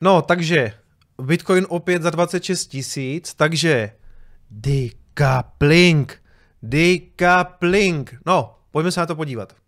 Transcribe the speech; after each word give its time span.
No, 0.00 0.22
takže 0.22 0.72
Bitcoin 1.22 1.66
opět 1.68 2.02
za 2.02 2.10
26 2.10 2.66
tisíc, 2.66 3.34
takže 3.34 3.92
decoupling, 4.50 6.22
decoupling. 6.62 8.14
No, 8.26 8.58
pojďme 8.70 8.92
se 8.92 9.00
na 9.00 9.06
to 9.06 9.16
podívat. 9.16 9.59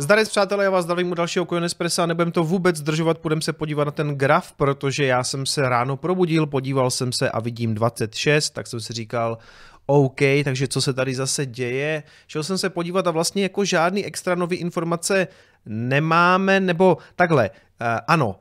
Zdarec 0.00 0.28
přátelé, 0.28 0.64
já 0.64 0.70
vás 0.70 0.84
zdravím 0.84 1.10
u 1.10 1.14
dalšího 1.14 1.46
Coin 1.46 1.64
Espressa, 1.64 2.06
nebudem 2.06 2.32
to 2.32 2.44
vůbec 2.44 2.76
zdržovat, 2.76 3.18
půjdeme 3.18 3.42
se 3.42 3.52
podívat 3.52 3.84
na 3.84 3.90
ten 3.90 4.14
graf, 4.14 4.52
protože 4.52 5.04
já 5.04 5.24
jsem 5.24 5.46
se 5.46 5.68
ráno 5.68 5.96
probudil, 5.96 6.46
podíval 6.46 6.90
jsem 6.90 7.12
se 7.12 7.30
a 7.30 7.40
vidím 7.40 7.74
26, 7.74 8.50
tak 8.50 8.66
jsem 8.66 8.80
si 8.80 8.92
říkal, 8.92 9.38
OK, 9.86 10.20
takže 10.44 10.68
co 10.68 10.80
se 10.80 10.92
tady 10.92 11.14
zase 11.14 11.46
děje. 11.46 12.02
Šel 12.26 12.42
jsem 12.42 12.58
se 12.58 12.70
podívat 12.70 13.06
a 13.06 13.10
vlastně 13.10 13.42
jako 13.42 13.64
žádný 13.64 14.04
extra 14.04 14.34
nové 14.34 14.56
informace 14.56 15.28
nemáme, 15.66 16.60
nebo 16.60 16.96
takhle, 17.16 17.50
uh, 17.50 17.86
ano, 18.08 18.36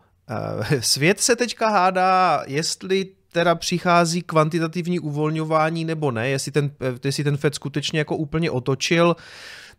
uh, 0.60 0.66
svět 0.80 1.20
se 1.20 1.36
teďka 1.36 1.70
hádá, 1.70 2.44
jestli 2.48 3.08
teda 3.32 3.56
přichází 3.56 4.22
kvantitativní 4.22 5.00
uvolňování 5.00 5.86
nebo 5.86 6.12
ne, 6.12 6.30
jestli 6.30 6.52
ten, 6.52 6.72
jestli 7.04 7.24
ten 7.24 7.38
Fed 7.38 7.56
skutečně 7.56 8.00
jako 8.00 8.16
úplně 8.16 8.52
otočil. 8.52 9.08
Uh, 9.08 9.24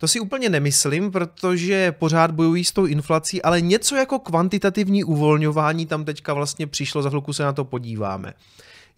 to 0.00 0.08
si 0.08 0.20
úplně 0.20 0.48
nemyslím, 0.48 1.10
protože 1.10 1.92
pořád 1.92 2.30
bojují 2.30 2.64
s 2.64 2.72
tou 2.72 2.86
inflací, 2.86 3.42
ale 3.42 3.60
něco 3.60 3.96
jako 3.96 4.18
kvantitativní 4.18 5.04
uvolňování 5.04 5.86
tam 5.86 6.04
teďka 6.04 6.34
vlastně 6.34 6.66
přišlo, 6.66 7.02
za 7.02 7.08
chvilku 7.08 7.32
se 7.32 7.42
na 7.42 7.52
to 7.52 7.64
podíváme. 7.64 8.34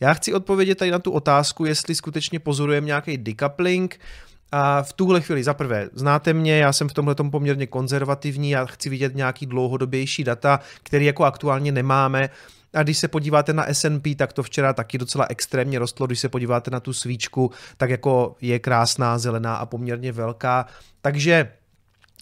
Já 0.00 0.14
chci 0.14 0.34
odpovědět 0.34 0.74
tady 0.74 0.90
na 0.90 0.98
tu 0.98 1.10
otázku, 1.10 1.64
jestli 1.64 1.94
skutečně 1.94 2.38
pozorujeme 2.38 2.86
nějaký 2.86 3.18
decoupling, 3.18 4.00
a 4.52 4.82
v 4.82 4.92
tuhle 4.92 5.20
chvíli, 5.20 5.44
za 5.44 5.54
prvé, 5.54 5.90
znáte 5.94 6.32
mě, 6.32 6.58
já 6.58 6.72
jsem 6.72 6.88
v 6.88 6.92
tomhle 6.92 7.14
poměrně 7.14 7.66
konzervativní, 7.66 8.50
já 8.50 8.66
chci 8.66 8.88
vidět 8.88 9.14
nějaký 9.14 9.46
dlouhodobější 9.46 10.24
data, 10.24 10.60
který 10.82 11.06
jako 11.06 11.24
aktuálně 11.24 11.72
nemáme. 11.72 12.30
A 12.74 12.82
když 12.82 12.98
se 12.98 13.08
podíváte 13.08 13.52
na 13.52 13.66
S&P, 13.74 14.14
tak 14.14 14.32
to 14.32 14.42
včera 14.42 14.72
taky 14.72 14.98
docela 14.98 15.26
extrémně 15.30 15.78
rostlo. 15.78 16.06
Když 16.06 16.20
se 16.20 16.28
podíváte 16.28 16.70
na 16.70 16.80
tu 16.80 16.92
svíčku, 16.92 17.50
tak 17.76 17.90
jako 17.90 18.36
je 18.40 18.58
krásná, 18.58 19.18
zelená 19.18 19.56
a 19.56 19.66
poměrně 19.66 20.12
velká. 20.12 20.66
Takže 21.00 21.52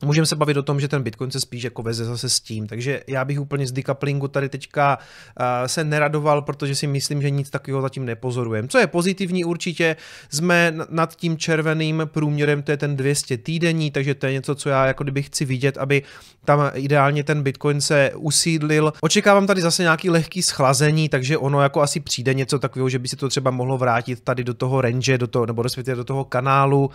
Můžeme 0.05 0.27
se 0.27 0.37
bavit 0.37 0.57
o 0.57 0.63
tom, 0.63 0.81
že 0.81 0.89
ten 0.89 1.03
Bitcoin 1.03 1.31
se 1.31 1.41
spíš 1.41 1.63
jako 1.63 1.83
veze 1.83 2.05
zase 2.05 2.29
s 2.29 2.41
tím, 2.41 2.67
takže 2.67 3.03
já 3.07 3.25
bych 3.25 3.41
úplně 3.41 3.67
z 3.67 3.73
decouplingu 3.73 4.29
tady 4.29 4.49
teďka 4.49 4.99
uh, 4.99 5.45
se 5.67 5.85
neradoval, 5.85 6.43
protože 6.43 6.75
si 6.75 6.87
myslím, 6.87 7.23
že 7.23 7.31
nic 7.31 7.51
takového 7.51 7.83
zatím 7.83 8.05
nepozorujeme. 8.05 8.69
Co 8.69 8.79
je 8.79 8.87
pozitivní 8.87 9.45
určitě, 9.45 9.97
jsme 10.31 10.75
nad 10.91 11.17
tím 11.17 11.37
červeným 11.37 12.03
průměrem, 12.05 12.63
to 12.63 12.71
je 12.71 12.77
ten 12.77 12.97
200 12.97 13.39
týdenní, 13.39 13.91
takže 13.91 14.15
to 14.15 14.27
je 14.27 14.33
něco, 14.33 14.55
co 14.55 14.69
já 14.69 14.87
jako 14.87 15.05
kdyby 15.05 15.23
chci 15.23 15.45
vidět, 15.45 15.79
aby 15.79 16.03
tam 16.45 16.71
ideálně 16.75 17.25
ten 17.25 17.43
Bitcoin 17.43 17.81
se 17.81 18.11
usídlil. 18.17 18.93
Očekávám 19.01 19.47
tady 19.47 19.61
zase 19.61 19.83
nějaký 19.83 20.11
lehký 20.11 20.43
schlazení, 20.43 21.09
takže 21.09 21.39
ono 21.39 21.63
jako 21.63 21.81
asi 21.81 22.01
přijde 22.01 22.35
něco 22.35 22.59
takového, 22.59 22.89
že 22.89 22.99
by 22.99 23.09
se 23.09 23.17
to 23.17 23.29
třeba 23.29 23.51
mohlo 23.51 23.79
vrátit 23.79 24.21
tady 24.21 24.45
do 24.45 24.55
toho 24.55 24.81
range, 24.81 25.19
do 25.19 25.27
toho, 25.27 25.47
nebo 25.47 25.63
do 25.95 26.05
toho 26.05 26.25
kanálu. 26.25 26.85
Uh, 26.87 26.91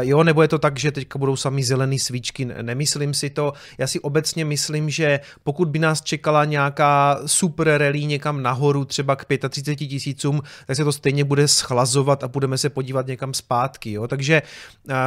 jo, 0.00 0.24
nebo 0.24 0.42
je 0.42 0.48
to 0.48 0.58
tak, 0.58 0.78
že 0.78 0.92
teďka 0.92 1.18
budou 1.18 1.36
sami 1.36 1.64
zelený 1.64 1.98
svíčky 1.98 2.47
nemyslím 2.62 3.14
si 3.14 3.30
to. 3.30 3.52
Já 3.78 3.86
si 3.86 4.00
obecně 4.00 4.44
myslím, 4.44 4.90
že 4.90 5.20
pokud 5.44 5.68
by 5.68 5.78
nás 5.78 6.02
čekala 6.02 6.44
nějaká 6.44 7.18
super 7.26 7.78
rally 7.78 8.04
někam 8.04 8.42
nahoru, 8.42 8.84
třeba 8.84 9.16
k 9.16 9.26
35 9.48 9.86
tisícům, 9.86 10.42
tak 10.66 10.76
se 10.76 10.84
to 10.84 10.92
stejně 10.92 11.24
bude 11.24 11.48
schlazovat 11.48 12.24
a 12.24 12.28
budeme 12.28 12.58
se 12.58 12.70
podívat 12.70 13.06
někam 13.06 13.34
zpátky. 13.34 13.92
Jo? 13.92 14.08
Takže 14.08 14.42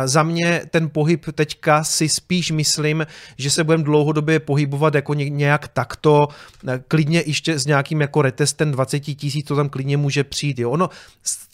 za 0.06 0.24
mě 0.24 0.62
ten 0.70 0.90
pohyb 0.90 1.26
teďka 1.34 1.84
si 1.84 2.10
spíš 2.10 2.52
myslím, 2.52 3.08
že 3.38 3.50
se 3.50 3.64
budeme 3.64 3.84
dlouhodobě 3.84 4.40
pohybovat 4.40 4.96
jako 4.96 5.14
nějak 5.14 5.68
takto, 5.68 6.28
klidně 6.88 7.24
ještě 7.26 7.60
s 7.60 7.66
nějakým 7.66 8.02
jako 8.02 8.22
retestem 8.22 8.72
20 8.72 9.00
tisíc, 9.00 9.48
to 9.48 9.56
tam 9.56 9.70
klidně 9.70 9.98
může 9.98 10.24
přijít. 10.24 10.60
Jo? 10.60 10.72
Ono 10.72 10.90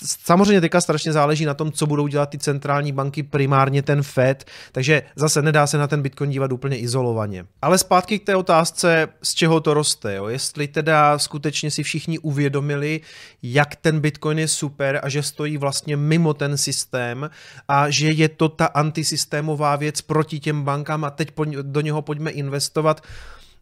samozřejmě 0.04 0.62
teďka 0.62 0.82
strašně 0.82 1.14
záleží 1.14 1.46
na 1.46 1.54
tom, 1.54 1.72
co 1.72 1.88
budou 1.88 2.08
dělat 2.08 2.30
ty 2.30 2.38
centrální 2.38 2.92
banky, 2.92 3.24
primárně 3.24 3.82
ten 3.82 4.04
Fed, 4.04 4.46
takže 4.72 5.04
zase 5.16 5.42
nedá 5.42 5.68
se 5.68 5.77
na 5.78 5.88
ten 5.88 6.02
Bitcoin 6.02 6.30
dívat 6.30 6.52
úplně 6.52 6.78
izolovaně. 6.78 7.46
Ale 7.62 7.78
zpátky 7.78 8.20
k 8.20 8.26
té 8.26 8.36
otázce, 8.36 9.08
z 9.24 9.34
čeho 9.34 9.60
to 9.60 9.74
roste. 9.74 10.16
Jo? 10.16 10.28
Jestli 10.28 10.68
teda 10.68 11.20
skutečně 11.20 11.72
si 11.72 11.84
všichni 11.84 12.20
uvědomili, 12.20 13.02
jak 13.44 13.76
ten 13.76 14.00
Bitcoin 14.00 14.40
je 14.40 14.48
super 14.48 15.00
a 15.04 15.10
že 15.10 15.24
stojí 15.24 15.58
vlastně 15.58 15.98
mimo 15.98 16.34
ten 16.34 16.58
systém 16.58 17.30
a 17.68 17.90
že 17.90 18.12
je 18.12 18.30
to 18.30 18.50
ta 18.50 18.66
antisystémová 18.66 19.76
věc 19.76 20.02
proti 20.02 20.40
těm 20.40 20.64
bankám 20.64 21.04
a 21.04 21.10
teď 21.10 21.34
do 21.62 21.82
něho 21.82 22.02
pojďme 22.02 22.32
investovat, 22.32 23.02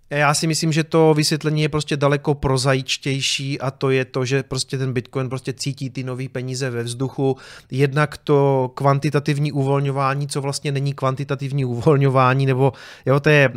já 0.10 0.34
si 0.34 0.48
myslím, 0.48 0.72
že 0.72 0.84
to 0.84 1.14
vysvětlení 1.14 1.62
je 1.62 1.70
prostě 1.70 1.98
daleko 1.98 2.34
prozaičtější 2.34 3.62
a 3.62 3.72
to 3.72 3.90
je 3.90 4.06
to, 4.06 4.26
že 4.26 4.44
prostě 4.44 4.78
ten 4.78 4.94
Bitcoin 4.94 5.30
prostě 5.30 5.54
cítí 5.54 5.90
ty 5.90 6.04
nové 6.04 6.30
peníze 6.30 6.70
ve 6.70 6.84
vzduchu. 6.84 7.38
Jednak 7.72 8.18
to 8.18 8.72
kvantitativní 8.76 9.52
uvolňování, 9.52 10.28
co 10.28 10.42
vlastně 10.42 10.72
není 10.72 10.94
kvantitativní 10.94 11.66
uvolňování, 11.66 12.46
nebo 12.46 12.74
jo, 13.06 13.20
to 13.20 13.30
je, 13.30 13.52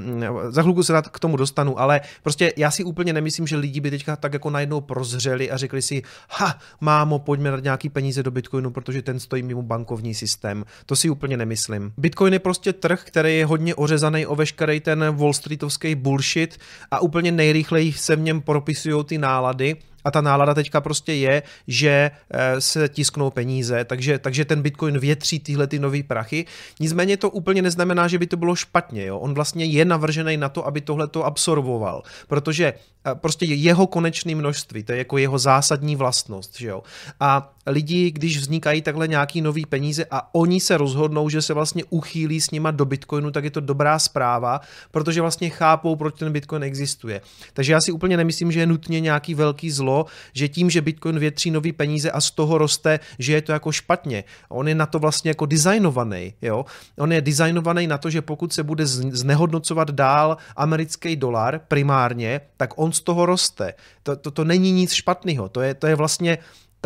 za 0.49 0.63
chvilku 0.63 0.83
se 0.83 1.03
k 1.11 1.19
tomu 1.19 1.37
dostanu, 1.37 1.81
ale 1.81 2.01
prostě 2.23 2.53
já 2.57 2.71
si 2.71 2.85
úplně 2.85 3.13
nemyslím, 3.13 3.47
že 3.47 3.57
lidi 3.57 3.81
by 3.81 3.91
teďka 3.91 4.17
tak 4.17 4.33
jako 4.33 4.51
najednou 4.51 4.81
prozřeli 4.81 5.51
a 5.51 5.57
řekli 5.57 5.83
si, 5.83 6.03
ha, 6.31 6.59
mámo, 6.81 7.19
pojďme 7.19 7.51
dát 7.51 7.63
nějaký 7.63 7.89
peníze 7.89 8.23
do 8.23 8.31
Bitcoinu, 8.31 8.71
protože 8.71 9.03
ten 9.03 9.21
stojí 9.21 9.43
mimo 9.43 9.63
bankovní 9.63 10.15
systém. 10.15 10.65
To 10.87 10.97
si 10.97 11.11
úplně 11.11 11.37
nemyslím. 11.37 11.93
Bitcoin 11.97 12.33
je 12.33 12.39
prostě 12.39 12.73
trh, 12.73 13.03
který 13.05 13.39
je 13.39 13.47
hodně 13.47 13.75
ořezaný 13.75 14.27
o 14.27 14.35
veškerý 14.35 14.81
ten 14.81 15.17
Wall 15.17 15.33
Streetovský 15.33 15.95
bullshit, 15.95 16.38
bullshit 16.38 16.59
a 16.91 17.00
úplně 17.00 17.32
nejrychleji 17.32 17.93
se 17.93 18.16
v 18.16 18.21
něm 18.21 18.41
propisují 18.41 19.04
ty 19.04 19.19
nálady 19.19 19.76
a 20.04 20.10
ta 20.10 20.21
nálada 20.21 20.54
teďka 20.54 20.81
prostě 20.81 21.12
je, 21.12 21.43
že 21.66 22.10
eh, 22.31 22.60
se 22.60 22.88
tisknou 22.88 23.31
peníze, 23.31 23.84
takže, 23.84 24.19
takže 24.19 24.44
ten 24.44 24.62
Bitcoin 24.62 24.99
větří 24.99 25.38
tyhle 25.41 25.66
ty 25.66 25.78
nové 25.78 26.03
prachy. 26.03 26.47
Nicméně 26.81 27.16
to 27.16 27.31
úplně 27.31 27.62
neznamená, 27.62 28.09
že 28.09 28.19
by 28.19 28.26
to 28.26 28.37
bylo 28.37 28.54
špatně. 28.54 29.06
Jo? 29.06 29.19
On 29.19 29.34
vlastně 29.34 29.65
je 29.65 29.84
navržený 29.84 30.37
na 30.37 30.49
to, 30.49 30.66
aby 30.66 30.81
tohle 30.81 31.09
to 31.09 31.25
absorboval, 31.25 32.03
protože 32.28 32.72
prostě 33.15 33.45
jeho 33.45 33.87
konečné 33.87 34.35
množství, 34.35 34.83
to 34.83 34.93
je 34.93 34.99
jako 34.99 35.19
jeho 35.19 35.39
zásadní 35.39 35.97
vlastnost. 35.97 36.59
Že 36.59 36.69
jo? 36.69 36.83
A 37.21 37.53
lidi, 37.67 38.11
když 38.11 38.39
vznikají 38.39 38.83
takhle 38.83 39.09
nějaký 39.09 39.41
nový 39.41 39.67
peníze 39.67 40.05
a 40.11 40.35
oni 40.35 40.61
se 40.61 40.77
rozhodnou, 40.77 41.29
že 41.29 41.43
se 41.43 41.55
vlastně 41.55 41.85
uchýlí 41.91 42.41
s 42.41 42.51
nima 42.51 42.71
do 42.71 42.85
Bitcoinu, 42.85 43.31
tak 43.31 43.45
je 43.45 43.51
to 43.51 43.61
dobrá 43.61 43.99
zpráva, 43.99 44.61
protože 44.91 45.21
vlastně 45.21 45.51
chápou, 45.51 45.97
proč 45.97 46.19
ten 46.19 46.33
Bitcoin 46.33 46.63
existuje. 46.63 47.21
Takže 47.53 47.73
já 47.73 47.81
si 47.81 47.93
úplně 47.93 48.17
nemyslím, 48.17 48.53
že 48.53 48.61
je 48.61 48.67
nutně 48.67 49.01
nějaký 49.01 49.35
velký 49.35 49.71
zlo, 49.71 50.07
že 50.33 50.49
tím, 50.49 50.71
že 50.71 50.83
Bitcoin 50.83 51.19
větří 51.19 51.51
nový 51.51 51.73
peníze 51.73 52.11
a 52.11 52.21
z 52.21 52.31
toho 52.31 52.59
roste, 52.59 53.01
že 53.19 53.33
je 53.33 53.43
to 53.43 53.53
jako 53.53 53.73
špatně. 53.73 54.25
On 54.49 54.69
je 54.69 54.75
na 54.75 54.87
to 54.87 54.99
vlastně 54.99 55.31
jako 55.31 55.47
designovaný. 55.47 56.35
Jo? 56.43 56.65
On 56.99 57.13
je 57.13 57.21
designovaný 57.21 57.87
na 57.87 57.99
to, 57.99 58.11
že 58.11 58.23
pokud 58.23 58.53
se 58.53 58.63
bude 58.63 58.87
znehodnocovat 58.87 59.91
dál 59.91 60.37
americký 60.57 61.17
dolar 61.17 61.61
primárně, 61.69 62.41
tak 62.57 62.71
on 62.77 62.93
z 62.99 63.07
toho 63.07 63.27
roste. 63.27 63.79
To, 64.03 64.17
to, 64.17 64.31
to 64.31 64.43
není 64.45 64.75
nic 64.75 64.93
špatného. 64.93 65.49
To 65.49 65.61
je, 65.63 65.75
to 65.75 65.87
je 65.87 65.95
vlastně 65.95 66.39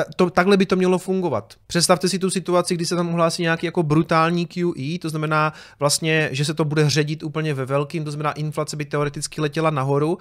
ta, 0.04 0.10
to, 0.16 0.30
takhle 0.30 0.56
by 0.56 0.66
to 0.66 0.76
mělo 0.76 0.98
fungovat. 0.98 1.54
Představte 1.66 2.08
si 2.08 2.18
tu 2.18 2.30
situaci, 2.30 2.74
kdy 2.74 2.86
se 2.86 2.96
tam 2.96 3.08
ohlásí 3.08 3.42
nějaký 3.42 3.66
jako 3.66 3.82
brutální 3.82 4.46
QE, 4.46 4.98
to 5.00 5.08
znamená 5.08 5.52
vlastně, 5.78 6.28
že 6.32 6.44
se 6.44 6.54
to 6.54 6.64
bude 6.64 6.90
ředit 6.90 7.22
úplně 7.22 7.54
ve 7.54 7.66
velkým, 7.66 8.04
to 8.04 8.10
znamená 8.10 8.32
inflace 8.32 8.76
by 8.76 8.84
teoreticky 8.84 9.40
letěla 9.40 9.70
nahoru 9.70 10.18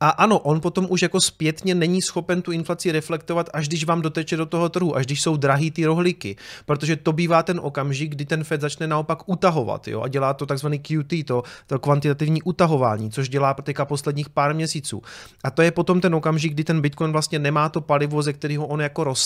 a 0.00 0.08
ano, 0.08 0.38
on 0.38 0.60
potom 0.60 0.86
už 0.90 1.02
jako 1.02 1.20
zpětně 1.20 1.74
není 1.74 2.02
schopen 2.02 2.42
tu 2.42 2.52
inflaci 2.52 2.92
reflektovat, 2.92 3.50
až 3.52 3.68
když 3.68 3.84
vám 3.84 4.02
doteče 4.02 4.36
do 4.36 4.46
toho 4.46 4.68
trhu, 4.68 4.96
až 4.96 5.06
když 5.06 5.22
jsou 5.22 5.36
drahý 5.36 5.70
ty 5.70 5.86
rohlíky, 5.86 6.36
protože 6.66 6.96
to 6.96 7.12
bývá 7.12 7.42
ten 7.42 7.60
okamžik, 7.62 8.10
kdy 8.10 8.24
ten 8.24 8.44
Fed 8.44 8.60
začne 8.60 8.86
naopak 8.86 9.28
utahovat 9.28 9.88
jo, 9.88 10.00
a 10.02 10.08
dělá 10.08 10.34
to 10.34 10.46
takzvaný 10.46 10.78
QT, 10.78 11.26
to, 11.26 11.42
to 11.66 11.78
kvantitativní 11.78 12.42
utahování, 12.42 13.10
což 13.10 13.28
dělá 13.28 13.54
teďka 13.54 13.84
posledních 13.84 14.28
pár 14.28 14.54
měsíců. 14.54 15.02
A 15.44 15.50
to 15.50 15.62
je 15.62 15.70
potom 15.70 16.00
ten 16.00 16.14
okamžik, 16.14 16.52
kdy 16.52 16.64
ten 16.64 16.80
Bitcoin 16.80 17.12
vlastně 17.12 17.38
nemá 17.38 17.68
to 17.68 17.80
palivo, 17.80 18.22
ze 18.22 18.32
kterého 18.32 18.66
on 18.66 18.80
jako 18.80 19.04
roste 19.04 19.17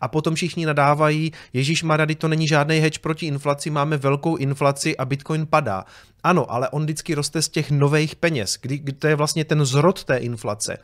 a 0.00 0.08
potom 0.08 0.34
všichni 0.34 0.66
nadávají, 0.66 1.32
Ježíš 1.52 1.82
Marady, 1.82 2.14
to 2.14 2.28
není 2.28 2.48
žádný 2.48 2.78
hedge 2.78 2.98
proti 2.98 3.26
inflaci, 3.26 3.70
máme 3.70 3.96
velkou 3.96 4.36
inflaci 4.36 4.96
a 4.96 5.04
Bitcoin 5.04 5.46
padá. 5.46 5.84
Ano, 6.22 6.52
ale 6.52 6.68
on 6.68 6.82
vždycky 6.82 7.14
roste 7.14 7.42
z 7.42 7.48
těch 7.48 7.70
nových 7.70 8.16
peněz, 8.16 8.58
kdy, 8.60 8.78
kdy 8.78 8.92
to 8.92 9.06
je 9.06 9.14
vlastně 9.14 9.44
ten 9.44 9.64
zrod 9.64 10.04
té 10.04 10.16
inflace. 10.16 10.78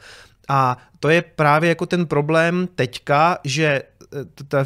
A 0.49 0.77
to 1.01 1.09
je 1.09 1.23
právě 1.23 1.69
jako 1.69 1.87
ten 1.87 2.07
problém 2.07 2.69
teďka, 2.75 3.39
že 3.45 3.83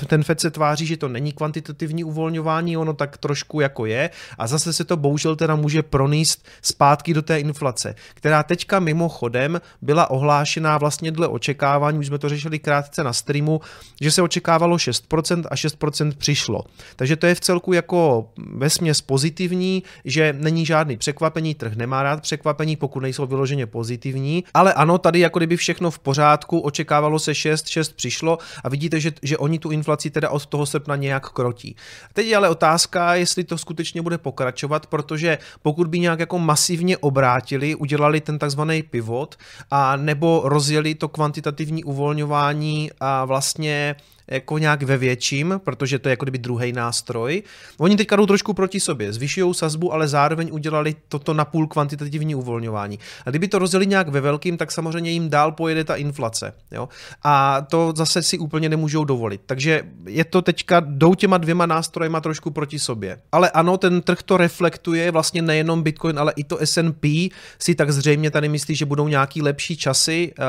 ten 0.06 0.23
FED 0.23 0.41
se 0.41 0.50
tváří, 0.50 0.87
že 0.87 0.97
to 0.97 1.09
není 1.09 1.32
kvantitativní 1.32 2.05
uvolňování, 2.05 2.77
ono 2.77 2.93
tak 2.94 3.19
trošku 3.19 3.61
jako 3.61 3.87
je 3.87 4.11
a 4.38 4.47
zase 4.47 4.73
se 4.73 4.85
to 4.85 4.97
bohužel 4.97 5.37
teda 5.37 5.56
může 5.56 5.82
pronést 5.82 6.49
zpátky 6.62 7.15
do 7.15 7.23
té 7.23 7.41
inflace, 7.41 7.94
která 8.15 8.43
teďka 8.43 8.81
mimochodem 8.81 9.61
byla 9.82 10.11
ohlášená 10.11 10.79
vlastně 10.79 11.12
dle 11.12 11.29
očekávání, 11.29 11.99
už 11.99 12.06
jsme 12.06 12.19
to 12.19 12.29
řešili 12.29 12.59
krátce 12.59 13.05
na 13.05 13.12
streamu, 13.12 13.61
že 14.00 14.11
se 14.11 14.23
očekávalo 14.23 14.77
6% 14.77 15.44
a 15.50 15.55
6% 15.55 16.12
přišlo. 16.19 16.65
Takže 16.97 17.17
to 17.17 17.27
je 17.27 17.35
v 17.35 17.41
celku 17.41 17.73
jako 17.73 18.31
vesměs 18.55 19.00
pozitivní, 19.00 19.82
že 20.05 20.35
není 20.38 20.67
žádný 20.67 20.97
překvapení, 20.97 21.55
trh 21.55 21.77
nemá 21.77 22.03
rád 22.03 22.23
překvapení, 22.23 22.77
pokud 22.77 23.00
nejsou 23.00 23.27
vyloženě 23.27 23.67
pozitivní, 23.67 24.44
ale 24.55 24.73
ano, 24.73 24.99
tady 24.99 25.21
jako 25.21 25.38
kdyby 25.38 25.56
všechno 25.70 25.90
v 25.90 25.99
pořádku, 25.99 26.61
očekávalo 26.61 27.19
se 27.19 27.34
6, 27.34 27.69
6 27.69 27.93
přišlo 27.93 28.38
a 28.64 28.69
vidíte, 28.69 29.00
že, 29.00 29.12
že 29.22 29.38
oni 29.38 29.58
tu 29.58 29.70
inflaci 29.70 30.11
teda 30.11 30.31
od 30.31 30.46
toho 30.46 30.67
srpna 30.67 30.96
nějak 30.96 31.31
krotí. 31.31 31.76
Teď 32.12 32.26
je 32.26 32.37
ale 32.37 32.49
otázka, 32.49 33.14
jestli 33.14 33.44
to 33.44 33.58
skutečně 33.58 34.02
bude 34.02 34.19
pokračovat, 34.19 34.87
protože 34.87 35.38
pokud 35.62 35.87
by 35.87 35.99
nějak 35.99 36.20
jako 36.20 36.38
masivně 36.38 36.99
obrátili, 36.99 37.75
udělali 37.75 38.20
ten 38.20 38.38
takzvaný 38.38 38.82
pivot 38.82 39.37
a 39.70 39.96
nebo 39.96 40.43
rozjeli 40.44 40.94
to 40.94 41.08
kvantitativní 41.08 41.84
uvolňování 41.84 42.90
a 43.00 43.25
vlastně 43.25 43.96
jako 44.31 44.59
nějak 44.59 44.82
ve 44.82 44.97
větším, 44.97 45.61
protože 45.65 45.99
to 45.99 46.09
je 46.09 46.11
jako 46.11 46.25
kdyby 46.25 46.38
druhý 46.38 46.73
nástroj. 46.73 47.43
Oni 47.79 47.97
teďka 47.97 48.17
jdou 48.17 48.27
trošku 48.27 48.55
proti 48.55 48.81
sobě, 48.81 49.12
zvyšují 49.12 49.55
sazbu, 49.55 49.93
ale 49.93 50.09
zároveň 50.09 50.49
udělali 50.53 50.94
toto 51.09 51.35
na 51.35 51.44
půl 51.44 51.67
kvantitativní 51.67 52.35
uvolňování. 52.35 52.99
A 53.27 53.31
kdyby 53.31 53.49
to 53.49 53.59
rozjeli 53.59 53.87
nějak 53.87 54.09
ve 54.09 54.21
velkým, 54.21 54.56
tak 54.56 54.73
samozřejmě 54.73 55.11
jim 55.11 55.31
dál 55.31 55.53
pojede 55.53 55.85
ta 55.85 55.97
inflace. 55.97 56.53
Jo? 56.71 56.88
A 57.23 57.61
to 57.61 57.93
zase 57.97 58.23
si 58.23 58.38
úplně 58.38 58.69
nemůžou 58.69 59.05
dovolit. 59.05 59.41
Takže 59.47 59.82
je 60.06 60.25
to 60.25 60.43
teďka, 60.43 60.81
jdou 60.87 61.15
těma 61.15 61.38
dvěma 61.38 61.67
nástrojema 61.67 62.21
trošku 62.21 62.50
proti 62.50 62.79
sobě. 62.79 63.19
Ale 63.32 63.50
ano, 63.50 63.79
ten 63.79 64.03
trh 64.03 64.23
to 64.23 64.37
reflektuje, 64.37 65.11
vlastně 65.11 65.43
nejenom 65.43 65.82
Bitcoin, 65.82 66.19
ale 66.19 66.32
i 66.37 66.44
to 66.44 66.59
S&P 66.59 67.29
si 67.59 67.75
tak 67.75 67.91
zřejmě 67.91 68.31
tady 68.31 68.49
myslí, 68.49 68.75
že 68.75 68.87
budou 68.87 69.09
nějaký 69.09 69.43
lepší 69.43 69.77
časy, 69.77 70.32
uh, 70.38 70.44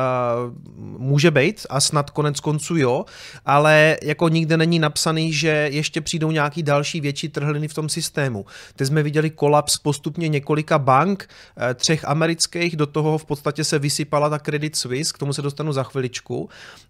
může 1.01 1.31
být 1.31 1.65
a 1.69 1.79
snad 1.79 2.09
konec 2.09 2.39
konců 2.39 2.77
jo, 2.77 3.05
ale 3.45 3.70
ale 3.71 3.97
jako 4.03 4.29
nikde 4.29 4.57
není 4.57 4.79
napsaný, 4.79 5.33
že 5.33 5.69
ještě 5.71 6.01
přijdou 6.01 6.31
nějaký 6.31 6.63
další 6.63 7.01
větší 7.01 7.29
trhliny 7.29 7.67
v 7.67 7.73
tom 7.73 7.89
systému. 7.89 8.45
Teď 8.75 8.87
jsme 8.87 9.03
viděli 9.03 9.29
kolaps 9.29 9.77
postupně 9.77 10.27
několika 10.27 10.79
bank, 10.79 11.29
eh, 11.57 11.73
třech 11.73 12.05
amerických, 12.05 12.75
do 12.75 12.85
toho 12.85 13.17
v 13.17 13.25
podstatě 13.25 13.63
se 13.63 13.79
vysypala 13.79 14.29
ta 14.29 14.39
Credit 14.39 14.75
Suisse, 14.75 15.13
k 15.13 15.17
tomu 15.17 15.33
se 15.33 15.41
dostanu 15.41 15.73
za 15.73 15.83
chviličku. 15.83 16.49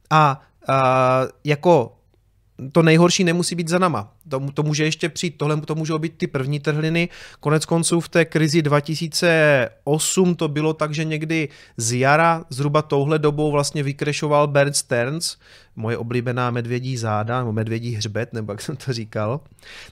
A, 0.09 0.41
a 0.67 1.21
jako 1.43 1.93
to 2.71 2.81
nejhorší 2.81 3.23
nemusí 3.23 3.55
být 3.55 3.67
za 3.67 3.79
nama. 3.79 4.13
To, 4.29 4.41
to 4.53 4.63
může 4.63 4.83
ještě 4.83 5.09
přijít, 5.09 5.37
tohle 5.37 5.61
to 5.61 5.75
můžou 5.75 5.99
být 5.99 6.13
ty 6.17 6.27
první 6.27 6.59
trhliny. 6.59 7.09
Konec 7.39 7.65
konců 7.65 7.99
v 7.99 8.09
té 8.09 8.25
krizi 8.25 8.61
2008 8.61 10.35
to 10.35 10.47
bylo 10.47 10.73
tak, 10.73 10.93
že 10.93 11.03
někdy 11.03 11.49
z 11.77 11.99
jara, 11.99 12.45
zhruba 12.49 12.81
touhle 12.81 13.19
dobou 13.19 13.51
vlastně 13.51 13.83
vykrešoval 13.83 14.47
Bert 14.47 14.75
Stearns, 14.75 15.37
moje 15.75 15.97
oblíbená 15.97 16.51
medvědí 16.51 16.97
záda, 16.97 17.39
nebo 17.39 17.51
medvědí 17.51 17.95
hřbet, 17.95 18.33
nebo 18.33 18.53
jak 18.53 18.61
jsem 18.61 18.75
to 18.75 18.93
říkal. 18.93 19.39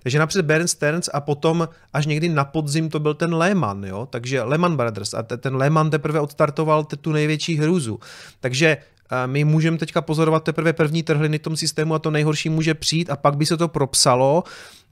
Takže 0.03 0.19
napřed 0.19 0.45
Bert 0.45 0.69
Stearns 0.69 1.09
a 1.13 1.21
potom 1.21 1.69
až 1.93 2.05
někdy 2.05 2.29
na 2.29 2.45
podzim 2.45 2.89
to 2.89 2.99
byl 2.99 3.13
ten 3.13 3.33
Lehman, 3.33 3.83
jo? 3.83 4.07
takže 4.09 4.41
Lehman 4.41 4.77
Brothers 4.77 5.13
a 5.13 5.23
ten 5.23 5.55
Lehman 5.55 5.89
teprve 5.89 6.19
odstartoval 6.19 6.83
tu 6.83 7.11
největší 7.11 7.55
hrůzu. 7.55 7.99
Takže 8.39 8.77
my 9.25 9.43
můžeme 9.43 9.77
teďka 9.77 10.01
pozorovat 10.01 10.43
teprve 10.43 10.73
první 10.73 11.03
trhliny 11.03 11.39
v 11.39 11.41
tom 11.41 11.57
systému 11.57 11.93
a 11.93 11.99
to 11.99 12.11
nejhorší 12.11 12.49
může 12.49 12.73
přijít 12.73 13.09
a 13.09 13.15
pak 13.15 13.37
by 13.37 13.45
se 13.45 13.57
to 13.57 13.67
propsalo 13.67 14.43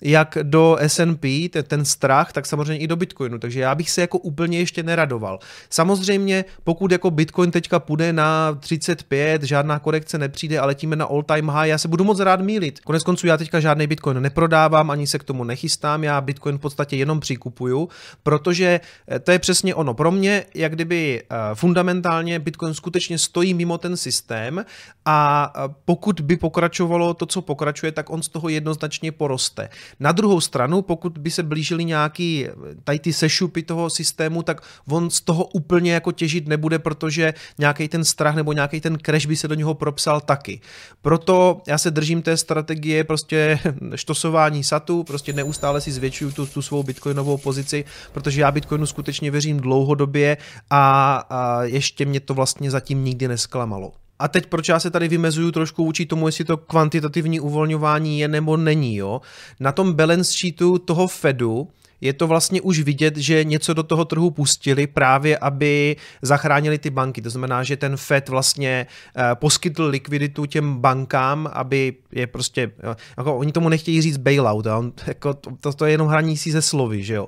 jak 0.02 0.38
do 0.44 0.78
S&P, 0.80 1.50
ten, 1.50 1.64
ten 1.64 1.86
strach, 1.86 2.32
tak 2.32 2.46
samozřejmě 2.46 2.78
i 2.78 2.88
do 2.88 2.96
Bitcoinu, 2.96 3.40
takže 3.40 3.60
já 3.60 3.76
bych 3.76 3.90
se 3.90 4.02
jako 4.02 4.18
úplně 4.18 4.60
ještě 4.60 4.84
neradoval. 4.84 5.40
Samozřejmě, 5.70 6.46
pokud 6.64 6.92
jako 6.92 7.12
Bitcoin 7.12 7.52
teďka 7.52 7.80
půjde 7.80 8.14
na 8.14 8.54
35, 8.60 9.44
žádná 9.44 9.80
korekce 9.80 10.18
nepřijde, 10.18 10.60
ale 10.60 10.78
letíme 10.78 10.96
na 10.96 11.06
all 11.06 11.24
time 11.24 11.50
high, 11.50 11.70
já 11.70 11.78
se 11.78 11.88
budu 11.88 12.04
moc 12.04 12.20
rád 12.20 12.42
mílit. 12.42 12.80
Konec 12.80 13.04
konců 13.04 13.28
já 13.28 13.38
teďka 13.38 13.60
žádný 13.60 13.88
Bitcoin 13.88 14.22
neprodávám, 14.22 14.92
ani 14.92 15.08
se 15.08 15.20
k 15.20 15.24
tomu 15.24 15.44
nechystám, 15.44 16.04
já 16.04 16.22
Bitcoin 16.22 16.58
v 16.58 16.62
podstatě 16.62 16.96
jenom 16.96 17.20
přikupuju, 17.20 17.90
protože 18.24 18.80
eh, 19.12 19.20
to 19.20 19.32
je 19.32 19.40
přesně 19.40 19.76
ono. 19.76 19.94
Pro 19.94 20.12
mě, 20.12 20.46
jak 20.56 20.72
kdyby 20.72 21.24
eh, 21.24 21.36
fundamentálně 21.54 22.40
Bitcoin 22.40 22.74
skutečně 22.74 23.18
stojí 23.18 23.54
mimo 23.54 23.78
ten 23.78 23.98
systém 23.98 24.66
a 25.06 25.54
eh, 25.56 25.74
pokud 25.86 26.22
by 26.22 26.38
pokračovalo 26.38 27.14
to, 27.14 27.26
co 27.26 27.42
pokračuje, 27.42 27.92
tak 27.92 28.10
on 28.10 28.24
z 28.24 28.30
toho 28.30 28.50
jednoznačně 28.50 29.12
poroste. 29.12 29.70
Na 30.00 30.12
druhou 30.12 30.42
stranu, 30.42 30.82
pokud 30.82 31.18
by 31.18 31.32
se 31.32 31.44
blížily 31.44 31.86
nějaký 31.86 32.48
tady 32.84 33.00
ty 33.00 33.14
sešupy 33.14 33.64
toho 33.64 33.90
systému, 33.90 34.44
tak 34.44 34.62
on 34.90 35.10
z 35.10 35.22
toho 35.22 35.46
úplně 35.46 35.94
jako 35.94 36.12
těžit 36.12 36.48
nebude, 36.48 36.80
protože 36.80 37.34
nějaký 37.58 37.88
ten 37.88 38.04
strach 38.04 38.36
nebo 38.36 38.54
nějaký 38.54 38.82
ten 38.82 38.98
crash 39.06 39.26
by 39.26 39.36
se 39.36 39.48
do 39.48 39.56
něho 39.56 39.74
propsal 39.74 40.22
taky. 40.22 40.60
Proto 41.02 41.62
já 41.68 41.78
se 41.78 41.92
držím 41.92 42.22
té 42.22 42.38
strategie 42.38 43.04
prostě 43.04 43.60
štosování 43.96 44.64
satu, 44.64 45.04
prostě 45.04 45.34
neustále 45.34 45.82
si 45.82 45.92
zvětšuju 45.92 46.32
tu, 46.32 46.46
tu 46.46 46.62
svou 46.62 46.84
bitcoinovou 46.84 47.38
pozici, 47.38 47.86
protože 48.14 48.42
já 48.42 48.52
bitcoinu 48.52 48.86
skutečně 48.86 49.32
věřím 49.32 49.60
dlouhodobě 49.60 50.38
a, 50.70 51.16
a 51.30 51.64
ještě 51.64 52.06
mě 52.06 52.20
to 52.20 52.34
vlastně 52.34 52.72
zatím 52.72 53.04
nikdy 53.04 53.28
nesklamalo. 53.28 53.92
A 54.20 54.28
teď 54.28 54.46
proč 54.46 54.70
já 54.70 54.80
se 54.80 54.92
tady 54.92 55.08
vymezuju 55.08 55.52
trošku 55.52 55.86
vůči 55.86 56.06
tomu, 56.06 56.28
jestli 56.28 56.46
to 56.46 56.58
kvantitativní 56.58 57.40
uvolňování 57.40 58.20
je 58.20 58.28
nebo 58.28 58.58
není, 58.58 58.96
jo. 58.96 59.22
Na 59.60 59.72
tom 59.72 59.94
balance 59.94 60.34
sheetu 60.34 60.78
toho 60.78 61.08
Fedu 61.08 61.68
je 62.02 62.14
to 62.14 62.28
vlastně 62.28 62.62
už 62.62 62.80
vidět, 62.80 63.18
že 63.18 63.44
něco 63.44 63.74
do 63.74 63.84
toho 63.84 64.06
trhu 64.06 64.32
pustili 64.32 64.88
právě, 64.88 65.38
aby 65.38 65.96
zachránili 66.22 66.78
ty 66.78 66.90
banky. 66.90 67.22
To 67.22 67.30
znamená, 67.30 67.64
že 67.64 67.78
ten 67.78 67.98
Fed 67.98 68.30
vlastně 68.30 68.88
uh, 69.16 69.24
poskytl 69.34 69.84
likviditu 69.84 70.46
těm 70.46 70.76
bankám, 70.76 71.50
aby 71.54 71.94
je 72.12 72.28
prostě, 72.28 72.72
jako 73.18 73.38
oni 73.38 73.52
tomu 73.52 73.70
nechtějí 73.70 74.02
říct 74.02 74.18
bailout, 74.18 74.68
a 74.68 74.78
on, 74.78 74.94
jako 75.08 75.34
to, 75.34 75.74
to 75.74 75.86
je 75.86 75.92
jenom 75.92 76.08
hraní 76.08 76.38
si 76.38 76.52
ze 76.52 76.62
slovy, 76.62 77.04
že 77.04 77.14
jo. 77.14 77.28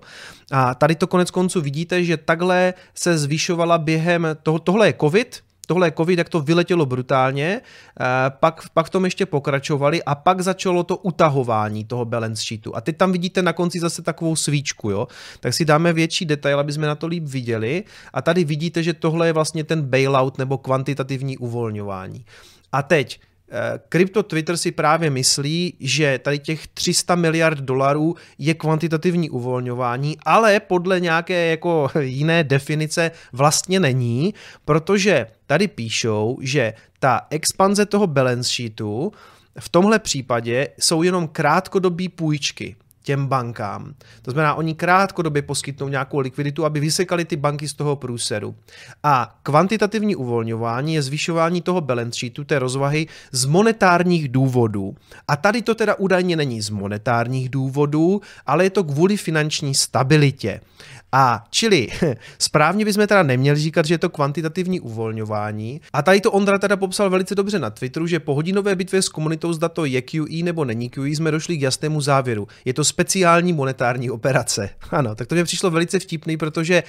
A 0.51 0.75
tady 0.75 0.95
to 0.95 1.07
konec 1.07 1.31
konců 1.31 1.61
vidíte, 1.61 2.03
že 2.03 2.17
takhle 2.17 2.73
se 2.95 3.17
zvyšovala 3.17 3.77
během 3.77 4.27
toho, 4.43 4.59
tohle 4.59 4.87
je 4.87 4.95
covid, 5.01 5.41
tohle 5.69 5.87
je 5.87 5.91
covid, 5.91 6.17
jak 6.17 6.29
to 6.29 6.39
vyletělo 6.39 6.85
brutálně, 6.85 7.61
eh, 7.61 8.05
pak, 8.29 8.69
pak 8.73 8.85
v 8.85 8.89
tom 8.89 9.05
ještě 9.05 9.25
pokračovali 9.25 10.03
a 10.03 10.15
pak 10.15 10.41
začalo 10.41 10.83
to 10.83 10.97
utahování 10.97 11.85
toho 11.85 12.05
balance 12.05 12.43
sheetu. 12.43 12.75
A 12.75 12.81
teď 12.81 12.97
tam 12.97 13.11
vidíte 13.11 13.41
na 13.41 13.53
konci 13.53 13.79
zase 13.79 14.01
takovou 14.01 14.35
svíčku, 14.35 14.89
jo? 14.89 15.07
tak 15.39 15.53
si 15.53 15.65
dáme 15.65 15.93
větší 15.93 16.25
detail, 16.25 16.59
aby 16.59 16.73
jsme 16.73 16.87
na 16.87 16.95
to 16.95 17.07
líp 17.07 17.23
viděli. 17.23 17.83
A 18.13 18.21
tady 18.21 18.43
vidíte, 18.43 18.83
že 18.83 18.93
tohle 18.93 19.27
je 19.27 19.33
vlastně 19.33 19.63
ten 19.63 19.81
bailout 19.81 20.37
nebo 20.37 20.57
kvantitativní 20.57 21.37
uvolňování. 21.37 22.25
A 22.71 22.81
teď, 22.81 23.19
Krypto 23.89 24.23
Twitter 24.23 24.57
si 24.57 24.71
právě 24.71 25.09
myslí, 25.09 25.73
že 25.79 26.19
tady 26.23 26.39
těch 26.39 26.67
300 26.67 27.15
miliard 27.15 27.59
dolarů 27.59 28.15
je 28.37 28.53
kvantitativní 28.53 29.29
uvolňování, 29.29 30.17
ale 30.25 30.59
podle 30.59 30.99
nějaké 30.99 31.45
jako 31.49 31.89
jiné 31.99 32.43
definice 32.43 33.11
vlastně 33.33 33.79
není, 33.79 34.33
protože 34.65 35.27
tady 35.45 35.67
píšou, 35.67 36.37
že 36.41 36.73
ta 36.99 37.21
expanze 37.29 37.85
toho 37.85 38.07
balance 38.07 38.49
sheetu 38.49 39.11
v 39.59 39.69
tomhle 39.69 39.99
případě 39.99 40.67
jsou 40.79 41.03
jenom 41.03 41.27
krátkodobí 41.27 42.09
půjčky 42.09 42.75
těm 43.09 43.27
bankám. 43.27 43.93
To 44.21 44.31
znamená, 44.31 44.55
oni 44.55 44.75
krátkodobě 44.75 45.41
poskytnou 45.41 45.87
nějakou 45.87 46.19
likviditu, 46.19 46.65
aby 46.65 46.79
vysekali 46.79 47.25
ty 47.25 47.35
banky 47.35 47.67
z 47.67 47.73
toho 47.73 47.95
průseru. 47.95 48.55
A 49.03 49.39
kvantitativní 49.43 50.15
uvolňování 50.15 50.93
je 50.93 51.01
zvyšování 51.01 51.61
toho 51.61 51.81
balance 51.81 52.19
sheetu, 52.19 52.43
té 52.43 52.59
rozvahy 52.59 53.07
z 53.31 53.45
monetárních 53.45 54.29
důvodů. 54.29 54.95
A 55.27 55.35
tady 55.35 55.61
to 55.61 55.75
teda 55.75 55.95
údajně 55.95 56.35
není 56.35 56.61
z 56.61 56.69
monetárních 56.69 57.49
důvodů, 57.49 58.21
ale 58.45 58.63
je 58.63 58.69
to 58.69 58.83
kvůli 58.83 59.17
finanční 59.17 59.75
stabilitě. 59.75 60.61
A 61.11 61.43
čili 61.49 61.87
správně 62.39 62.85
bychom 62.85 63.07
teda 63.07 63.23
neměli 63.23 63.59
říkat, 63.59 63.85
že 63.85 63.93
je 63.93 63.97
to 63.97 64.09
kvantitativní 64.09 64.79
uvolňování. 64.79 65.81
A 65.93 66.01
tady 66.01 66.21
to 66.21 66.31
Ondra 66.31 66.57
teda 66.57 66.77
popsal 66.77 67.09
velice 67.09 67.35
dobře 67.35 67.59
na 67.59 67.69
Twitteru, 67.69 68.07
že 68.07 68.19
po 68.19 68.35
hodinové 68.35 68.75
bitvě 68.75 69.01
s 69.01 69.09
komunitou 69.09 69.53
zda 69.53 69.69
to 69.69 69.85
je 69.85 70.01
QE 70.01 70.43
nebo 70.43 70.65
není 70.65 70.89
QE 70.89 71.09
jsme 71.09 71.31
došli 71.31 71.57
k 71.57 71.61
jasnému 71.61 72.01
závěru. 72.01 72.47
Je 72.65 72.73
to 72.73 72.83
speciální 72.83 73.53
monetární 73.53 74.09
operace. 74.09 74.69
Ano, 74.91 75.15
tak 75.15 75.27
to 75.27 75.35
mě 75.35 75.43
přišlo 75.43 75.71
velice 75.71 75.99
vtipný, 75.99 76.37
protože 76.37 76.83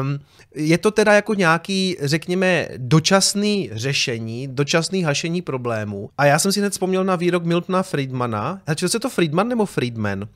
um, 0.00 0.18
je 0.54 0.78
to 0.78 0.90
teda 0.90 1.12
jako 1.12 1.34
nějaký, 1.34 1.96
řekněme, 2.00 2.68
dočasný 2.76 3.70
řešení, 3.72 4.48
dočasný 4.48 5.02
hašení 5.02 5.42
problémů. 5.42 6.10
A 6.18 6.24
já 6.24 6.38
jsem 6.38 6.52
si 6.52 6.60
hned 6.60 6.70
vzpomněl 6.72 7.04
na 7.04 7.16
výrok 7.16 7.44
Miltona 7.44 7.82
Friedmana. 7.82 8.60
A 8.66 8.88
se 8.88 9.00
to 9.00 9.10
Friedman 9.10 9.48
nebo 9.48 9.66
Friedman? 9.66 10.28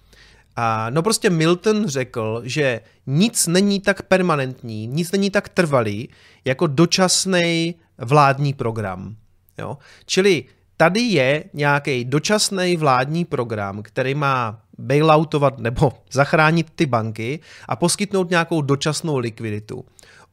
A 0.57 0.91
no 0.91 1.03
prostě 1.03 1.31
Milton 1.31 1.87
řekl, 1.87 2.43
že 2.45 2.81
nic 3.07 3.47
není 3.47 3.81
tak 3.81 4.03
permanentní, 4.03 4.87
nic 4.87 5.13
není 5.13 5.31
tak 5.31 5.49
trvalý, 5.49 6.09
jako 6.45 6.67
dočasný 6.67 7.75
vládní 7.99 8.53
program. 8.53 9.17
Jo? 9.59 9.79
Čili 10.07 10.45
tady 10.77 11.01
je 11.01 11.45
nějaký 11.53 12.05
dočasný 12.05 12.77
vládní 12.77 13.25
program, 13.25 13.83
který 13.83 14.15
má 14.15 14.61
bailoutovat 14.79 15.59
nebo 15.59 15.93
zachránit 16.13 16.71
ty 16.75 16.87
banky 16.87 17.41
a 17.69 17.77
poskytnout 17.77 18.31
nějakou 18.31 18.63
dočasnou 18.63 19.17
likviditu. 19.17 19.85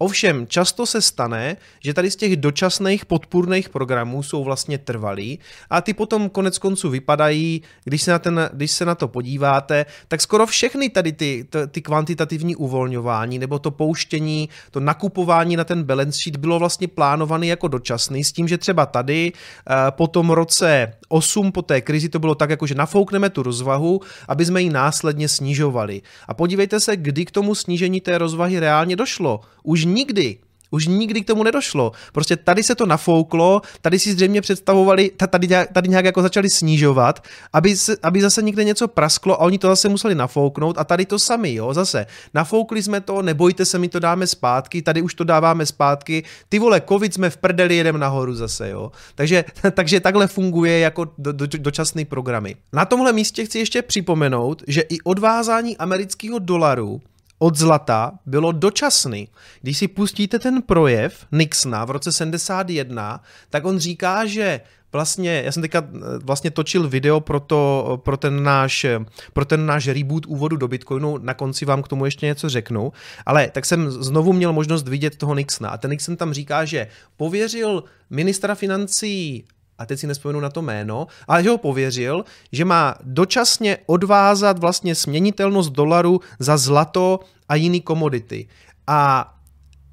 Ovšem, 0.01 0.47
často 0.47 0.85
se 0.85 1.01
stane, 1.01 1.57
že 1.79 1.93
tady 1.93 2.11
z 2.11 2.15
těch 2.15 2.37
dočasných 2.37 3.05
podpůrných 3.05 3.69
programů 3.69 4.23
jsou 4.23 4.43
vlastně 4.43 4.77
trvalý 4.77 5.39
a 5.69 5.81
ty 5.81 5.93
potom 5.93 6.29
konec 6.29 6.57
konců 6.57 6.89
vypadají, 6.89 7.61
když 7.83 8.01
se 8.01 8.11
na, 8.11 8.19
ten, 8.19 8.49
když 8.53 8.71
se 8.71 8.85
na 8.85 8.95
to 8.95 9.07
podíváte, 9.07 9.85
tak 10.07 10.21
skoro 10.21 10.45
všechny 10.45 10.89
tady 10.89 11.11
ty, 11.11 11.47
ty 11.71 11.81
kvantitativní 11.81 12.55
uvolňování 12.55 13.39
nebo 13.39 13.59
to 13.59 13.71
pouštění, 13.71 14.49
to 14.71 14.79
nakupování 14.79 15.55
na 15.55 15.63
ten 15.63 15.83
balance 15.83 16.19
sheet 16.19 16.37
bylo 16.37 16.59
vlastně 16.59 16.87
plánované 16.87 17.47
jako 17.47 17.67
dočasný 17.67 18.23
s 18.23 18.31
tím, 18.31 18.47
že 18.47 18.57
třeba 18.57 18.85
tady 18.85 19.31
eh, 19.35 19.75
po 19.89 20.07
tom 20.07 20.29
roce 20.29 20.93
8 21.11 21.51
po 21.51 21.61
té 21.61 21.81
krizi 21.81 22.09
to 22.09 22.19
bylo 22.19 22.35
tak, 22.35 22.49
jako 22.49 22.67
že 22.67 22.75
nafoukneme 22.75 23.29
tu 23.29 23.43
rozvahu, 23.43 24.01
aby 24.27 24.45
jsme 24.45 24.61
ji 24.61 24.69
následně 24.69 25.27
snižovali. 25.27 26.01
A 26.27 26.33
podívejte 26.33 26.79
se, 26.79 26.97
kdy 26.97 27.25
k 27.25 27.31
tomu 27.31 27.55
snížení 27.55 28.01
té 28.01 28.17
rozvahy 28.17 28.59
reálně 28.59 28.95
došlo. 28.95 29.41
Už 29.63 29.85
nikdy. 29.93 30.37
Už 30.71 30.87
nikdy 30.87 31.21
k 31.21 31.27
tomu 31.27 31.43
nedošlo. 31.43 31.91
Prostě 32.11 32.35
tady 32.35 32.63
se 32.63 32.75
to 32.75 32.85
nafouklo, 32.85 33.61
tady 33.81 33.99
si 33.99 34.13
zřejmě 34.13 34.41
představovali, 34.41 35.11
tady, 35.29 35.47
tady 35.73 35.89
nějak 35.89 36.05
jako 36.05 36.21
začali 36.21 36.49
snižovat, 36.49 37.23
aby, 37.53 37.77
se, 37.77 37.97
aby 38.03 38.21
zase 38.21 38.41
někde 38.41 38.63
něco 38.63 38.87
prasklo 38.87 39.41
a 39.41 39.45
oni 39.45 39.57
to 39.57 39.67
zase 39.67 39.89
museli 39.89 40.15
nafouknout 40.15 40.77
a 40.77 40.83
tady 40.83 41.05
to 41.05 41.19
sami, 41.19 41.53
jo, 41.53 41.73
zase. 41.73 42.05
Nafoukli 42.33 42.83
jsme 42.83 43.01
to, 43.01 43.21
nebojte 43.21 43.65
se, 43.65 43.79
my 43.79 43.89
to 43.89 43.99
dáme 43.99 44.27
zpátky, 44.27 44.81
tady 44.81 45.01
už 45.01 45.13
to 45.13 45.23
dáváme 45.23 45.65
zpátky, 45.65 46.23
ty 46.49 46.59
vole, 46.59 46.81
covid 46.87 47.13
jsme 47.13 47.29
v 47.29 47.37
prdeli, 47.37 47.75
jedem 47.75 47.97
nahoru 47.97 48.35
zase, 48.35 48.69
jo. 48.69 48.91
Takže, 49.15 49.45
takže 49.71 49.99
takhle 49.99 50.27
funguje 50.27 50.79
jako 50.79 51.05
do, 51.17 51.31
do, 51.31 51.47
dočasný 51.57 52.05
programy. 52.05 52.55
Na 52.73 52.85
tomhle 52.85 53.13
místě 53.13 53.45
chci 53.45 53.59
ještě 53.59 53.81
připomenout, 53.81 54.63
že 54.67 54.81
i 54.81 55.01
odvázání 55.01 55.77
amerického 55.77 56.39
dolaru 56.39 57.01
od 57.41 57.57
zlata 57.57 58.11
bylo 58.25 58.51
dočasný. 58.51 59.27
Když 59.61 59.77
si 59.77 59.87
pustíte 59.87 60.39
ten 60.39 60.61
projev 60.61 61.25
Nixona 61.31 61.85
v 61.85 61.91
roce 61.91 62.11
71, 62.11 63.23
tak 63.49 63.65
on 63.65 63.79
říká, 63.79 64.25
že 64.25 64.61
vlastně, 64.93 65.41
já 65.45 65.51
jsem 65.51 65.61
teďka 65.61 65.83
eh, 65.95 65.99
vlastně 66.23 66.51
točil 66.51 66.89
video 66.89 67.19
pro, 67.19 67.39
to, 67.39 68.01
pro, 68.05 68.17
ten 68.17 68.43
náš, 68.43 68.85
pro 69.33 69.45
ten 69.45 69.65
náš 69.65 69.87
reboot 69.87 70.25
úvodu 70.25 70.57
do 70.57 70.67
Bitcoinu, 70.67 71.17
na 71.17 71.33
konci 71.33 71.65
vám 71.65 71.81
k 71.81 71.87
tomu 71.87 72.05
ještě 72.05 72.25
něco 72.25 72.49
řeknu, 72.49 72.93
ale 73.25 73.49
tak 73.49 73.65
jsem 73.65 73.91
znovu 73.91 74.33
měl 74.33 74.53
možnost 74.53 74.87
vidět 74.87 75.17
toho 75.17 75.35
Nixona 75.35 75.69
a 75.69 75.77
ten 75.77 75.91
Nixon 75.91 76.15
tam 76.15 76.33
říká, 76.33 76.65
že 76.65 76.87
pověřil 77.17 77.83
ministra 78.09 78.55
financí 78.55 79.45
a 79.81 79.85
teď 79.85 79.99
si 79.99 80.07
nespomenu 80.07 80.39
na 80.39 80.49
to 80.49 80.61
jméno, 80.61 81.07
ale 81.27 81.43
že 81.43 81.49
ho 81.49 81.57
pověřil, 81.57 82.23
že 82.51 82.65
má 82.65 82.95
dočasně 83.03 83.77
odvázat 83.85 84.59
vlastně 84.59 84.95
směnitelnost 84.95 85.71
dolaru 85.71 86.19
za 86.39 86.57
zlato 86.57 87.19
a 87.49 87.55
jiný 87.55 87.81
komodity. 87.81 88.47
A 88.87 89.33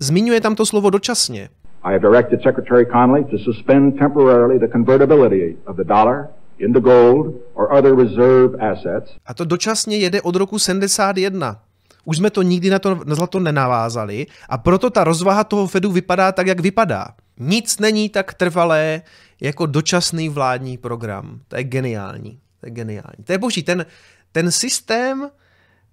zmiňuje 0.01 0.41
tam 0.41 0.55
to 0.55 0.67
slovo 0.67 0.91
dočasně. 0.91 1.49
I 1.83 1.93
have 1.93 1.99
directed 1.99 2.43
Secretary 2.43 2.87
Connolly 2.87 3.25
to 3.25 3.39
suspend 3.39 3.99
temporarily 3.99 4.59
the 4.59 4.69
convertibility 4.73 5.57
of 5.67 5.77
the 5.77 5.85
dollar 5.85 6.29
into 6.59 6.81
gold 6.81 7.35
or 7.55 7.73
other 7.73 7.97
reserve 7.97 8.59
assets. 8.71 9.11
A 9.27 9.35
to 9.35 9.45
dočasně 9.45 9.97
jede 9.97 10.23
od 10.23 10.37
roku 10.37 10.59
71. 10.59 11.57
Už 12.05 12.17
jsme 12.17 12.31
to 12.31 12.43
nikdy 12.43 12.71
na 12.71 12.79
to 12.79 13.01
na 13.05 13.15
zlato 13.15 13.41
nenavázali 13.41 14.27
a 14.49 14.59
proto 14.59 14.91
ta 14.91 15.05
rozvaha 15.05 15.45
toho 15.45 15.67
Fedu 15.67 15.93
vypadá 15.93 16.33
tak, 16.33 16.47
jak 16.47 16.61
vypadá. 16.61 17.09
Nic 17.41 17.79
není 17.79 18.09
tak 18.09 18.35
trvalé 18.35 19.03
jako 19.41 19.67
dočasný 19.67 20.29
vládní 20.29 20.79
program. 20.79 21.41
To 21.49 21.57
je 21.57 21.65
geniální. 21.65 22.41
To 22.61 22.67
je 22.67 22.71
geniální. 22.71 23.25
To 23.25 23.33
je 23.33 23.39
boží. 23.39 23.63
Ten, 23.63 23.87
ten 24.33 24.53
systém 24.53 25.31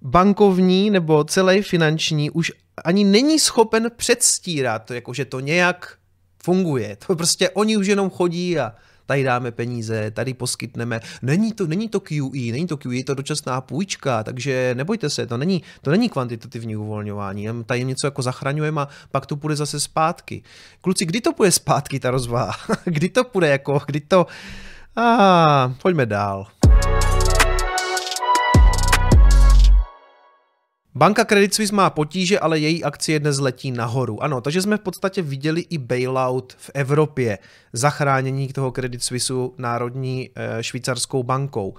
bankovní 0.02 0.90
nebo 0.90 1.24
celý 1.24 1.62
finanční 1.62 2.30
už 2.30 2.52
ani 2.84 3.04
není 3.04 3.40
schopen 3.40 3.92
předstírat, 3.96 4.92
jako 4.92 5.14
že 5.14 5.26
to 5.26 5.40
nějak 5.40 5.98
funguje. 6.44 6.98
To 7.08 7.16
prostě 7.16 7.50
oni 7.50 7.78
už 7.78 7.88
jenom 7.88 8.10
chodí 8.10 8.60
a 8.60 8.76
tady 9.06 9.24
dáme 9.24 9.52
peníze, 9.52 10.12
tady 10.12 10.34
poskytneme. 10.34 11.00
Není 11.22 11.54
to, 11.54 11.68
není 11.68 11.90
to 11.90 12.00
QE, 12.00 12.52
není 12.52 12.68
to 12.68 12.78
QE, 12.78 12.96
je 12.96 13.04
to 13.04 13.14
dočasná 13.14 13.62
půjčka, 13.62 14.24
takže 14.24 14.74
nebojte 14.78 15.10
se, 15.10 15.28
to 15.28 15.38
není, 15.38 15.64
to 15.82 15.92
není 15.92 16.10
kvantitativní 16.10 16.76
uvolňování, 16.76 17.48
tady 17.66 17.84
něco 17.84 18.08
jako 18.08 18.22
zachraňujeme 18.22 18.82
a 18.82 18.88
pak 19.12 19.26
to 19.26 19.36
půjde 19.36 19.56
zase 19.56 19.80
zpátky. 19.80 20.44
Kluci, 20.82 21.06
kdy 21.06 21.22
to 21.22 21.34
půjde 21.34 21.52
zpátky 21.52 22.00
ta 22.00 22.12
rozvaha? 22.12 22.54
kdy 22.84 23.10
to 23.10 23.24
půjde 23.24 23.48
jako, 23.48 23.82
kdy 23.86 24.00
to... 24.00 24.28
A 24.98 25.66
ah, 25.66 25.74
pojďme 25.82 26.06
dál. 26.06 26.48
Banka 30.98 31.26
Credit 31.26 31.54
Suisse 31.54 31.76
má 31.76 31.90
potíže, 31.90 32.40
ale 32.40 32.60
její 32.60 32.84
akcie 32.84 33.20
dnes 33.20 33.40
letí 33.40 33.72
nahoru. 33.72 34.24
Ano, 34.24 34.42
takže 34.42 34.62
jsme 34.62 34.78
v 34.78 34.80
podstatě 34.80 35.22
viděli 35.22 35.66
i 35.70 35.78
bailout 35.78 36.54
v 36.58 36.72
Evropě, 36.74 37.38
zachránění 37.74 38.48
toho 38.48 38.72
Credit 38.72 39.04
Suisseu 39.04 39.54
národní 39.58 40.30
e, 40.36 40.64
švýcarskou 40.64 41.24
bankou. 41.24 41.74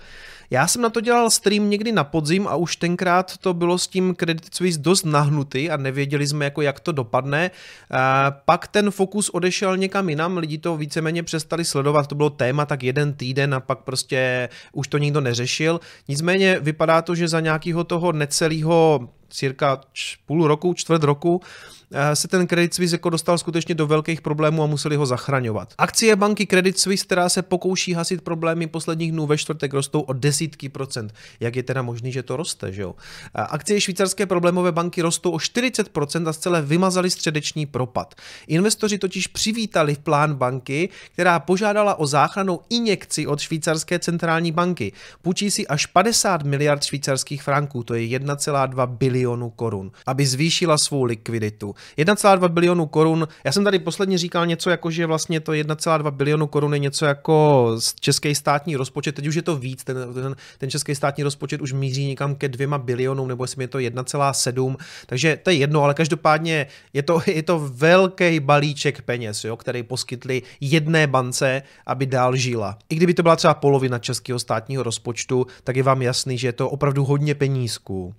Já 0.50 0.66
jsem 0.66 0.82
na 0.82 0.90
to 0.90 1.00
dělal 1.00 1.30
stream 1.30 1.70
někdy 1.70 1.92
na 1.92 2.04
podzim 2.04 2.46
a 2.46 2.56
už 2.56 2.76
tenkrát 2.76 3.37
to 3.37 3.54
bylo 3.54 3.78
s 3.78 3.88
tím 3.88 4.14
Credit 4.14 4.54
Suisse 4.54 4.80
dost 4.80 5.04
nahnutý 5.04 5.70
a 5.70 5.76
nevěděli 5.76 6.26
jsme, 6.26 6.44
jako 6.44 6.62
jak 6.62 6.80
to 6.80 6.92
dopadne. 6.92 7.44
E, 7.44 7.50
pak 8.44 8.68
ten 8.68 8.90
fokus 8.90 9.28
odešel 9.28 9.76
někam 9.76 10.08
jinam, 10.08 10.37
lidi 10.37 10.58
to 10.58 10.76
víceméně 10.76 11.23
přestali 11.23 11.64
sledovat, 11.64 12.06
to 12.06 12.14
bylo 12.14 12.30
téma 12.30 12.66
tak 12.66 12.82
jeden 12.82 13.12
týden 13.12 13.54
a 13.54 13.61
pak 13.61 13.78
prostě 13.78 14.49
už 14.73 14.88
to 14.88 14.99
nikdo 14.99 15.20
neřešil. 15.20 15.80
Nicméně 16.08 16.61
vypadá 16.61 17.02
to, 17.02 17.14
že 17.14 17.28
za 17.28 17.40
nějakého 17.40 17.85
toho 17.85 18.12
necelého 18.12 19.05
um, 19.06 19.12
cirka 19.30 19.80
půl 20.26 20.47
roku, 20.47 20.75
čtvrt 20.75 21.02
roku, 21.02 21.40
Eh, 21.92 22.16
se 22.16 22.28
ten 22.28 22.47
Credit 22.47 22.75
Suisse 22.75 22.95
jako 22.95 23.11
dostal 23.11 23.38
skutečně 23.38 23.75
do 23.75 23.87
velkých 23.87 24.21
problémů 24.21 24.62
a 24.62 24.66
museli 24.66 24.97
ho 24.97 25.06
zachraňovat. 25.06 25.75
Akcie 25.78 26.16
banky 26.16 26.47
Credit 26.47 26.78
Suisse, 26.78 27.04
která 27.04 27.28
se 27.28 27.42
pokouší 27.42 27.92
hasit 27.92 28.23
problémy 28.23 28.66
posledních 28.66 29.12
dnů 29.12 29.26
ve 29.26 29.38
čtvrtek, 29.38 29.75
rostou 29.75 30.00
o 30.00 30.12
desítky 30.12 30.68
procent. 30.68 31.14
Jak 31.40 31.56
je 31.56 31.62
teda 31.62 31.83
možný, 31.83 32.12
že 32.12 32.23
to 32.23 32.37
roste, 32.37 32.73
že 32.73 32.83
jo? 32.83 32.95
Eh, 33.35 33.42
akcie 33.42 33.80
švýcarské 33.80 34.26
problémové 34.26 34.73
banky 34.73 35.02
rostou 35.02 35.30
o 35.30 35.38
40% 35.38 36.28
a 36.28 36.33
zcela 36.33 36.61
vymazali 36.61 37.11
středeční 37.11 37.66
propad. 37.66 38.14
Investoři 38.47 38.99
totiž 38.99 39.26
přivítali 39.26 39.97
plán 40.02 40.35
banky, 40.35 40.88
která 41.12 41.40
požádala 41.40 41.95
o 41.95 42.06
záchranou 42.06 42.61
injekci 42.71 43.26
od 43.26 43.40
švýcarské 43.40 43.99
centrální 43.99 44.52
banky. 44.52 44.92
Půjčí 45.23 45.50
si 45.50 45.66
až 45.66 45.87
50 45.87 46.42
miliard 46.42 46.85
švýcarských 46.85 47.42
franků, 47.42 47.83
to 47.83 47.95
je 47.95 48.18
1,2 48.18 48.87
bilionu 49.16 49.50
korun, 49.50 49.90
aby 50.06 50.26
zvýšila 50.26 50.78
svou 50.78 51.04
likviditu. 51.04 51.75
1,2 51.99 52.49
bilionu 52.49 52.87
korun, 52.87 53.28
já 53.44 53.52
jsem 53.52 53.64
tady 53.64 53.78
posledně 53.78 54.18
říkal 54.18 54.46
něco 54.46 54.70
jako, 54.70 54.90
že 54.90 55.06
vlastně 55.06 55.40
to 55.40 55.52
1,2 55.52 56.11
bilionu 56.11 56.46
korun 56.46 56.73
je 56.73 56.78
něco 56.78 57.06
jako 57.06 57.76
český 58.00 58.35
státní 58.35 58.76
rozpočet, 58.76 59.14
teď 59.14 59.26
už 59.26 59.35
je 59.35 59.42
to 59.42 59.56
víc, 59.56 59.85
ten, 59.85 59.96
ten, 60.14 60.37
ten 60.58 60.70
český 60.70 60.94
státní 60.94 61.25
rozpočet 61.25 61.61
už 61.61 61.73
míří 61.73 62.06
někam 62.06 62.35
ke 62.35 62.49
dvěma 62.49 62.78
bilionům, 62.78 63.28
nebo 63.28 63.44
jestli 63.44 63.64
je 63.64 63.68
to 63.68 63.78
1,7, 63.78 64.76
takže 65.06 65.38
to 65.42 65.50
je 65.50 65.56
jedno, 65.56 65.82
ale 65.82 65.94
každopádně 65.94 66.66
je 66.92 67.02
to, 67.02 67.20
je 67.26 67.42
to 67.42 67.58
velký 67.73 68.40
balíček 68.40 69.02
peněz, 69.02 69.44
jo, 69.44 69.56
který 69.56 69.82
poskytli 69.82 70.42
jedné 70.61 71.06
bance, 71.06 71.62
aby 71.87 72.06
dál 72.06 72.37
žila. 72.37 72.78
I 72.88 72.94
kdyby 72.94 73.14
to 73.14 73.23
byla 73.23 73.37
třeba 73.37 73.54
polovina 73.54 73.99
českého 73.99 74.38
státního 74.38 74.82
rozpočtu, 74.82 75.46
tak 75.64 75.76
je 75.76 75.82
vám 75.82 76.02
jasný, 76.02 76.38
že 76.38 76.49
je 76.49 76.52
to 76.52 76.70
opravdu 76.70 77.04
hodně 77.04 77.35
penízků. 77.35 78.14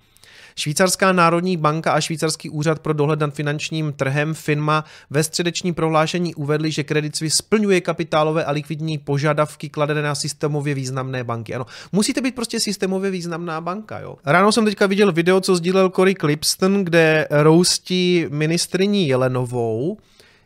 Švýcarská 0.59 1.11
národní 1.11 1.57
banka 1.57 1.91
a 1.91 2.01
švýcarský 2.01 2.49
úřad 2.49 2.79
pro 2.79 2.93
dohled 2.93 3.19
nad 3.19 3.33
finančním 3.33 3.93
trhem 3.93 4.33
FINMA 4.33 4.85
ve 5.09 5.23
středečním 5.23 5.73
prohlášení 5.73 6.35
uvedli, 6.35 6.71
že 6.71 6.83
Credit 6.83 7.15
Suisse 7.15 7.37
splňuje 7.37 7.81
kapitálové 7.81 8.45
a 8.45 8.51
likvidní 8.51 8.97
požadavky 8.97 9.69
kladené 9.69 10.01
na 10.01 10.15
systémově 10.15 10.73
významné 10.73 11.23
banky. 11.23 11.55
Ano, 11.55 11.65
musíte 11.91 12.21
být 12.21 12.35
prostě 12.35 12.59
systémově 12.59 13.11
významná 13.11 13.61
banka. 13.61 13.99
Jo. 13.99 14.15
Ráno 14.25 14.51
jsem 14.51 14.65
teďka 14.65 14.87
viděl 14.87 15.11
video, 15.11 15.41
co 15.41 15.55
sdílel 15.55 15.89
Cory 15.89 16.15
Clipston, 16.15 16.83
kde 16.83 17.27
roustí 17.31 18.25
ministriní 18.29 19.07
Jelenovou, 19.07 19.97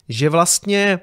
že 0.10 0.30
vlastně 0.30 1.00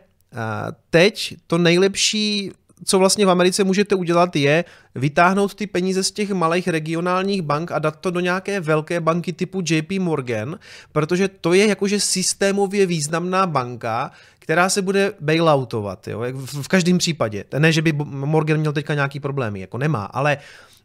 teď 0.90 1.36
to 1.46 1.58
nejlepší 1.58 2.52
co 2.84 2.98
vlastně 2.98 3.26
v 3.26 3.30
Americe 3.30 3.64
můžete 3.64 3.94
udělat, 3.94 4.36
je 4.36 4.64
vytáhnout 4.94 5.54
ty 5.54 5.66
peníze 5.66 6.02
z 6.02 6.10
těch 6.10 6.30
malých 6.30 6.68
regionálních 6.68 7.42
bank 7.42 7.72
a 7.72 7.78
dát 7.78 7.96
to 7.96 8.10
do 8.10 8.20
nějaké 8.20 8.60
velké 8.60 9.00
banky 9.00 9.32
typu 9.32 9.62
JP 9.70 9.92
Morgan, 9.98 10.58
protože 10.92 11.28
to 11.28 11.52
je 11.52 11.66
jakože 11.66 12.00
systémově 12.00 12.86
významná 12.86 13.46
banka, 13.46 14.10
která 14.38 14.68
se 14.68 14.82
bude 14.82 15.12
bailoutovat, 15.20 16.08
jo, 16.08 16.24
v 16.62 16.68
každém 16.68 16.98
případě. 16.98 17.44
Ne, 17.58 17.72
že 17.72 17.82
by 17.82 17.92
Morgan 18.04 18.60
měl 18.60 18.72
teďka 18.72 18.94
nějaký 18.94 19.20
problémy, 19.20 19.60
jako 19.60 19.78
nemá, 19.78 20.04
ale 20.04 20.38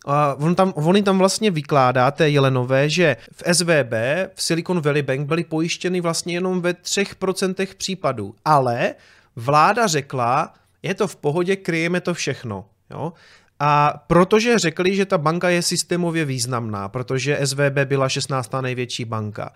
Uh, 0.07 0.45
on 0.45 0.55
tam, 0.55 0.73
on 0.75 1.03
tam 1.03 1.17
vlastně 1.17 1.51
vykládá 1.51 2.12
té 2.12 2.29
Jelenové, 2.29 2.89
že 2.89 3.17
v 3.31 3.53
SVB, 3.53 3.93
v 4.33 4.43
Silicon 4.43 4.81
Valley 4.81 5.01
Bank 5.01 5.27
byly 5.27 5.43
pojištěny 5.43 6.01
vlastně 6.01 6.33
jenom 6.33 6.62
ve 6.62 6.71
3% 6.71 7.67
případů, 7.77 8.35
ale 8.45 8.95
vláda 9.35 9.88
řekla, 9.88 10.53
je 10.84 10.94
to 10.94 11.08
v 11.08 11.16
pohodě, 11.16 11.56
kryjeme 11.56 12.02
to 12.02 12.13
všechno. 12.13 12.66
Jo? 12.92 13.13
A 13.60 14.04
protože 14.08 14.60
řekli, 14.60 14.96
že 14.96 15.06
ta 15.06 15.18
banka 15.18 15.50
je 15.50 15.62
systémově 15.62 16.25
významná, 16.25 16.90
protože 16.90 17.40
SVB 17.44 17.78
byla 17.86 18.10
16. 18.10 18.52
největší 18.62 19.06
banka, 19.06 19.54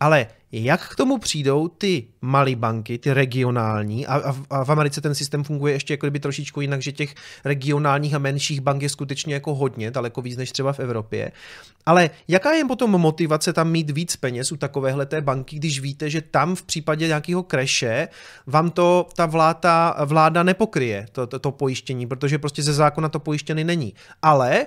ale 0.00 0.26
jak 0.52 0.88
k 0.88 0.96
tomu 0.96 1.18
přijdou 1.18 1.68
ty 1.68 2.06
malé 2.20 2.56
banky, 2.56 2.98
ty 2.98 3.12
regionální, 3.12 4.06
a, 4.06 4.14
a, 4.14 4.36
a 4.50 4.64
v 4.64 4.70
Americe 4.70 5.00
ten 5.00 5.14
systém 5.14 5.44
funguje 5.44 5.72
ještě 5.72 5.92
jako 5.92 6.06
kdyby 6.06 6.20
trošičku 6.20 6.60
jinak, 6.60 6.82
že 6.82 6.92
těch 6.92 7.14
regionálních 7.44 8.14
a 8.14 8.18
menších 8.18 8.60
bank 8.60 8.82
je 8.82 8.88
skutečně 8.88 9.34
jako 9.34 9.54
hodně, 9.54 9.90
daleko 9.90 10.22
víc 10.22 10.36
než 10.36 10.52
třeba 10.52 10.72
v 10.72 10.80
Evropě. 10.80 11.32
Ale 11.86 12.10
jaká 12.28 12.52
je 12.52 12.64
potom 12.64 12.90
motivace 12.90 13.52
tam 13.52 13.70
mít 13.70 13.90
víc 13.90 14.16
peněz 14.16 14.52
u 14.52 14.56
takovéhle 14.56 15.06
té 15.06 15.20
banky, 15.20 15.56
když 15.56 15.80
víte, 15.80 16.10
že 16.10 16.20
tam 16.20 16.54
v 16.54 16.62
případě 16.62 17.06
nějakého 17.06 17.42
kreše 17.42 18.08
vám 18.46 18.70
to 18.70 19.06
ta 19.16 19.26
vláda, 19.26 19.96
vláda 20.04 20.42
nepokryje, 20.42 21.06
to, 21.12 21.26
to, 21.26 21.38
to 21.38 21.52
pojištění, 21.52 22.06
protože 22.06 22.38
prostě 22.38 22.62
ze 22.62 22.72
zákona 22.72 23.08
to 23.08 23.20
pojištěný 23.20 23.64
není. 23.64 23.94
Ale 24.22 24.66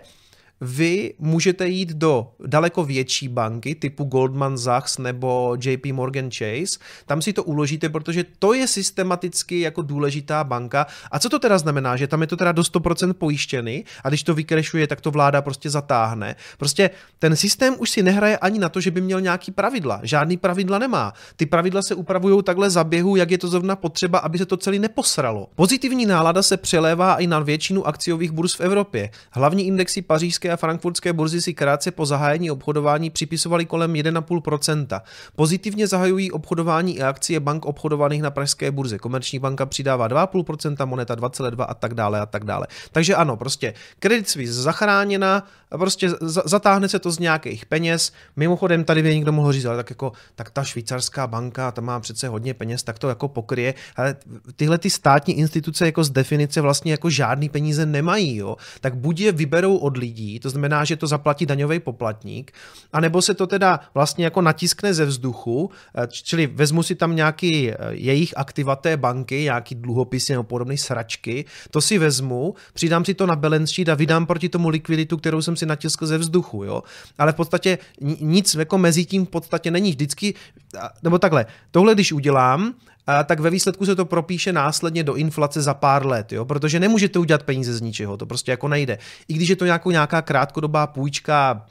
vy 0.62 1.14
můžete 1.20 1.68
jít 1.68 1.90
do 1.90 2.28
daleko 2.46 2.86
větší 2.86 3.28
banky 3.28 3.76
typu 3.76 4.04
Goldman 4.04 4.58
Sachs 4.58 4.98
nebo 4.98 5.58
JP 5.66 5.86
Morgan 5.86 6.30
Chase, 6.32 6.80
tam 7.06 7.22
si 7.22 7.34
to 7.34 7.44
uložíte, 7.44 7.90
protože 7.90 8.26
to 8.40 8.54
je 8.54 8.68
systematicky 8.68 9.60
jako 9.60 9.82
důležitá 9.82 10.44
banka. 10.44 10.88
A 11.12 11.20
co 11.20 11.30
to 11.30 11.40
teda 11.40 11.58
znamená? 11.58 11.98
Že 11.98 12.08
tam 12.08 12.22
je 12.22 12.28
to 12.28 12.38
teda 12.38 12.52
do 12.52 12.62
100% 12.62 13.14
pojištěný 13.14 13.86
a 14.04 14.10
když 14.10 14.24
to 14.24 14.34
vykrešuje, 14.34 14.88
tak 14.88 15.02
to 15.02 15.12
vláda 15.12 15.42
prostě 15.42 15.70
zatáhne. 15.70 16.36
Prostě 16.58 16.90
ten 17.20 17.36
systém 17.36 17.76
už 17.80 17.90
si 17.90 18.04
nehraje 18.04 18.38
ani 18.38 18.60
na 18.60 18.70
to, 18.70 18.82
že 18.82 18.92
by 18.92 19.02
měl 19.02 19.22
nějaký 19.22 19.52
pravidla. 19.52 20.00
Žádný 20.04 20.38
pravidla 20.38 20.80
nemá. 20.80 21.14
Ty 21.36 21.46
pravidla 21.46 21.82
se 21.82 21.96
upravují 21.96 22.44
takhle 22.44 22.70
za 22.70 22.84
běhu, 22.84 23.16
jak 23.16 23.32
je 23.32 23.38
to 23.38 23.48
zrovna 23.48 23.76
potřeba, 23.76 24.20
aby 24.20 24.38
se 24.38 24.46
to 24.46 24.58
celý 24.58 24.80
neposralo. 24.80 25.48
Pozitivní 25.56 26.06
nálada 26.06 26.44
se 26.44 26.58
přelévá 26.58 27.16
i 27.16 27.28
na 27.28 27.40
většinu 27.40 27.88
akciových 27.88 28.32
burz 28.32 28.56
v 28.56 28.62
Evropě. 28.62 29.10
Hlavní 29.32 29.68
indexy 29.68 30.02
pařížské 30.02 30.51
a 30.52 30.58
frankfurtské 30.58 31.14
burzy 31.14 31.42
si 31.42 31.54
krátce 31.54 31.92
po 31.92 32.06
zahájení 32.06 32.52
obchodování 32.52 33.10
připisovaly 33.10 33.66
kolem 33.66 33.94
1,5%. 33.94 35.02
Pozitivně 35.36 35.88
zahajují 35.88 36.32
obchodování 36.32 36.96
i 36.96 37.02
akcie 37.02 37.40
bank 37.40 37.66
obchodovaných 37.66 38.22
na 38.22 38.32
pražské 38.32 38.72
burze. 38.72 39.00
Komerční 39.00 39.40
banka 39.40 39.66
přidává 39.66 40.10
2,5%, 40.10 40.86
moneta 40.86 41.16
2,2 41.16 41.66
a 41.70 41.74
tak 41.74 41.94
dále 41.94 42.20
a 42.20 42.26
tak 42.26 42.44
dále. 42.44 42.68
Takže 42.92 43.16
ano, 43.16 43.38
prostě 43.38 43.74
Credit 44.00 44.30
Suisse 44.30 44.62
zachráněna, 44.62 45.48
prostě 45.70 46.10
zatáhne 46.46 46.90
se 46.90 47.00
to 47.00 47.12
z 47.12 47.20
nějakých 47.20 47.66
peněz. 47.66 48.12
Mimochodem 48.36 48.84
tady 48.84 49.04
by 49.04 49.16
někdo 49.16 49.32
mohl 49.32 49.52
říct, 49.52 49.66
ale 49.66 49.78
tak 49.78 49.90
jako 49.90 50.12
tak 50.36 50.50
ta 50.50 50.64
švýcarská 50.64 51.28
banka, 51.28 51.72
ta 51.72 51.82
má 51.82 52.00
přece 52.00 52.28
hodně 52.28 52.54
peněz, 52.54 52.84
tak 52.84 53.00
to 53.00 53.10
jako 53.10 53.28
pokryje, 53.28 53.74
ale 53.96 54.16
tyhle 54.56 54.78
ty 54.78 54.90
státní 54.90 55.38
instituce 55.38 55.86
jako 55.86 56.04
z 56.04 56.10
definice 56.10 56.62
vlastně 56.62 56.92
jako 56.92 57.10
žádný 57.10 57.50
peníze 57.50 57.86
nemají, 57.86 58.36
jo. 58.36 58.56
Tak 58.82 58.96
buď 58.96 59.20
je 59.20 59.32
vyberou 59.32 59.78
od 59.78 59.98
lidí, 59.98 60.40
to 60.42 60.50
znamená, 60.50 60.84
že 60.84 60.96
to 60.96 61.08
zaplatí 61.08 61.46
daňový 61.46 61.80
poplatník, 61.80 62.52
anebo 62.94 63.22
se 63.22 63.34
to 63.34 63.48
teda 63.48 63.80
vlastně 63.94 64.26
jako 64.26 64.42
natiskne 64.42 64.94
ze 64.94 65.06
vzduchu, 65.06 65.72
eh, 65.96 66.08
čili 66.12 66.48
vezmu 66.48 66.84
si 66.84 66.96
tam 66.96 67.16
nějaký 67.16 67.72
eh, 67.72 67.76
jejich 67.90 68.38
aktivaté 68.38 68.98
banky, 68.98 69.44
nějaký 69.44 69.76
dluhopisy 69.76 70.34
nebo 70.34 70.44
podobné 70.44 70.78
sračky, 70.78 71.46
to 71.72 71.82
si 71.82 71.98
vezmu, 71.98 72.56
přidám 72.74 73.06
si 73.06 73.14
to 73.14 73.26
na 73.26 73.36
balance 73.36 73.74
sheet 73.74 73.90
a 73.90 73.96
vydám 73.96 74.26
proti 74.26 74.50
tomu 74.50 74.70
likviditu, 74.70 75.18
kterou 75.18 75.42
jsem 75.42 75.56
si 75.56 75.66
natiskl 75.66 76.08
ze 76.08 76.18
vzduchu, 76.18 76.64
jo. 76.64 76.84
Ale 77.18 77.32
v 77.32 77.36
podstatě 77.36 77.78
nic 78.22 78.56
jako 78.56 78.78
mezi 78.78 79.06
tím 79.06 79.26
v 79.26 79.30
podstatě 79.30 79.72
není 79.72 79.92
vždycky, 79.92 80.34
nebo 81.04 81.20
takhle, 81.20 81.46
tohle 81.72 81.94
když 81.94 82.12
udělám, 82.12 82.74
tak 83.24 83.40
ve 83.40 83.50
výsledku 83.50 83.86
se 83.86 83.96
to 83.96 84.06
propíše 84.06 84.54
následně 84.54 85.04
do 85.04 85.16
inflace 85.16 85.62
za 85.62 85.74
pár 85.74 86.06
let, 86.06 86.32
jo? 86.32 86.46
protože 86.46 86.80
nemůžete 86.80 87.20
udělat 87.20 87.44
peníze 87.44 87.74
z 87.74 87.82
ničeho, 87.82 88.18
to 88.18 88.26
prostě 88.26 88.52
jako 88.52 88.68
nejde. 88.68 88.98
I 89.28 89.34
když 89.34 89.50
je 89.50 89.56
to 89.56 89.66
nějakou, 89.66 89.92
nějaká 89.92 90.22
krátkodobá 90.22 90.88
půjčka, 90.88 91.66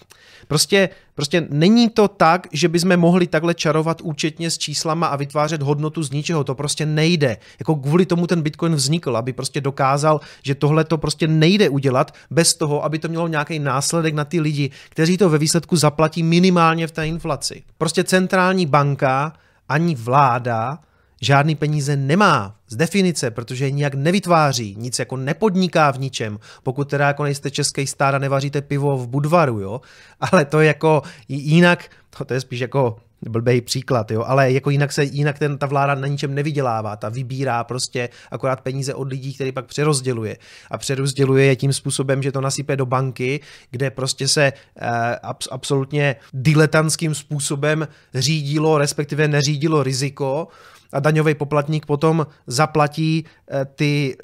prostě, 0.49 0.89
prostě 1.15 1.47
není 1.51 1.89
to 1.89 2.09
tak, 2.09 2.47
že 2.53 2.69
bychom 2.69 2.97
mohli 2.97 3.27
takhle 3.27 3.55
čarovat 3.55 4.01
účetně 4.01 4.51
s 4.51 4.59
číslama 4.59 5.07
a 5.07 5.17
vytvářet 5.17 5.63
hodnotu 5.63 6.03
z 6.03 6.11
ničeho, 6.11 6.45
to 6.45 6.55
prostě 6.55 6.87
nejde. 6.87 7.37
Jako 7.59 7.77
kvůli 7.77 8.07
tomu 8.07 8.27
ten 8.27 8.43
Bitcoin 8.43 8.75
vznikl, 8.75 9.17
aby 9.17 9.33
prostě 9.33 9.61
dokázal, 9.61 10.21
že 10.43 10.55
tohle 10.55 10.85
to 10.85 10.99
prostě 10.99 11.29
nejde 11.29 11.69
udělat 11.69 12.15
bez 12.31 12.55
toho, 12.55 12.85
aby 12.85 12.99
to 12.99 13.09
mělo 13.09 13.29
nějaký 13.29 13.59
následek 13.59 14.15
na 14.15 14.25
ty 14.25 14.41
lidi, 14.41 14.71
kteří 14.89 15.17
to 15.17 15.31
ve 15.31 15.39
výsledku 15.39 15.76
zaplatí 15.76 16.23
minimálně 16.23 16.87
v 16.87 16.93
té 16.93 17.09
inflaci. 17.09 17.63
Prostě 17.78 18.04
centrální 18.04 18.67
banka 18.67 19.33
ani 19.69 19.95
vláda 19.95 20.78
žádný 21.21 21.54
peníze 21.54 21.97
nemá 21.97 22.56
z 22.69 22.76
definice, 22.76 23.30
protože 23.30 23.65
je 23.65 23.71
nijak 23.71 23.95
nevytváří, 23.95 24.76
nic 24.78 24.99
jako 24.99 25.17
nepodniká 25.17 25.91
v 25.91 25.99
ničem, 25.99 26.39
pokud 26.63 26.91
teda 26.91 27.06
jako 27.06 27.25
nejste 27.25 27.50
český 27.50 27.87
stát 27.87 28.15
a 28.15 28.19
nevaříte 28.19 28.63
pivo 28.63 28.97
v 28.97 29.09
Budvaru, 29.09 29.61
jo, 29.61 29.80
ale 30.21 30.45
to 30.45 30.61
je 30.61 30.67
jako 30.67 31.02
jinak, 31.28 31.89
to, 32.19 32.25
to 32.25 32.35
je 32.35 32.41
spíš 32.41 32.61
jako 32.61 32.97
blbý 33.28 33.61
příklad, 33.61 34.11
jo, 34.11 34.25
ale 34.26 34.52
jako 34.52 34.71
jinak 34.71 34.93
se, 34.93 35.04
jinak 35.04 35.39
ten, 35.39 35.59
ta 35.59 35.67
vláda 35.67 35.95
na 35.95 36.06
ničem 36.06 36.35
nevydělává, 36.35 36.97
ta 36.97 37.09
vybírá 37.09 37.65
prostě 37.65 38.09
akorát 38.30 38.61
peníze 38.61 38.95
od 38.95 39.09
lidí, 39.09 39.35
který 39.35 39.52
pak 39.52 39.67
přerozděluje. 39.67 40.37
A 40.71 40.78
přerozděluje 40.78 41.45
je 41.45 41.56
tím 41.56 41.73
způsobem, 41.73 42.23
že 42.23 42.33
to 42.33 42.41
nasype 42.41 42.76
do 42.76 42.87
banky, 42.87 43.41
kde 43.71 43.91
prostě 43.91 44.28
se 44.28 44.52
eh, 44.76 45.17
abs, 45.17 45.49
absolutně 45.50 46.17
diletantským 46.33 47.15
způsobem 47.15 47.89
řídilo, 48.15 48.78
respektive 48.78 49.28
neřídilo 49.28 49.83
riziko, 49.83 50.49
a 50.93 51.00
daňový 51.00 51.35
poplatník 51.35 51.87
potom 51.87 52.26
zaplatí 52.47 53.25
eh, 53.50 53.65
ty 53.65 54.17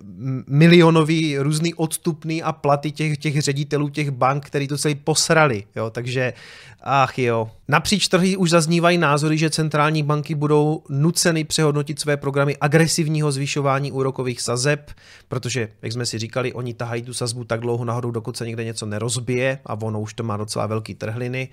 milionový 0.46 1.38
různý 1.38 1.74
odstupný 1.74 2.42
a 2.42 2.52
platy 2.52 2.92
těch, 2.92 3.18
těch 3.18 3.42
ředitelů 3.42 3.88
těch 3.88 4.10
bank, 4.10 4.46
který 4.46 4.68
to 4.68 4.78
celý 4.78 4.94
posrali. 4.94 5.64
Jo? 5.76 5.90
Takže 5.90 6.32
ach 6.80 7.18
jo. 7.18 7.50
Napříč 7.68 8.08
trhy 8.08 8.36
už 8.36 8.50
zaznívají 8.50 8.98
názory, 8.98 9.38
že 9.38 9.50
centrální 9.50 10.02
banky 10.02 10.34
budou 10.34 10.82
nuceny 10.88 11.44
přehodnotit 11.44 12.00
své 12.00 12.16
programy 12.16 12.56
agresivního 12.60 13.32
zvyšování 13.32 13.92
úrokových 13.92 14.40
sazeb, 14.40 14.90
protože, 15.28 15.68
jak 15.82 15.92
jsme 15.92 16.06
si 16.06 16.18
říkali, 16.18 16.52
oni 16.52 16.74
tahají 16.74 17.02
tu 17.02 17.14
sazbu 17.14 17.44
tak 17.44 17.60
dlouho 17.60 17.84
nahoru, 17.84 18.10
dokud 18.10 18.36
se 18.36 18.46
někde 18.46 18.64
něco 18.64 18.86
nerozbije 18.86 19.58
a 19.66 19.74
ono 19.82 20.00
už 20.00 20.14
to 20.14 20.22
má 20.22 20.36
docela 20.36 20.66
velký 20.66 20.94
trhliny. 20.94 21.48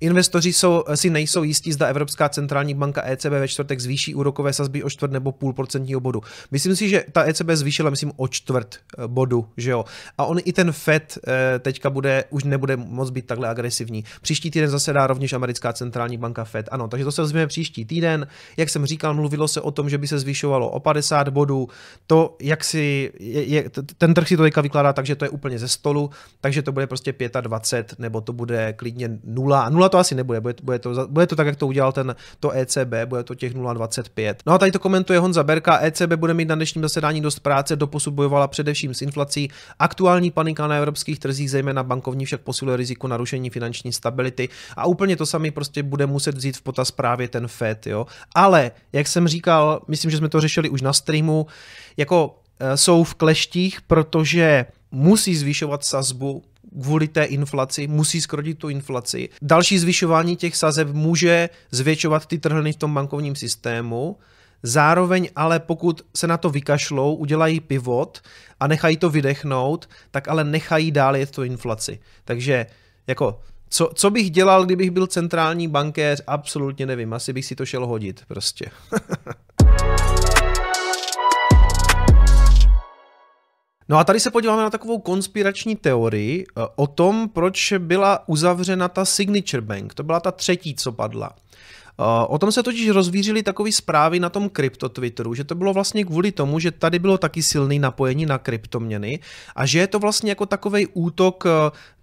Investoři 0.00 0.52
jsou, 0.52 0.84
si 0.94 1.10
nejsou 1.10 1.42
jistí, 1.42 1.72
zda 1.72 1.86
Evropská 1.86 2.28
centrální 2.28 2.74
banka 2.74 3.02
ECB 3.06 3.30
ve 3.30 3.48
čtvrtek 3.48 3.80
zvýší 3.80 4.14
úrokové 4.14 4.52
sazby 4.58 4.82
o 4.82 4.90
čtvrt 4.90 5.12
nebo 5.12 5.32
půl 5.32 5.52
procentního 5.52 6.00
bodu. 6.00 6.20
Myslím 6.50 6.76
si, 6.76 6.88
že 6.88 7.04
ta 7.12 7.24
ECB 7.28 7.50
zvýšila, 7.50 7.90
myslím, 7.90 8.12
o 8.16 8.28
čtvrt 8.28 8.76
eh, 8.76 9.06
bodu, 9.06 9.48
že 9.56 9.70
jo. 9.70 9.84
A 10.18 10.24
on 10.24 10.38
i 10.44 10.52
ten 10.52 10.72
FED 10.72 11.18
eh, 11.18 11.58
teďka 11.58 11.90
bude, 11.90 12.24
už 12.30 12.44
nebude 12.44 12.76
moc 12.76 13.10
být 13.10 13.26
takhle 13.26 13.48
agresivní. 13.48 14.04
Příští 14.20 14.50
týden 14.50 14.70
zasedá 14.70 15.06
rovněž 15.06 15.32
americká 15.32 15.72
centrální 15.72 16.18
banka 16.18 16.44
FED. 16.44 16.68
Ano, 16.70 16.88
takže 16.88 17.04
to 17.04 17.12
se 17.12 17.22
vezmeme 17.22 17.46
příští 17.46 17.84
týden. 17.84 18.26
Jak 18.56 18.68
jsem 18.68 18.86
říkal, 18.86 19.14
mluvilo 19.14 19.48
se 19.48 19.60
o 19.60 19.70
tom, 19.70 19.90
že 19.90 19.98
by 19.98 20.06
se 20.06 20.18
zvyšovalo 20.18 20.70
o 20.70 20.80
50 20.80 21.28
bodů. 21.28 21.68
To, 22.06 22.36
jak 22.40 22.64
si, 22.64 23.12
je, 23.20 23.42
je, 23.42 23.70
ten 23.98 24.14
trh 24.14 24.28
si 24.28 24.36
to 24.36 24.42
teďka 24.42 24.60
vykládá 24.60 24.92
tak, 24.92 25.06
že 25.06 25.16
to 25.16 25.24
je 25.24 25.28
úplně 25.28 25.58
ze 25.58 25.68
stolu, 25.68 26.10
takže 26.40 26.62
to 26.62 26.72
bude 26.72 26.86
prostě 26.86 27.14
25, 27.40 27.98
nebo 27.98 28.20
to 28.20 28.32
bude 28.32 28.72
klidně 28.72 29.18
0. 29.24 29.68
0 29.70 29.88
to 29.88 29.98
asi 29.98 30.14
nebude, 30.14 30.40
bude, 30.40 30.54
bude, 30.62 30.78
to, 30.78 31.06
bude 31.06 31.26
to 31.26 31.36
tak, 31.36 31.46
jak 31.46 31.56
to 31.56 31.66
udělal 31.66 31.92
ten, 31.92 32.16
to 32.40 32.50
ECB, 32.50 32.94
bude 33.04 33.22
to 33.22 33.34
těch 33.34 33.54
0,25. 33.54 34.34
No 34.48 34.54
a 34.54 34.58
tady 34.58 34.72
to 34.72 34.78
komentuje 34.78 35.18
Honza 35.18 35.42
Berka, 35.42 35.78
ECB 35.82 36.12
bude 36.16 36.34
mít 36.34 36.48
na 36.48 36.54
dnešním 36.54 36.82
zasedání 36.82 37.20
dost 37.20 37.38
práce, 37.38 37.76
doposud 37.76 38.14
bojovala 38.14 38.48
především 38.48 38.94
s 38.94 39.02
inflací. 39.02 39.50
Aktuální 39.78 40.30
panika 40.30 40.66
na 40.66 40.76
evropských 40.76 41.18
trzích, 41.18 41.50
zejména 41.50 41.82
bankovní, 41.82 42.24
však 42.24 42.40
posiluje 42.40 42.76
riziko 42.76 43.08
narušení 43.08 43.50
finanční 43.50 43.92
stability 43.92 44.48
a 44.76 44.86
úplně 44.86 45.16
to 45.16 45.26
samé 45.26 45.50
prostě 45.50 45.82
bude 45.82 46.06
muset 46.06 46.34
vzít 46.34 46.56
v 46.56 46.62
potaz 46.62 46.90
právě 46.90 47.28
ten 47.28 47.48
FED, 47.48 47.86
jo. 47.86 48.06
Ale, 48.34 48.70
jak 48.92 49.08
jsem 49.08 49.28
říkal, 49.28 49.82
myslím, 49.88 50.10
že 50.10 50.16
jsme 50.16 50.28
to 50.28 50.40
řešili 50.40 50.68
už 50.68 50.82
na 50.82 50.92
streamu, 50.92 51.46
jako 51.96 52.38
e, 52.60 52.76
jsou 52.76 53.04
v 53.04 53.14
kleštích, 53.14 53.80
protože 53.80 54.66
musí 54.90 55.36
zvyšovat 55.36 55.84
sazbu 55.84 56.42
kvůli 56.82 57.08
té 57.08 57.24
inflaci, 57.24 57.86
musí 57.86 58.20
skrotit 58.20 58.58
tu 58.58 58.68
inflaci. 58.68 59.28
Další 59.42 59.78
zvyšování 59.78 60.36
těch 60.36 60.56
sazeb 60.56 60.88
může 60.92 61.48
zvětšovat 61.70 62.26
ty 62.26 62.38
trhliny 62.38 62.72
v 62.72 62.76
tom 62.76 62.94
bankovním 62.94 63.36
systému, 63.36 64.16
Zároveň 64.62 65.28
ale 65.36 65.60
pokud 65.60 66.02
se 66.16 66.26
na 66.26 66.36
to 66.36 66.50
vykašlou, 66.50 67.14
udělají 67.14 67.60
pivot 67.60 68.20
a 68.60 68.66
nechají 68.66 68.96
to 68.96 69.10
vydechnout, 69.10 69.88
tak 70.10 70.28
ale 70.28 70.44
nechají 70.44 70.90
dál 70.90 71.16
jet 71.16 71.30
tu 71.30 71.42
inflaci. 71.42 71.98
Takže 72.24 72.66
jako 73.06 73.40
co, 73.68 73.90
co 73.94 74.10
bych 74.10 74.30
dělal, 74.30 74.64
kdybych 74.64 74.90
byl 74.90 75.06
centrální 75.06 75.68
bankéř? 75.68 76.22
Absolutně 76.26 76.86
nevím, 76.86 77.12
asi 77.12 77.32
bych 77.32 77.44
si 77.44 77.56
to 77.56 77.66
šel 77.66 77.86
hodit 77.86 78.22
prostě. 78.28 78.70
No 83.90 83.98
a 83.98 84.04
tady 84.04 84.20
se 84.20 84.30
podíváme 84.30 84.62
na 84.62 84.70
takovou 84.70 84.98
konspirační 84.98 85.76
teorii 85.76 86.46
eh, 86.48 86.62
o 86.76 86.86
tom, 86.86 87.28
proč 87.28 87.72
byla 87.78 88.28
uzavřena 88.28 88.88
ta 88.88 89.04
Signature 89.04 89.60
Bank. 89.60 89.94
To 89.94 90.02
byla 90.02 90.20
ta 90.20 90.32
třetí, 90.32 90.74
co 90.74 90.92
padla. 90.92 91.30
O 92.28 92.38
tom 92.38 92.52
se 92.52 92.62
totiž 92.62 92.88
rozvířily 92.88 93.42
takové 93.42 93.72
zprávy 93.72 94.20
na 94.20 94.30
tom 94.30 94.48
krypto 94.48 94.88
Twitteru, 94.88 95.34
že 95.34 95.44
to 95.44 95.54
bylo 95.54 95.72
vlastně 95.72 96.04
kvůli 96.04 96.32
tomu, 96.32 96.58
že 96.58 96.70
tady 96.70 96.98
bylo 96.98 97.18
taky 97.18 97.42
silný 97.42 97.78
napojení 97.78 98.26
na 98.26 98.38
kryptoměny 98.38 99.20
a 99.56 99.66
že 99.66 99.78
je 99.78 99.86
to 99.86 99.98
vlastně 99.98 100.30
jako 100.30 100.46
takový 100.46 100.86
útok 100.86 101.44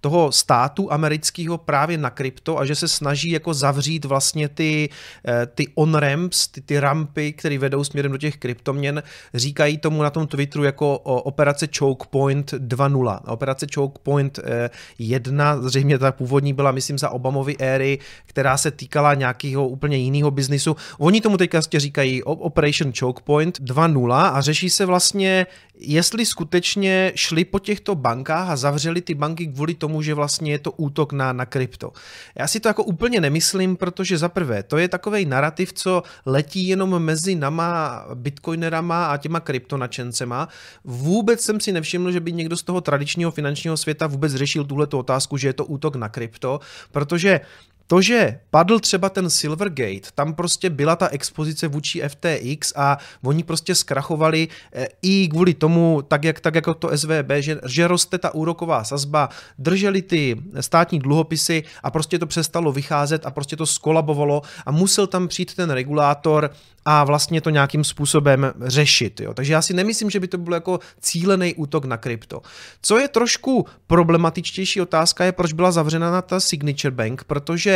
toho 0.06 0.32
státu 0.32 0.94
amerického 0.94 1.58
právě 1.58 1.98
na 1.98 2.10
krypto 2.10 2.60
a 2.60 2.66
že 2.66 2.76
se 2.76 2.88
snaží 2.88 3.32
jako 3.32 3.54
zavřít 3.54 4.06
vlastně 4.06 4.50
ty, 4.50 4.90
eh, 5.28 5.46
ty 5.46 5.68
on-ramps, 5.76 6.48
ty, 6.48 6.62
ty 6.62 6.80
rampy, 6.80 7.34
které 7.34 7.58
vedou 7.58 7.84
směrem 7.84 8.12
do 8.12 8.18
těch 8.18 8.38
kryptoměn. 8.38 9.04
Říkají 9.34 9.78
tomu 9.78 10.04
na 10.04 10.10
tom 10.10 10.28
Twitteru 10.28 10.64
jako 10.64 10.98
operace 11.00 11.68
Choke 11.78 12.06
Point 12.10 12.54
2.0. 12.54 13.20
Operace 13.28 13.68
Choke 13.76 14.00
Point 14.04 14.40
1, 15.00 15.54
eh, 15.54 15.70
zřejmě 15.70 15.98
ta 15.98 16.12
původní 16.12 16.54
byla, 16.54 16.72
myslím, 16.72 16.98
za 16.98 17.10
Obamovy 17.10 17.58
éry, 17.58 18.00
která 18.26 18.58
se 18.58 18.72
týkala 18.72 19.14
nějakého 19.14 19.68
úplně 19.68 19.98
jiného 19.98 20.32
biznisu. 20.32 20.76
Oni 20.98 21.22
tomu 21.22 21.38
teďka 21.38 21.62
říkají 21.62 22.24
Operation 22.24 22.94
Choke 23.00 23.24
Point 23.24 23.60
2.0 23.60 24.30
a 24.30 24.42
řeší 24.42 24.70
se 24.70 24.86
vlastně, 24.86 25.48
jestli 25.78 26.26
skutečně 26.26 27.12
šli 27.16 27.46
po 27.46 27.60
těchto 27.60 27.96
bankách 27.96 28.50
a 28.50 28.56
zavřeli 28.56 29.02
ty 29.02 29.16
banky 29.16 29.48
kvůli 29.48 29.74
tomu, 29.74 29.95
že 30.02 30.14
vlastně 30.14 30.52
je 30.52 30.60
to 30.60 30.72
útok 30.72 31.14
na, 31.14 31.34
na 31.34 31.46
krypto. 31.46 31.92
Já 32.36 32.48
si 32.48 32.60
to 32.60 32.68
jako 32.68 32.84
úplně 32.84 33.22
nemyslím, 33.22 33.76
protože 33.76 34.18
za 34.18 34.30
prvé, 34.30 34.64
to 34.64 34.78
je 34.78 34.88
takový 34.88 35.26
narrativ, 35.26 35.74
co 35.74 36.04
letí 36.26 36.68
jenom 36.68 37.00
mezi 37.00 37.36
nama 37.36 38.06
bitcoinerama 38.14 39.06
a 39.06 39.18
těma 39.18 39.40
kryptonačencema. 39.40 40.48
Vůbec 40.84 41.42
jsem 41.42 41.60
si 41.60 41.72
nevšiml, 41.72 42.12
že 42.12 42.20
by 42.20 42.32
někdo 42.32 42.58
z 42.58 42.64
toho 42.64 42.82
tradičního 42.82 43.32
finančního 43.32 43.78
světa 43.78 44.08
vůbec 44.08 44.34
řešil 44.34 44.64
tuhle 44.64 44.88
otázku, 44.94 45.38
že 45.38 45.48
je 45.48 45.54
to 45.54 45.66
útok 45.66 45.96
na 45.96 46.10
krypto, 46.10 46.60
protože 46.92 47.42
to, 47.88 48.02
že 48.02 48.40
padl 48.50 48.80
třeba 48.80 49.10
ten 49.10 49.30
Silvergate, 49.30 50.10
tam 50.16 50.34
prostě 50.34 50.70
byla 50.70 50.96
ta 50.96 51.08
expozice 51.08 51.68
vůči 51.68 52.02
FTX 52.08 52.74
a 52.76 52.98
oni 53.24 53.44
prostě 53.44 53.76
zkrachovali 53.76 54.48
eh, 54.74 54.88
i 55.02 55.28
kvůli 55.28 55.54
tomu, 55.54 56.02
tak, 56.08 56.24
jak, 56.24 56.40
tak 56.40 56.56
jako 56.56 56.74
to 56.74 56.98
SVB, 56.98 57.32
že, 57.40 57.60
že 57.66 57.88
roste 57.88 58.18
ta 58.18 58.34
úroková 58.34 58.84
sazba, 58.84 59.30
drželi 59.58 60.02
ty 60.02 60.36
státní 60.60 61.00
dluhopisy 61.00 61.64
a 61.84 61.92
prostě 61.92 62.20
to 62.20 62.28
přestalo 62.28 62.72
vycházet 62.72 63.26
a 63.26 63.32
prostě 63.32 63.56
to 63.56 63.66
skolabovalo 63.66 64.42
a 64.66 64.72
musel 64.72 65.08
tam 65.08 65.28
přijít 65.28 65.56
ten 65.56 65.70
regulátor 65.70 66.52
a 66.86 67.04
vlastně 67.04 67.42
to 67.42 67.50
nějakým 67.50 67.84
způsobem 67.84 68.54
řešit. 68.62 69.20
Jo. 69.20 69.34
Takže 69.34 69.54
já 69.54 69.62
si 69.62 69.74
nemyslím, 69.74 70.10
že 70.10 70.20
by 70.20 70.28
to 70.28 70.38
byl 70.38 70.54
jako 70.54 70.80
cílený 71.00 71.56
útok 71.56 71.86
na 71.86 71.98
krypto. 71.98 72.42
Co 72.82 72.98
je 72.98 73.08
trošku 73.08 73.66
problematičtější 73.88 74.82
otázka 74.82 75.26
je, 75.26 75.32
proč 75.32 75.54
byla 75.54 75.72
zavřena 75.72 76.22
ta 76.22 76.40
Signature 76.40 76.92
Bank, 76.92 77.24
protože 77.24 77.75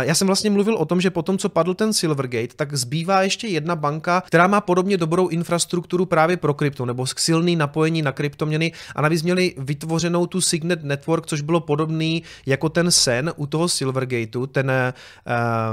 já 0.00 0.14
jsem 0.14 0.26
vlastně 0.26 0.50
mluvil 0.50 0.76
o 0.76 0.84
tom, 0.84 1.00
že 1.00 1.10
potom, 1.10 1.38
co 1.38 1.48
padl 1.48 1.74
ten 1.74 1.92
Silvergate, 1.92 2.54
tak 2.56 2.74
zbývá 2.74 3.22
ještě 3.22 3.46
jedna 3.46 3.76
banka, 3.76 4.22
která 4.26 4.46
má 4.46 4.60
podobně 4.60 4.96
dobrou 4.96 5.28
infrastrukturu 5.28 6.06
právě 6.06 6.36
pro 6.36 6.54
krypto, 6.54 6.86
nebo 6.86 7.06
silný 7.06 7.56
napojení 7.56 8.02
na 8.02 8.12
kryptoměny 8.12 8.72
a 8.96 9.02
navíc 9.02 9.22
měli 9.22 9.54
vytvořenou 9.58 10.26
tu 10.26 10.40
Signet 10.40 10.84
Network, 10.84 11.26
což 11.26 11.40
bylo 11.40 11.60
podobný 11.60 12.22
jako 12.46 12.68
ten 12.68 12.90
Sen 12.90 13.32
u 13.36 13.46
toho 13.46 13.68
Silvergateu, 13.68 14.46
ten 14.46 14.70
uh, 14.70 15.32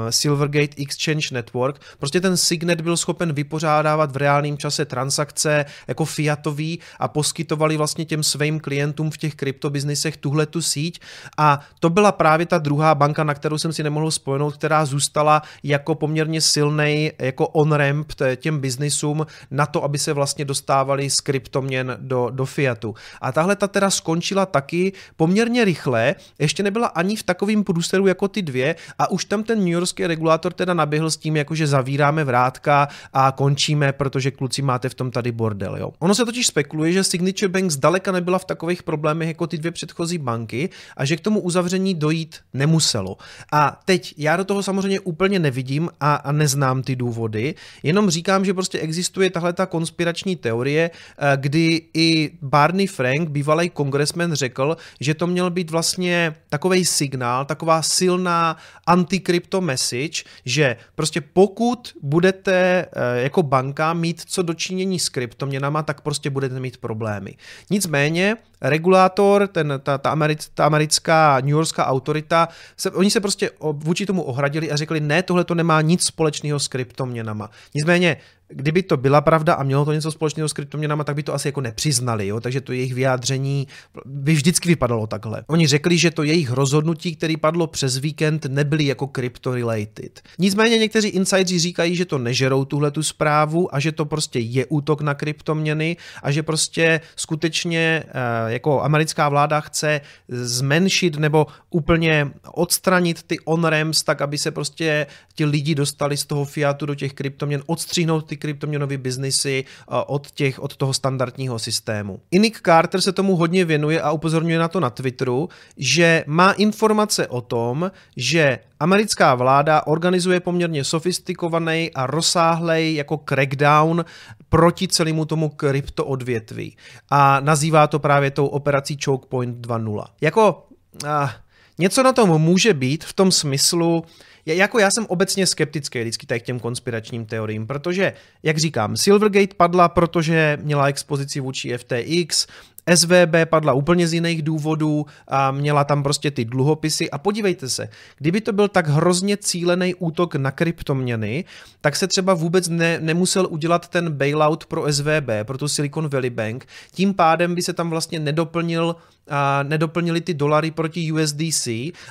Silvergate 0.10 0.81
Exchange 0.81 1.27
Network. 1.31 1.81
Prostě 1.99 2.21
ten 2.21 2.38
Signet 2.38 2.81
byl 2.81 2.97
schopen 2.97 3.34
vypořádávat 3.34 4.12
v 4.12 4.17
reálném 4.17 4.58
čase 4.58 4.86
transakce 4.86 5.65
jako 5.88 6.05
fiatový 6.05 6.79
a 6.99 7.08
poskytovali 7.08 7.77
vlastně 7.77 8.05
těm 8.05 8.23
svým 8.23 8.60
klientům 8.60 9.12
v 9.12 9.17
těch 9.17 9.36
kryptobiznisech 9.36 10.17
tuhle 10.17 10.45
tu 10.45 10.62
síť 10.62 10.99
a 11.38 11.60
to 11.79 11.89
byla 11.89 12.12
právě 12.12 12.45
ta 12.45 12.58
druhá 12.58 12.95
banka, 12.95 13.23
na 13.23 13.34
kterou 13.36 13.58
jsem 13.58 13.74
si 13.74 13.84
nemohl 13.84 14.12
spojenout, 14.12 14.54
která 14.54 14.86
zůstala 14.86 15.41
jako 15.63 15.95
poměrně 15.95 16.41
silný 16.41 17.12
jako 17.19 17.48
on-ramp 17.48 18.12
těm 18.36 18.60
biznisům 18.60 19.26
na 19.52 19.65
to, 19.65 19.84
aby 19.84 20.00
se 20.00 20.13
vlastně 20.13 20.45
dostávali 20.45 21.10
z 21.10 21.15
kryptoměn 21.15 21.98
do, 22.00 22.30
do 22.32 22.45
fiatu. 22.45 22.95
A 23.21 23.32
tahle 23.32 23.56
ta 23.56 23.67
teda 23.67 23.89
skončila 23.89 24.45
taky 24.45 24.93
poměrně 25.15 25.65
rychle, 25.65 26.15
ještě 26.39 26.63
nebyla 26.63 26.88
ani 26.88 27.15
v 27.15 27.24
takovém 27.24 27.63
průseru 27.63 28.08
jako 28.08 28.28
ty 28.28 28.41
dvě 28.41 28.76
a 29.00 29.12
už 29.12 29.26
tam 29.26 29.43
ten 29.43 29.60
New 29.60 29.67
Yorkský 29.67 30.08
regulátor 30.08 30.54
teda 30.54 30.74
naběhl 30.74 31.12
s 31.12 31.17
tím, 31.17 31.36
jako 31.36 31.56
že 31.56 31.67
zavíráme 31.67 32.24
vrátka 32.24 32.88
a 33.13 33.32
končíme, 33.32 33.93
protože 33.93 34.32
kluci 34.32 34.62
máte 34.62 34.89
v 34.89 34.93
tom 34.93 35.12
tady 35.12 35.32
bordel. 35.32 35.78
Jo. 35.78 35.91
Ono 36.00 36.15
se 36.15 36.26
totiž 36.26 36.48
spekuluje, 36.48 36.91
že 36.91 37.04
Signature 37.04 37.50
Bank 37.50 37.71
zdaleka 37.71 38.12
nebyla 38.12 38.39
v 38.39 38.45
takových 38.45 38.84
problémech 38.84 39.28
jako 39.28 39.48
ty 39.48 39.58
dvě 39.58 39.71
předchozí 39.71 40.17
banky 40.17 40.69
a 40.98 41.06
že 41.06 41.17
k 41.17 41.21
tomu 41.21 41.39
uzavření 41.39 41.95
dojít 41.95 42.36
nemuselo. 42.54 43.17
A 43.51 43.81
teď 43.85 44.13
já 44.17 44.38
do 44.38 44.45
toho 44.45 44.63
samozřejmě 44.63 44.99
úplně 44.99 45.39
nevidím 45.39 45.89
a, 45.99 46.15
a 46.15 46.31
neznám 46.31 46.83
ty 46.83 46.95
důvody, 46.95 47.55
jenom 47.83 48.09
říkám, 48.09 48.45
že 48.45 48.53
prostě 48.53 48.79
existuje 48.79 49.29
tahle 49.29 49.53
ta 49.53 49.65
konspirační 49.65 50.35
teorie, 50.35 50.91
eh, 50.91 51.38
kdy 51.38 51.81
i 51.93 52.31
Barney 52.41 52.88
Frank, 52.88 53.29
bývalý 53.29 53.69
kongresmen, 53.69 54.33
řekl, 54.33 54.77
že 54.99 55.13
to 55.13 55.27
měl 55.27 55.49
být 55.49 55.71
vlastně 55.71 56.35
takový 56.49 56.85
signál, 56.85 57.45
taková 57.45 57.81
silná 57.81 58.57
anti-crypto 58.88 59.61
message, 59.61 60.23
že 60.45 60.75
prostě 60.95 61.21
pokud 61.21 61.93
budete 62.01 62.55
eh, 62.55 63.21
jako 63.23 63.43
banka 63.43 63.93
mít 63.93 64.21
co 64.25 64.41
dočinění 64.41 64.99
s 64.99 65.09
kryptoměnama, 65.09 65.83
tak 65.83 66.01
prostě 66.01 66.29
budete 66.29 66.59
mít 66.59 66.77
problémy. 66.77 67.35
Nicméně 67.69 68.38
regulátor, 68.61 69.47
ten, 69.47 69.73
ta, 69.83 69.97
ta, 69.97 70.09
americ, 70.09 70.51
ta 70.53 70.65
americká 70.65 71.38
New 71.41 71.49
Yorkská 71.49 71.85
autorita, 71.85 72.47
se, 72.77 72.91
oni 72.91 73.11
se 73.15 73.21
prostě 73.21 73.51
vůči 73.71 74.06
tomu 74.06 74.23
ohradili 74.23 74.71
a 74.71 74.75
řekli, 74.75 74.99
ne, 74.99 75.23
tohle 75.23 75.43
to 75.43 75.56
nemá 75.56 75.82
nic 75.82 76.04
společného 76.04 76.60
s 76.60 76.67
kryptoměnama. 76.67 77.49
Nicméně 77.75 78.17
kdyby 78.47 78.84
to 78.84 78.97
byla 78.97 79.21
pravda 79.21 79.53
a 79.53 79.63
mělo 79.63 79.86
to 79.86 79.93
něco 79.93 80.12
společného 80.12 80.49
s 80.49 80.53
kryptoměnama, 80.53 81.03
tak 81.03 81.15
by 81.15 81.23
to 81.23 81.34
asi 81.34 81.47
jako 81.47 81.62
nepřiznali, 81.62 82.27
jo? 82.27 82.39
takže 82.39 82.62
to 82.62 82.73
jejich 82.73 82.93
vyjádření 82.93 83.67
by 84.05 84.34
vždycky 84.34 84.69
vypadalo 84.69 85.08
takhle. 85.08 85.43
Oni 85.47 85.67
řekli, 85.67 85.97
že 85.97 86.12
to 86.12 86.23
jejich 86.23 86.51
rozhodnutí, 86.51 87.15
který 87.15 87.38
padlo 87.38 87.67
přes 87.67 87.97
víkend, 87.97 88.45
nebyly 88.45 88.86
jako 88.86 89.08
crypto-related. 89.08 90.21
Nicméně 90.39 90.77
někteří 90.77 91.08
insideri 91.08 91.60
říkají, 91.60 91.95
že 91.95 92.05
to 92.05 92.17
nežerou 92.17 92.65
tuhle 92.65 92.91
tu 92.91 93.03
zprávu 93.03 93.75
a 93.75 93.79
že 93.79 93.91
to 93.91 94.05
prostě 94.05 94.39
je 94.39 94.65
útok 94.65 95.01
na 95.01 95.13
kryptoměny 95.13 95.97
a 96.23 96.31
že 96.31 96.43
prostě 96.43 97.01
skutečně 97.15 98.03
eh, 98.08 98.12
jako 98.47 98.81
americká 98.81 99.29
vláda 99.29 99.62
chce 99.62 100.01
zmenšit 100.27 101.17
nebo 101.17 101.47
úplně 101.69 102.31
odstranit 102.53 103.23
ty 103.23 103.39
on-ramps 103.39 104.03
tak, 104.03 104.21
aby 104.21 104.38
se 104.38 104.51
prostě 104.51 105.08
ti 105.36 105.45
lidi 105.45 105.75
dostali 105.75 106.17
z 106.17 106.25
toho 106.25 106.45
fiatu 106.45 106.86
do 106.86 106.95
těch 106.95 107.13
kryptoměn, 107.13 107.63
odstřihnout 107.65 108.27
ty 108.27 108.35
ty 108.36 108.39
kryptoměnové 108.39 108.98
biznisy 108.98 109.65
od, 109.88 110.32
těch, 110.32 110.60
od 110.60 110.76
toho 110.76 110.93
standardního 110.93 111.60
systému. 111.60 112.19
I 112.32 112.39
Nick 112.39 112.62
Carter 112.62 113.02
se 113.02 113.12
tomu 113.12 113.36
hodně 113.36 113.65
věnuje 113.65 114.02
a 114.02 114.12
upozorňuje 114.12 114.60
na 114.60 114.67
to 114.67 114.80
na 114.80 114.89
Twitteru, 114.89 115.50
že 115.78 116.24
má 116.28 116.52
informace 116.52 117.28
o 117.28 117.41
tom, 117.41 117.91
že 118.17 118.60
americká 118.80 119.36
vláda 119.36 119.88
organizuje 119.88 120.39
poměrně 120.39 120.84
sofistikovaný 120.84 121.91
a 121.95 122.08
rozsáhlej 122.08 122.95
jako 122.95 123.17
crackdown 123.30 124.06
proti 124.50 124.88
celému 124.88 125.26
tomu 125.26 125.50
kryptoodvětví. 125.50 126.78
A 127.10 127.39
nazývá 127.39 127.88
to 127.88 128.00
právě 128.00 128.32
tou 128.32 128.48
operací 128.48 128.98
Choke 129.06 129.28
Point 129.30 129.67
2.0. 129.67 130.06
Jako 130.21 130.67
uh, 131.04 131.30
něco 131.77 132.03
na 132.03 132.13
tom 132.13 132.41
může 132.41 132.73
být 132.73 133.03
v 133.03 133.13
tom 133.13 133.31
smyslu, 133.31 134.03
jako 134.45 134.79
já 134.79 134.91
jsem 134.91 135.05
obecně 135.05 135.47
skeptický 135.47 136.01
vždycky 136.01 136.39
k 136.39 136.43
těm 136.43 136.59
konspiračním 136.59 137.25
teoriím, 137.25 137.67
protože, 137.67 138.13
jak 138.43 138.57
říkám, 138.57 138.97
Silvergate 138.97 139.55
padla, 139.57 139.89
protože 139.89 140.57
měla 140.61 140.88
expozici 140.88 141.39
vůči 141.39 141.77
FTX, 141.77 142.47
SVB 142.93 143.36
padla 143.45 143.74
úplně 143.74 144.08
z 144.08 144.13
jiných 144.13 144.41
důvodů 144.41 145.06
a 145.28 145.52
měla 145.52 145.84
tam 145.84 146.04
prostě 146.04 146.32
ty 146.32 146.45
dluhopisy. 146.45 147.12
A 147.12 147.17
podívejte 147.17 147.69
se, 147.69 147.89
kdyby 148.17 148.41
to 148.41 148.54
byl 148.54 148.67
tak 148.67 148.88
hrozně 148.88 149.38
cílený 149.38 149.95
útok 149.95 150.36
na 150.36 150.52
kryptoměny, 150.52 151.45
tak 151.82 151.95
se 151.95 152.08
třeba 152.08 152.34
vůbec 152.34 152.69
ne, 152.69 153.00
nemusel 153.00 153.48
udělat 153.50 153.88
ten 153.88 154.12
bailout 154.12 154.65
pro 154.65 154.93
SVB, 154.93 155.30
pro 155.43 155.58
tu 155.58 155.67
Silicon 155.67 156.10
Valley 156.10 156.30
Bank, 156.30 156.65
tím 156.91 157.13
pádem 157.13 157.56
by 157.56 157.62
se 157.62 157.74
tam 157.74 157.89
vlastně 157.89 158.19
nedoplnil 158.19 158.95
a 159.30 159.63
nedoplnili 159.63 160.21
ty 160.21 160.34
dolary 160.34 160.71
proti 160.71 161.12
USDC 161.12 161.67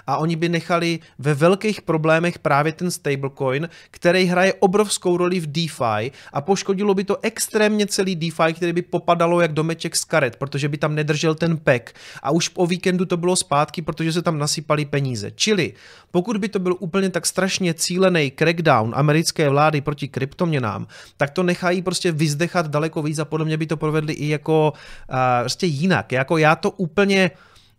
a 0.07 0.17
oni 0.17 0.37
by 0.37 0.49
nechali 0.49 0.99
ve 1.19 1.35
velkých 1.35 1.83
problémech 1.83 2.39
právě 2.39 2.73
ten 2.73 2.91
stablecoin, 2.91 3.69
který 3.91 4.25
hraje 4.25 4.55
obrovskou 4.55 5.17
roli 5.17 5.41
v 5.41 5.47
DeFi 5.47 6.11
a 6.33 6.41
poškodilo 6.41 6.95
by 6.95 7.05
to 7.05 7.19
extrémně 7.23 7.87
celý 7.87 8.17
DeFi, 8.17 8.55
který 8.55 8.73
by 8.73 8.83
popadalo 8.83 9.41
jak 9.41 9.53
domeček 9.53 9.97
z 9.97 10.05
karet, 10.05 10.37
protože 10.37 10.63
by 10.68 10.79
tam 10.79 10.94
nedržel 10.94 11.35
ten 11.35 11.57
pek 11.57 11.94
a 12.22 12.31
už 12.31 12.48
po 12.48 12.66
víkendu 12.66 13.05
to 13.05 13.16
bylo 13.16 13.37
zpátky, 13.37 13.83
protože 13.83 14.12
se 14.12 14.22
tam 14.22 14.38
nasypali 14.38 14.85
peníze. 14.85 15.31
Čili 15.35 15.72
pokud 16.11 16.37
by 16.37 16.48
to 16.48 16.59
byl 16.59 16.77
úplně 16.79 17.11
tak 17.11 17.27
strašně 17.27 17.74
cílený 17.74 18.33
crackdown 18.38 18.92
americké 18.96 19.48
vlády 19.48 19.81
proti 19.81 20.09
kryptoměnám, 20.09 20.87
tak 21.16 21.31
to 21.31 21.42
nechají 21.42 21.83
prostě 21.83 22.12
vyzdechat 22.12 22.66
daleko 22.66 23.03
víc 23.03 23.18
a 23.18 23.24
podle 23.24 23.46
mě 23.46 23.57
by 23.57 23.66
to 23.66 23.77
provedli 23.77 24.12
i 24.12 24.29
jako 24.29 24.72
uh, 25.11 25.16
prostě 25.40 25.66
jinak. 25.66 26.12
Jako 26.12 26.38
já 26.38 26.57
to 26.57 26.70
úplně 26.70 26.94
úplně 26.94 27.31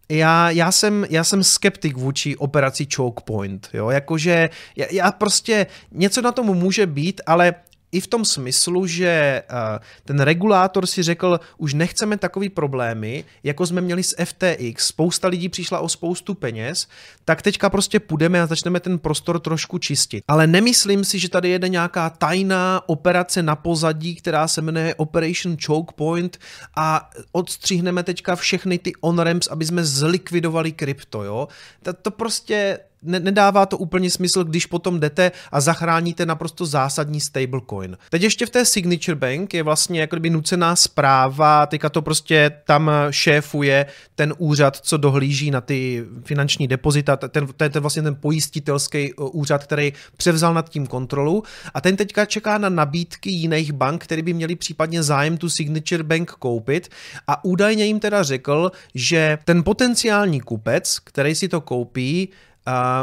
já, 0.09 0.49
já, 0.49 0.71
jsem, 0.71 1.05
já 1.09 1.23
jsem 1.23 1.43
skeptik 1.43 1.97
vůči 1.97 2.37
operaci 2.37 2.87
Choke 2.95 3.23
Point, 3.25 3.69
jo, 3.73 3.89
jakože 3.89 4.49
já, 4.75 4.85
já 4.91 5.11
prostě, 5.11 5.67
něco 5.91 6.21
na 6.21 6.31
tom 6.31 6.45
může 6.45 6.85
být, 6.85 7.21
ale 7.25 7.53
i 7.95 7.99
v 7.99 8.08
tom 8.08 8.25
smyslu, 8.25 8.88
že 8.88 9.08
eh, 9.08 9.79
ten 10.05 10.19
regulátor 10.19 10.86
si 10.86 11.03
řekl, 11.03 11.39
už 11.58 11.73
nechceme 11.73 12.17
takový 12.17 12.49
problémy, 12.49 13.23
jako 13.43 13.65
jsme 13.65 13.81
měli 13.81 14.03
s 14.03 14.15
FTX, 14.25 14.88
spousta 14.88 15.27
lidí 15.27 15.49
přišla 15.49 15.79
o 15.79 15.89
spoustu 15.89 16.34
peněz, 16.34 16.88
tak 17.25 17.41
teďka 17.41 17.69
prostě 17.69 17.99
půjdeme 17.99 18.41
a 18.41 18.45
začneme 18.45 18.79
ten 18.79 18.99
prostor 18.99 19.39
trošku 19.39 19.77
čistit. 19.77 20.23
Ale 20.27 20.47
nemyslím 20.47 21.03
si, 21.03 21.19
že 21.19 21.29
tady 21.29 21.49
jede 21.49 21.69
nějaká 21.69 22.10
tajná 22.10 22.81
operace 22.86 23.43
na 23.43 23.55
pozadí, 23.55 24.15
která 24.15 24.47
se 24.47 24.62
jmenuje 24.62 24.95
Operation 24.95 25.58
Choke 25.65 25.93
Point 25.95 26.38
a 26.75 27.10
odstříhneme 27.31 28.03
teďka 28.03 28.36
všechny 28.36 28.79
ty 28.79 28.93
on-ramps, 29.01 29.47
aby 29.47 29.65
jsme 29.65 29.86
zlikvidovali 29.86 30.71
krypto, 30.71 31.23
jo. 31.23 31.47
To, 31.84 31.93
to 31.93 32.12
prostě 32.12 32.79
ne, 33.01 33.19
nedává 33.19 33.65
to 33.65 33.77
úplně 33.77 34.12
smysl, 34.12 34.43
když 34.43 34.65
potom 34.65 34.99
jdete 34.99 35.31
a 35.51 35.62
zachráníte 35.62 36.25
naprosto 36.25 36.65
zásadní 36.65 37.21
stablecoin. 37.21 37.97
Teď 38.10 38.21
ještě 38.21 38.45
v 38.45 38.49
té 38.49 38.65
Signature 38.65 39.15
Bank 39.15 39.53
je 39.53 39.63
vlastně 39.63 40.01
jako 40.01 40.15
kdyby 40.15 40.29
nucená 40.29 40.75
zpráva, 40.75 41.65
teďka 41.65 41.89
to 41.89 42.01
prostě 42.01 42.51
tam 42.65 42.91
šéfuje 43.10 43.86
ten 44.15 44.34
úřad, 44.38 44.77
co 44.77 44.97
dohlíží 44.97 45.51
na 45.51 45.62
ty 45.62 46.05
finanční 46.23 46.67
depozita, 46.67 47.15
ten, 47.17 47.47
ten, 47.47 47.71
ten 47.71 47.81
vlastně 47.81 48.01
ten 48.01 48.15
pojistitelský 48.15 49.13
uh, 49.13 49.29
úřad, 49.34 49.63
který 49.63 49.93
převzal 50.17 50.53
nad 50.53 50.69
tím 50.69 50.88
kontrolu 50.88 51.43
a 51.73 51.81
ten 51.81 51.95
teďka 51.95 52.25
čeká 52.25 52.58
na 52.58 52.69
nabídky 52.69 53.29
jiných 53.29 53.71
bank, 53.71 54.03
které 54.03 54.21
by 54.21 54.34
měli 54.34 54.55
případně 54.55 55.03
zájem 55.03 55.38
tu 55.38 55.49
Signature 55.49 56.03
Bank 56.03 56.31
koupit 56.31 56.89
a 57.27 57.45
údajně 57.45 57.86
jim 57.86 57.99
teda 57.99 58.23
řekl, 58.23 58.71
že 58.95 59.38
ten 59.45 59.63
potenciální 59.63 60.41
kupec, 60.41 60.99
který 60.99 61.36
si 61.36 61.47
to 61.47 61.62
koupí, 61.62 62.29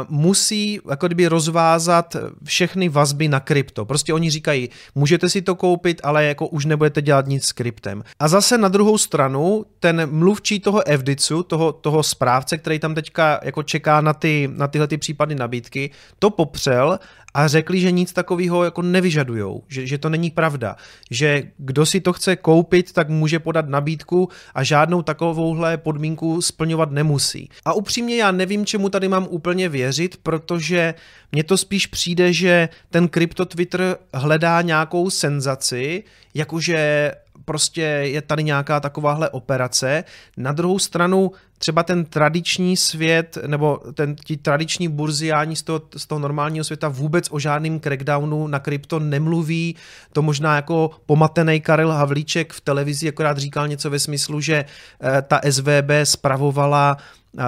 musí 0.09 0.79
jako 0.89 1.07
kdyby 1.07 1.27
rozvázat 1.27 2.15
všechny 2.43 2.89
vazby 2.89 3.27
na 3.27 3.39
krypto. 3.39 3.85
Prostě 3.85 4.13
oni 4.13 4.29
říkají, 4.29 4.69
můžete 4.95 5.29
si 5.29 5.41
to 5.41 5.55
koupit, 5.55 6.01
ale 6.03 6.25
jako 6.25 6.47
už 6.47 6.65
nebudete 6.65 7.01
dělat 7.01 7.27
nic 7.27 7.45
s 7.45 7.51
kryptem. 7.51 8.03
A 8.19 8.27
zase 8.27 8.57
na 8.57 8.67
druhou 8.67 8.97
stranu, 8.97 9.65
ten 9.79 10.09
mluvčí 10.11 10.59
toho 10.59 10.81
FDICu, 10.97 11.43
toho, 11.43 11.71
toho 11.71 12.03
správce, 12.03 12.57
který 12.57 12.79
tam 12.79 12.95
teďka 12.95 13.39
jako 13.43 13.63
čeká 13.63 14.01
na, 14.01 14.13
ty, 14.13 14.49
na 14.55 14.67
tyhle 14.67 14.87
ty 14.87 14.97
případy 14.97 15.35
nabídky, 15.35 15.91
to 16.19 16.29
popřel 16.29 16.99
a 17.33 17.47
řekli, 17.47 17.79
že 17.79 17.91
nic 17.91 18.13
takového 18.13 18.63
jako 18.63 18.81
nevyžadujou, 18.81 19.63
že, 19.67 19.87
že 19.87 19.97
to 19.97 20.09
není 20.09 20.29
pravda, 20.29 20.75
že 21.11 21.43
kdo 21.57 21.85
si 21.85 22.01
to 22.01 22.13
chce 22.13 22.35
koupit, 22.35 22.93
tak 22.93 23.09
může 23.09 23.39
podat 23.39 23.69
nabídku 23.69 24.29
a 24.55 24.63
žádnou 24.63 25.01
takovouhle 25.01 25.77
podmínku 25.77 26.41
splňovat 26.41 26.91
nemusí. 26.91 27.49
A 27.65 27.73
upřímně 27.73 28.15
já 28.15 28.31
nevím, 28.31 28.65
čemu 28.65 28.89
tady 28.89 29.07
mám 29.07 29.27
úplně 29.29 29.52
věřit, 29.53 30.17
protože 30.23 30.93
mně 31.31 31.43
to 31.43 31.57
spíš 31.57 31.87
přijde, 31.87 32.33
že 32.33 32.69
ten 32.89 33.07
krypto 33.07 33.45
Twitter 33.45 33.97
hledá 34.13 34.61
nějakou 34.61 35.09
senzaci, 35.09 36.03
jakože 36.33 37.11
prostě 37.45 37.81
je 37.81 38.21
tady 38.21 38.43
nějaká 38.43 38.79
takováhle 38.79 39.29
operace. 39.29 40.03
Na 40.37 40.51
druhou 40.51 40.79
stranu 40.79 41.31
třeba 41.57 41.83
ten 41.83 42.05
tradiční 42.05 42.77
svět, 42.77 43.37
nebo 43.47 43.79
ten, 43.93 44.15
ti 44.15 44.37
tradiční 44.37 44.87
burziáni 44.87 45.55
z 45.55 45.63
toho, 45.63 45.81
z 45.97 46.05
toho 46.05 46.19
normálního 46.19 46.63
světa 46.63 46.87
vůbec 46.87 47.27
o 47.31 47.39
žádným 47.39 47.79
crackdownu 47.79 48.47
na 48.47 48.59
krypto 48.59 48.99
nemluví. 48.99 49.75
To 50.13 50.21
možná 50.21 50.55
jako 50.55 50.91
pomatený 51.05 51.61
Karel 51.61 51.91
Havlíček 51.91 52.53
v 52.53 52.61
televizi 52.61 53.09
akorát 53.09 53.37
říkal 53.37 53.67
něco 53.67 53.89
ve 53.89 53.99
smyslu, 53.99 54.41
že 54.41 54.65
eh, 54.65 55.21
ta 55.21 55.41
SVB 55.49 55.91
spravovala 56.03 56.97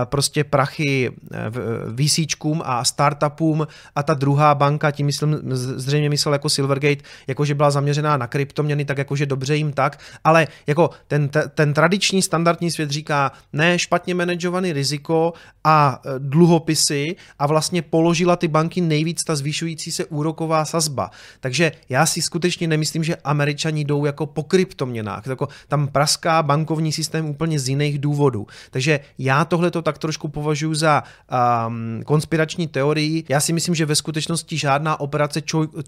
prostě 0.05 0.43
prachy 0.43 1.11
eh, 1.33 1.51
VCčkům 1.95 2.61
a 2.65 2.83
startupům 2.83 3.67
a 3.95 4.03
ta 4.03 4.13
druhá 4.13 4.55
banka, 4.55 4.91
tím 4.91 5.05
myslím, 5.05 5.39
zřejmě 5.51 6.09
myslel 6.09 6.33
jako 6.33 6.49
Silvergate, 6.49 7.03
jakože 7.27 7.55
byla 7.55 7.71
zaměřená 7.71 8.17
na 8.17 8.27
kryptoměny, 8.27 8.85
tak 8.85 8.97
jakože 8.97 9.25
dobře 9.25 9.55
jim 9.55 9.73
tak, 9.73 9.99
ale 10.23 10.47
jako 10.67 10.89
ten, 11.07 11.29
ten 11.55 11.73
tradiční 11.73 12.21
standardní 12.21 12.71
svět 12.71 12.91
říká, 12.91 13.31
ne 13.53 13.79
špatně 13.79 14.15
manažovaný 14.15 14.73
riziko 14.73 15.33
a 15.63 16.01
e, 16.05 16.19
dluhopisy 16.19 17.15
a 17.39 17.47
vlastně 17.47 17.81
položila 17.81 18.35
ty 18.35 18.47
banky 18.47 18.81
nejvíc 18.81 19.23
ta 19.23 19.35
zvýšující 19.35 19.91
se 19.91 20.05
úroková 20.05 20.65
sazba. 20.65 21.11
Takže 21.39 21.71
já 21.89 22.05
si 22.05 22.21
skutečně 22.21 22.67
nemyslím, 22.67 23.03
že 23.03 23.15
američani 23.15 23.83
jdou 23.83 24.05
jako 24.05 24.25
po 24.25 24.43
kryptoměnách. 24.43 25.27
Jako 25.27 25.47
tam 25.67 25.87
praská 25.87 26.43
bankovní 26.43 26.91
systém 26.91 27.29
úplně 27.29 27.59
z 27.59 27.69
jiných 27.69 27.99
důvodů. 27.99 28.47
Takže 28.71 28.99
já 29.17 29.45
tohle 29.45 29.71
to 29.75 29.81
tak 29.81 29.97
trošku 29.97 30.27
považuji 30.27 30.73
za 30.73 31.03
um, 31.67 32.03
konspirační 32.05 32.67
teorii. 32.67 33.23
Já 33.29 33.39
si 33.39 33.53
myslím, 33.53 33.75
že 33.75 33.85
ve 33.85 33.95
skutečnosti 33.95 34.57
žádná 34.57 34.99
operace 34.99 35.41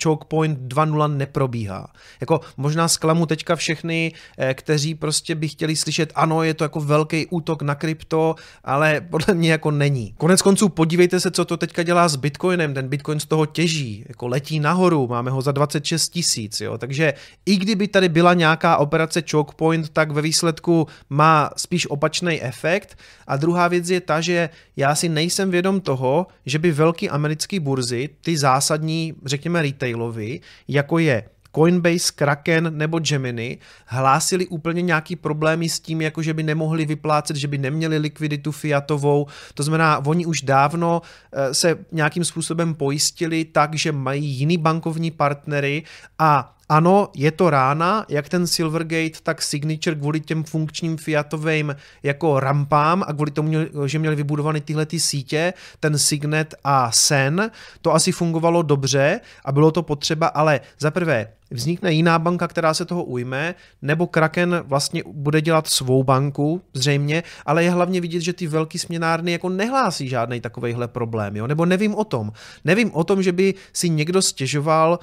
Choke 0.04 0.26
Point 0.28 0.60
2.0 0.60 1.18
neprobíhá. 1.18 1.88
Jako 2.22 2.42
možná 2.58 2.88
zklamu 2.88 3.26
teďka 3.26 3.56
všechny, 3.56 4.12
eh, 4.38 4.54
kteří 4.54 4.96
prostě 4.96 5.36
by 5.36 5.48
chtěli 5.48 5.76
slyšet, 5.76 6.12
ano, 6.16 6.44
je 6.44 6.54
to 6.54 6.64
jako 6.64 6.80
velký 6.82 7.26
útok 7.26 7.62
na 7.62 7.76
krypto, 7.76 8.36
ale 8.64 9.02
podle 9.02 9.34
mě 9.34 9.52
jako 9.52 9.72
není. 9.72 10.14
Konec 10.18 10.42
konců 10.42 10.70
podívejte 10.70 11.20
se, 11.20 11.32
co 11.32 11.46
to 11.46 11.58
teďka 11.58 11.84
dělá 11.84 12.08
s 12.08 12.16
Bitcoinem. 12.16 12.74
Ten 12.74 12.88
Bitcoin 12.88 13.20
z 13.20 13.26
toho 13.26 13.46
těží, 13.46 14.06
jako 14.08 14.28
letí 14.28 14.60
nahoru, 14.60 15.08
máme 15.08 15.32
ho 15.32 15.42
za 15.42 15.52
26 15.52 16.10
tisíc, 16.10 16.62
jo. 16.62 16.78
Takže 16.78 17.14
i 17.46 17.56
kdyby 17.56 17.88
tady 17.88 18.10
byla 18.10 18.34
nějaká 18.34 18.78
operace 18.78 19.24
Choke 19.32 19.56
Point, 19.56 19.90
tak 19.90 20.12
ve 20.12 20.22
výsledku 20.22 20.88
má 21.10 21.50
spíš 21.58 21.88
opačný 21.88 22.42
efekt. 22.42 22.98
A 23.28 23.38
druhá 23.38 23.68
věc, 23.68 23.77
věc 23.78 23.90
je 23.90 24.02
ta, 24.02 24.22
že 24.22 24.50
já 24.76 24.96
si 24.96 25.10
nejsem 25.10 25.52
vědom 25.52 25.82
toho, 25.82 26.28
že 26.46 26.60
by 26.60 26.72
velký 26.72 27.10
americký 27.10 27.60
burzy, 27.60 28.10
ty 28.22 28.38
zásadní, 28.38 29.14
řekněme 29.26 29.62
retailovy, 29.62 30.40
jako 30.68 31.00
je 31.00 31.24
Coinbase, 31.56 32.12
Kraken 32.16 32.78
nebo 32.78 33.00
Gemini 33.00 33.58
hlásili 33.86 34.48
úplně 34.48 34.82
nějaký 34.82 35.16
problémy 35.16 35.70
s 35.70 35.80
tím, 35.80 36.02
jako 36.02 36.22
že 36.22 36.34
by 36.34 36.44
nemohli 36.44 36.86
vyplácet, 36.86 37.36
že 37.36 37.48
by 37.48 37.58
neměli 37.58 37.98
likviditu 37.98 38.52
fiatovou. 38.52 39.28
To 39.54 39.64
znamená, 39.64 40.06
oni 40.06 40.26
už 40.26 40.42
dávno 40.42 41.02
eh, 41.34 41.54
se 41.54 41.78
nějakým 41.92 42.26
způsobem 42.26 42.76
pojistili 42.76 43.46
tak, 43.46 43.76
že 43.76 43.92
mají 43.92 44.26
jiný 44.26 44.58
bankovní 44.58 45.12
partnery 45.12 45.84
a 46.20 46.57
ano, 46.70 47.10
je 47.16 47.32
to 47.32 47.50
rána, 47.50 48.06
jak 48.10 48.30
ten 48.30 48.48
Silvergate, 48.48 49.20
tak 49.24 49.42
Signature 49.42 49.96
kvůli 49.96 50.20
těm 50.20 50.44
funkčním 50.44 50.98
fiatovým 50.98 51.76
jako 52.04 52.40
rampám 52.40 53.04
a 53.08 53.14
kvůli 53.14 53.32
tomu, 53.32 53.52
že 53.86 54.00
měli 54.00 54.16
vybudované 54.16 54.62
tyhle 54.62 54.86
ty 54.86 55.00
sítě, 55.00 55.54
ten 55.80 55.98
Signet 55.98 56.56
a 56.64 56.92
Sen, 56.92 57.52
to 57.82 57.94
asi 57.94 58.12
fungovalo 58.12 58.62
dobře 58.62 59.20
a 59.46 59.52
bylo 59.52 59.72
to 59.72 59.84
potřeba, 59.84 60.28
ale 60.28 60.60
za 60.80 60.92
prvé, 60.92 61.28
vznikne 61.52 61.94
jiná 61.94 62.20
banka, 62.20 62.48
která 62.48 62.74
se 62.74 62.86
toho 62.86 63.04
ujme, 63.04 63.56
nebo 63.82 64.08
Kraken 64.08 64.64
vlastně 64.66 65.04
bude 65.08 65.42
dělat 65.42 65.68
svou 65.68 66.04
banku, 66.04 66.62
zřejmě, 66.74 67.24
ale 67.46 67.64
je 67.64 67.72
hlavně 67.72 68.02
vidět, 68.02 68.22
že 68.22 68.34
ty 68.34 68.48
velký 68.48 68.80
směnárny 68.80 69.32
jako 69.32 69.50
nehlásí 69.50 70.10
žádný 70.10 70.42
takovejhle 70.42 70.88
problém, 70.88 71.36
jo? 71.36 71.48
nebo 71.48 71.66
nevím 71.66 71.96
o 71.96 72.04
tom. 72.04 72.32
Nevím 72.66 72.92
o 72.94 73.04
tom, 73.04 73.24
že 73.24 73.32
by 73.32 73.54
si 73.74 73.90
někdo 73.90 74.22
stěžoval, 74.22 75.00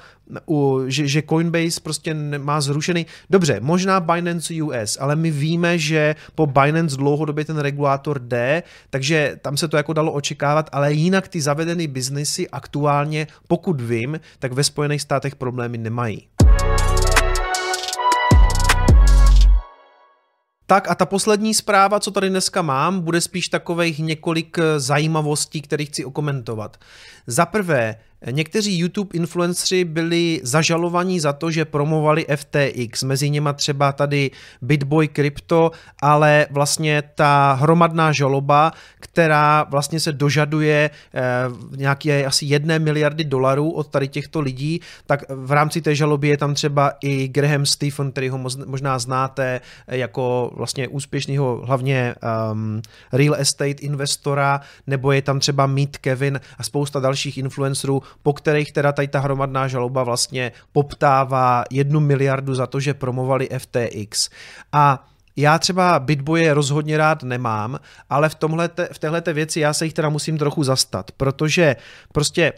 že, 0.87 1.07
že 1.07 1.21
Coinbase 1.21 1.81
prostě 1.83 2.13
má 2.37 2.61
zrušený, 2.61 3.05
dobře, 3.29 3.59
možná 3.59 3.99
Binance 3.99 4.53
US, 4.63 4.97
ale 4.99 5.15
my 5.15 5.31
víme, 5.31 5.77
že 5.77 6.15
po 6.35 6.45
Binance 6.45 6.97
dlouhodobě 6.97 7.45
ten 7.45 7.57
regulátor 7.57 8.19
jde, 8.19 8.63
takže 8.89 9.39
tam 9.41 9.57
se 9.57 9.67
to 9.67 9.77
jako 9.77 9.93
dalo 9.93 10.11
očekávat, 10.11 10.69
ale 10.71 10.93
jinak 10.93 11.27
ty 11.27 11.41
zavedené 11.41 11.87
biznesy 11.87 12.49
aktuálně, 12.49 13.27
pokud 13.47 13.81
vím, 13.81 14.19
tak 14.39 14.53
ve 14.53 14.63
Spojených 14.63 15.01
státech 15.01 15.35
problémy 15.35 15.77
nemají. 15.77 16.27
Tak 20.67 20.89
a 20.91 20.95
ta 20.95 21.05
poslední 21.05 21.53
zpráva, 21.53 21.99
co 21.99 22.11
tady 22.11 22.29
dneska 22.29 22.61
mám, 22.61 23.01
bude 23.01 23.21
spíš 23.21 23.49
takových 23.49 23.99
několik 23.99 24.57
eh, 24.59 24.79
zajímavostí, 24.79 25.61
které 25.61 25.85
chci 25.85 26.05
okomentovat. 26.05 26.77
Za 27.27 27.45
prvé, 27.45 27.95
Někteří 28.31 28.79
YouTube 28.79 29.09
influenceri 29.13 29.85
byli 29.85 30.39
zažalovaní 30.43 31.19
za 31.19 31.33
to, 31.33 31.51
že 31.51 31.65
promovali 31.65 32.25
FTX, 32.35 33.03
mezi 33.03 33.29
nimi 33.29 33.49
třeba 33.55 33.91
tady 33.91 34.31
Bitboy 34.61 35.07
Crypto, 35.07 35.71
ale 36.01 36.47
vlastně 36.51 37.03
ta 37.15 37.53
hromadná 37.53 38.11
žaloba, 38.11 38.71
která 38.99 39.65
vlastně 39.69 39.99
se 39.99 40.11
dožaduje 40.11 40.89
eh, 41.13 41.21
nějaké 41.75 42.25
asi 42.25 42.45
jedné 42.45 42.79
miliardy 42.79 43.23
dolarů 43.23 43.71
od 43.71 43.87
tady 43.87 44.07
těchto 44.07 44.39
lidí, 44.39 44.81
tak 45.05 45.23
v 45.29 45.51
rámci 45.51 45.81
té 45.81 45.95
žaloby 45.95 46.27
je 46.27 46.37
tam 46.37 46.53
třeba 46.53 46.93
i 47.01 47.27
Graham 47.27 47.65
Stephen, 47.65 48.11
který 48.11 48.29
ho 48.29 48.37
možná 48.65 48.99
znáte 48.99 49.61
jako 49.87 50.51
vlastně 50.55 50.87
úspěšného 50.87 51.61
hlavně 51.65 52.15
um, 52.51 52.81
real 53.13 53.35
estate 53.35 53.81
investora, 53.81 54.61
nebo 54.87 55.11
je 55.11 55.21
tam 55.21 55.39
třeba 55.39 55.67
Meet 55.67 55.97
Kevin 55.97 56.39
a 56.57 56.63
spousta 56.63 56.99
dalších 56.99 57.37
influencerů, 57.37 58.01
po 58.23 58.33
kterých 58.33 58.71
teda 58.71 58.91
tady 58.91 59.07
ta 59.07 59.19
hromadná 59.19 59.67
žaloba 59.67 60.03
vlastně 60.03 60.51
poptává 60.71 61.63
jednu 61.71 61.99
miliardu 61.99 62.55
za 62.55 62.67
to, 62.67 62.79
že 62.79 62.93
promovali 62.93 63.49
FTX. 63.57 64.29
A 64.71 65.07
Já 65.37 65.59
třeba 65.59 65.99
Bitboje 65.99 66.53
rozhodně 66.53 66.97
rád 66.97 67.23
nemám, 67.23 67.79
ale 68.09 68.29
v, 68.29 68.35
tomhle, 68.35 68.69
v 68.91 68.99
téhle 68.99 69.21
věci 69.33 69.59
já 69.59 69.73
se 69.73 69.85
jich 69.85 69.93
teda 69.93 70.09
musím 70.09 70.37
trochu 70.37 70.63
zastat, 70.63 71.11
protože 71.11 71.75
prostě 72.13 72.53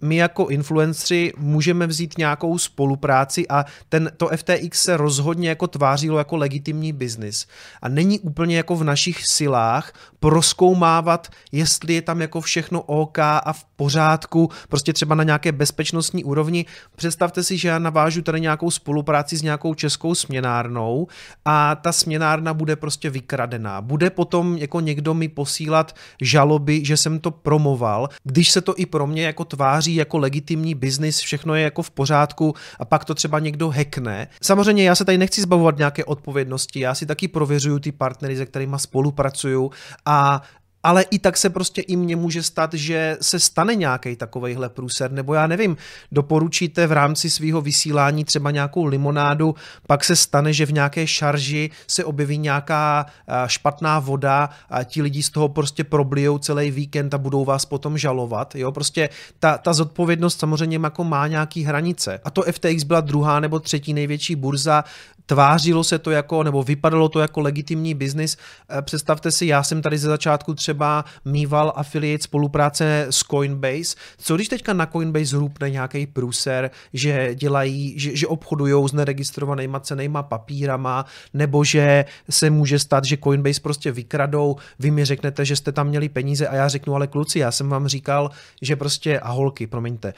my 0.00 0.16
jako 0.16 0.46
influenceri 0.46 1.32
můžeme 1.36 1.86
vzít 1.86 2.18
nějakou 2.18 2.58
spolupráci 2.58 3.48
a 3.48 3.64
ten, 3.88 4.12
to 4.16 4.30
FTX 4.36 4.82
se 4.82 4.96
rozhodně 4.96 5.48
jako 5.48 5.66
tvářilo 5.66 6.18
jako 6.18 6.36
legitimní 6.36 6.92
biznis. 6.92 7.46
A 7.82 7.88
není 7.88 8.20
úplně 8.20 8.56
jako 8.56 8.76
v 8.76 8.84
našich 8.84 9.18
silách 9.30 9.92
proskoumávat, 10.20 11.28
jestli 11.52 11.94
je 11.94 12.02
tam 12.02 12.20
jako 12.20 12.40
všechno 12.40 12.82
OK 12.82 13.18
a 13.18 13.52
v 13.52 13.64
pořádku, 13.64 14.50
prostě 14.68 14.92
třeba 14.92 15.14
na 15.14 15.24
nějaké 15.24 15.52
bezpečnostní 15.52 16.24
úrovni. 16.24 16.66
Představte 16.96 17.42
si, 17.42 17.58
že 17.58 17.68
já 17.68 17.78
navážu 17.78 18.22
tady 18.22 18.40
nějakou 18.40 18.70
spolupráci 18.70 19.36
s 19.36 19.42
nějakou 19.42 19.74
českou 19.74 20.14
směnárnou 20.14 21.06
a 21.44 21.74
ta 21.74 21.92
směnárna 21.92 22.54
bude 22.54 22.76
prostě 22.76 23.10
vykradená. 23.10 23.80
Bude 23.80 24.10
potom 24.10 24.56
jako 24.56 24.80
někdo 24.80 25.14
mi 25.14 25.28
posílat 25.28 25.94
žaloby, 26.20 26.84
že 26.84 26.96
jsem 26.96 27.20
to 27.20 27.30
promoval, 27.30 28.08
když 28.24 28.50
se 28.50 28.60
to 28.60 28.74
i 28.76 28.86
pro 28.86 29.06
mě 29.06 29.22
jako 29.22 29.44
tváří 29.44 29.87
jako 29.94 30.18
legitimní 30.18 30.74
biznis, 30.74 31.18
všechno 31.18 31.54
je 31.54 31.62
jako 31.62 31.82
v 31.82 31.90
pořádku 31.90 32.54
a 32.78 32.84
pak 32.84 33.04
to 33.04 33.14
třeba 33.14 33.38
někdo 33.38 33.70
hackne. 33.70 34.28
Samozřejmě 34.42 34.84
já 34.84 34.94
se 34.94 35.04
tady 35.04 35.18
nechci 35.18 35.42
zbavovat 35.42 35.78
nějaké 35.78 36.04
odpovědnosti, 36.04 36.80
já 36.80 36.94
si 36.94 37.06
taky 37.06 37.28
prověřuju 37.28 37.78
ty 37.78 37.92
partnery, 37.92 38.36
se 38.36 38.46
kterými 38.46 38.76
spolupracuju 38.76 39.70
a 40.06 40.42
ale 40.82 41.02
i 41.02 41.18
tak 41.18 41.36
se 41.36 41.50
prostě 41.50 41.80
i 41.80 41.96
mně 41.96 42.16
může 42.16 42.42
stát, 42.42 42.74
že 42.74 43.16
se 43.20 43.40
stane 43.40 43.74
nějaký 43.74 44.16
takovejhle 44.16 44.68
průser, 44.68 45.12
nebo 45.12 45.34
já 45.34 45.46
nevím, 45.46 45.76
doporučíte 46.12 46.86
v 46.86 46.92
rámci 46.92 47.30
svého 47.30 47.60
vysílání 47.60 48.24
třeba 48.24 48.50
nějakou 48.50 48.84
limonádu, 48.84 49.54
pak 49.86 50.04
se 50.04 50.16
stane, 50.16 50.52
že 50.52 50.66
v 50.66 50.72
nějaké 50.72 51.06
šarži 51.06 51.70
se 51.86 52.04
objeví 52.04 52.38
nějaká 52.38 53.06
špatná 53.46 53.98
voda 53.98 54.50
a 54.70 54.84
ti 54.84 55.02
lidi 55.02 55.22
z 55.22 55.30
toho 55.30 55.48
prostě 55.48 55.84
problijou 55.84 56.38
celý 56.38 56.70
víkend 56.70 57.14
a 57.14 57.18
budou 57.18 57.44
vás 57.44 57.64
potom 57.64 57.98
žalovat, 57.98 58.54
jo, 58.54 58.72
prostě 58.72 59.08
ta, 59.38 59.58
ta 59.58 59.72
zodpovědnost 59.72 60.40
samozřejmě 60.40 60.80
jako 60.84 61.04
má 61.04 61.26
nějaký 61.26 61.64
hranice. 61.64 62.20
A 62.24 62.30
to 62.30 62.42
FTX 62.42 62.82
byla 62.82 63.00
druhá 63.00 63.40
nebo 63.40 63.60
třetí 63.60 63.94
největší 63.94 64.36
burza, 64.36 64.84
tvářilo 65.28 65.84
se 65.84 65.98
to 65.98 66.10
jako, 66.10 66.42
nebo 66.42 66.62
vypadalo 66.62 67.08
to 67.08 67.20
jako 67.20 67.40
legitimní 67.40 67.94
biznis. 67.94 68.36
Eh, 68.68 68.82
představte 68.82 69.30
si, 69.30 69.46
já 69.46 69.62
jsem 69.62 69.82
tady 69.82 69.98
ze 69.98 70.08
začátku 70.08 70.54
třeba 70.54 71.04
mýval 71.24 71.72
affiliate 71.76 72.22
spolupráce 72.22 73.06
s 73.10 73.18
Coinbase. 73.18 73.96
Co 74.18 74.34
když 74.34 74.48
teďka 74.48 74.72
na 74.72 74.86
Coinbase 74.86 75.36
hrupne 75.36 75.70
nějaký 75.70 76.06
průser, 76.06 76.70
že 76.92 77.34
dělají, 77.34 77.98
že, 77.98 78.16
že 78.16 78.26
obchodují 78.26 78.88
s 78.88 78.92
neregistrovanýma 78.92 79.80
cenýma 79.80 80.22
papírama, 80.22 81.04
nebo 81.34 81.64
že 81.64 82.04
se 82.30 82.50
může 82.50 82.78
stát, 82.78 83.04
že 83.04 83.16
Coinbase 83.16 83.60
prostě 83.60 83.92
vykradou, 83.92 84.56
vy 84.78 84.90
mi 84.90 85.04
řeknete, 85.04 85.44
že 85.44 85.56
jste 85.56 85.72
tam 85.72 85.86
měli 85.86 86.08
peníze 86.08 86.48
a 86.48 86.54
já 86.54 86.68
řeknu, 86.68 86.94
ale 86.94 87.06
kluci, 87.06 87.38
já 87.38 87.50
jsem 87.52 87.68
vám 87.68 87.88
říkal, 87.88 88.30
že 88.62 88.76
prostě, 88.76 89.20
a 89.20 89.30
holky, 89.30 89.66
promiňte, 89.66 90.14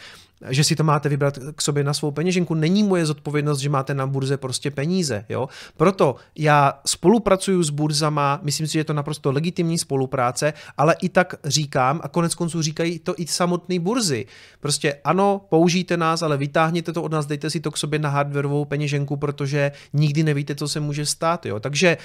že 0.49 0.65
si 0.65 0.77
to 0.77 0.85
máte 0.85 1.09
vybrat 1.09 1.39
k 1.57 1.63
sobě 1.63 1.85
na 1.85 1.95
svou 1.95 2.11
peněženku. 2.11 2.55
Není 2.55 2.83
moje 2.83 3.07
zodpovědnost, 3.07 3.59
že 3.59 3.69
máte 3.69 3.95
na 3.95 4.07
burze 4.07 4.37
prostě 4.37 4.71
peníze. 4.71 5.25
Jo? 5.29 5.49
Proto 5.77 6.17
já 6.37 6.81
spolupracuju 6.87 7.63
s 7.63 7.71
burzama, 7.71 8.41
myslím 8.43 8.67
si, 8.67 8.73
že 8.73 8.79
je 8.79 8.85
to 8.85 8.93
naprosto 8.93 9.33
legitimní 9.33 9.79
spolupráce, 9.79 10.53
ale 10.77 10.97
i 11.03 11.09
tak 11.09 11.35
říkám, 11.45 12.01
a 12.05 12.09
konec 12.09 12.35
konců 12.35 12.63
říkají 12.63 12.99
to 12.99 13.15
i 13.17 13.27
samotné 13.27 13.79
burzy. 13.79 14.27
Prostě 14.61 14.95
ano, 15.05 15.41
použijte 15.49 15.97
nás, 15.97 16.23
ale 16.23 16.37
vytáhněte 16.37 16.93
to 16.93 17.03
od 17.03 17.13
nás, 17.13 17.27
dejte 17.27 17.51
si 17.51 17.61
to 17.61 17.71
k 17.71 17.77
sobě 17.77 17.99
na 17.99 18.09
hardwareovou 18.09 18.65
peněženku, 18.65 19.17
protože 19.17 19.73
nikdy 19.93 20.23
nevíte, 20.23 20.55
co 20.55 20.69
se 20.69 20.81
může 20.81 21.07
stát. 21.07 21.47
Jo? 21.47 21.61
Takže 21.61 21.97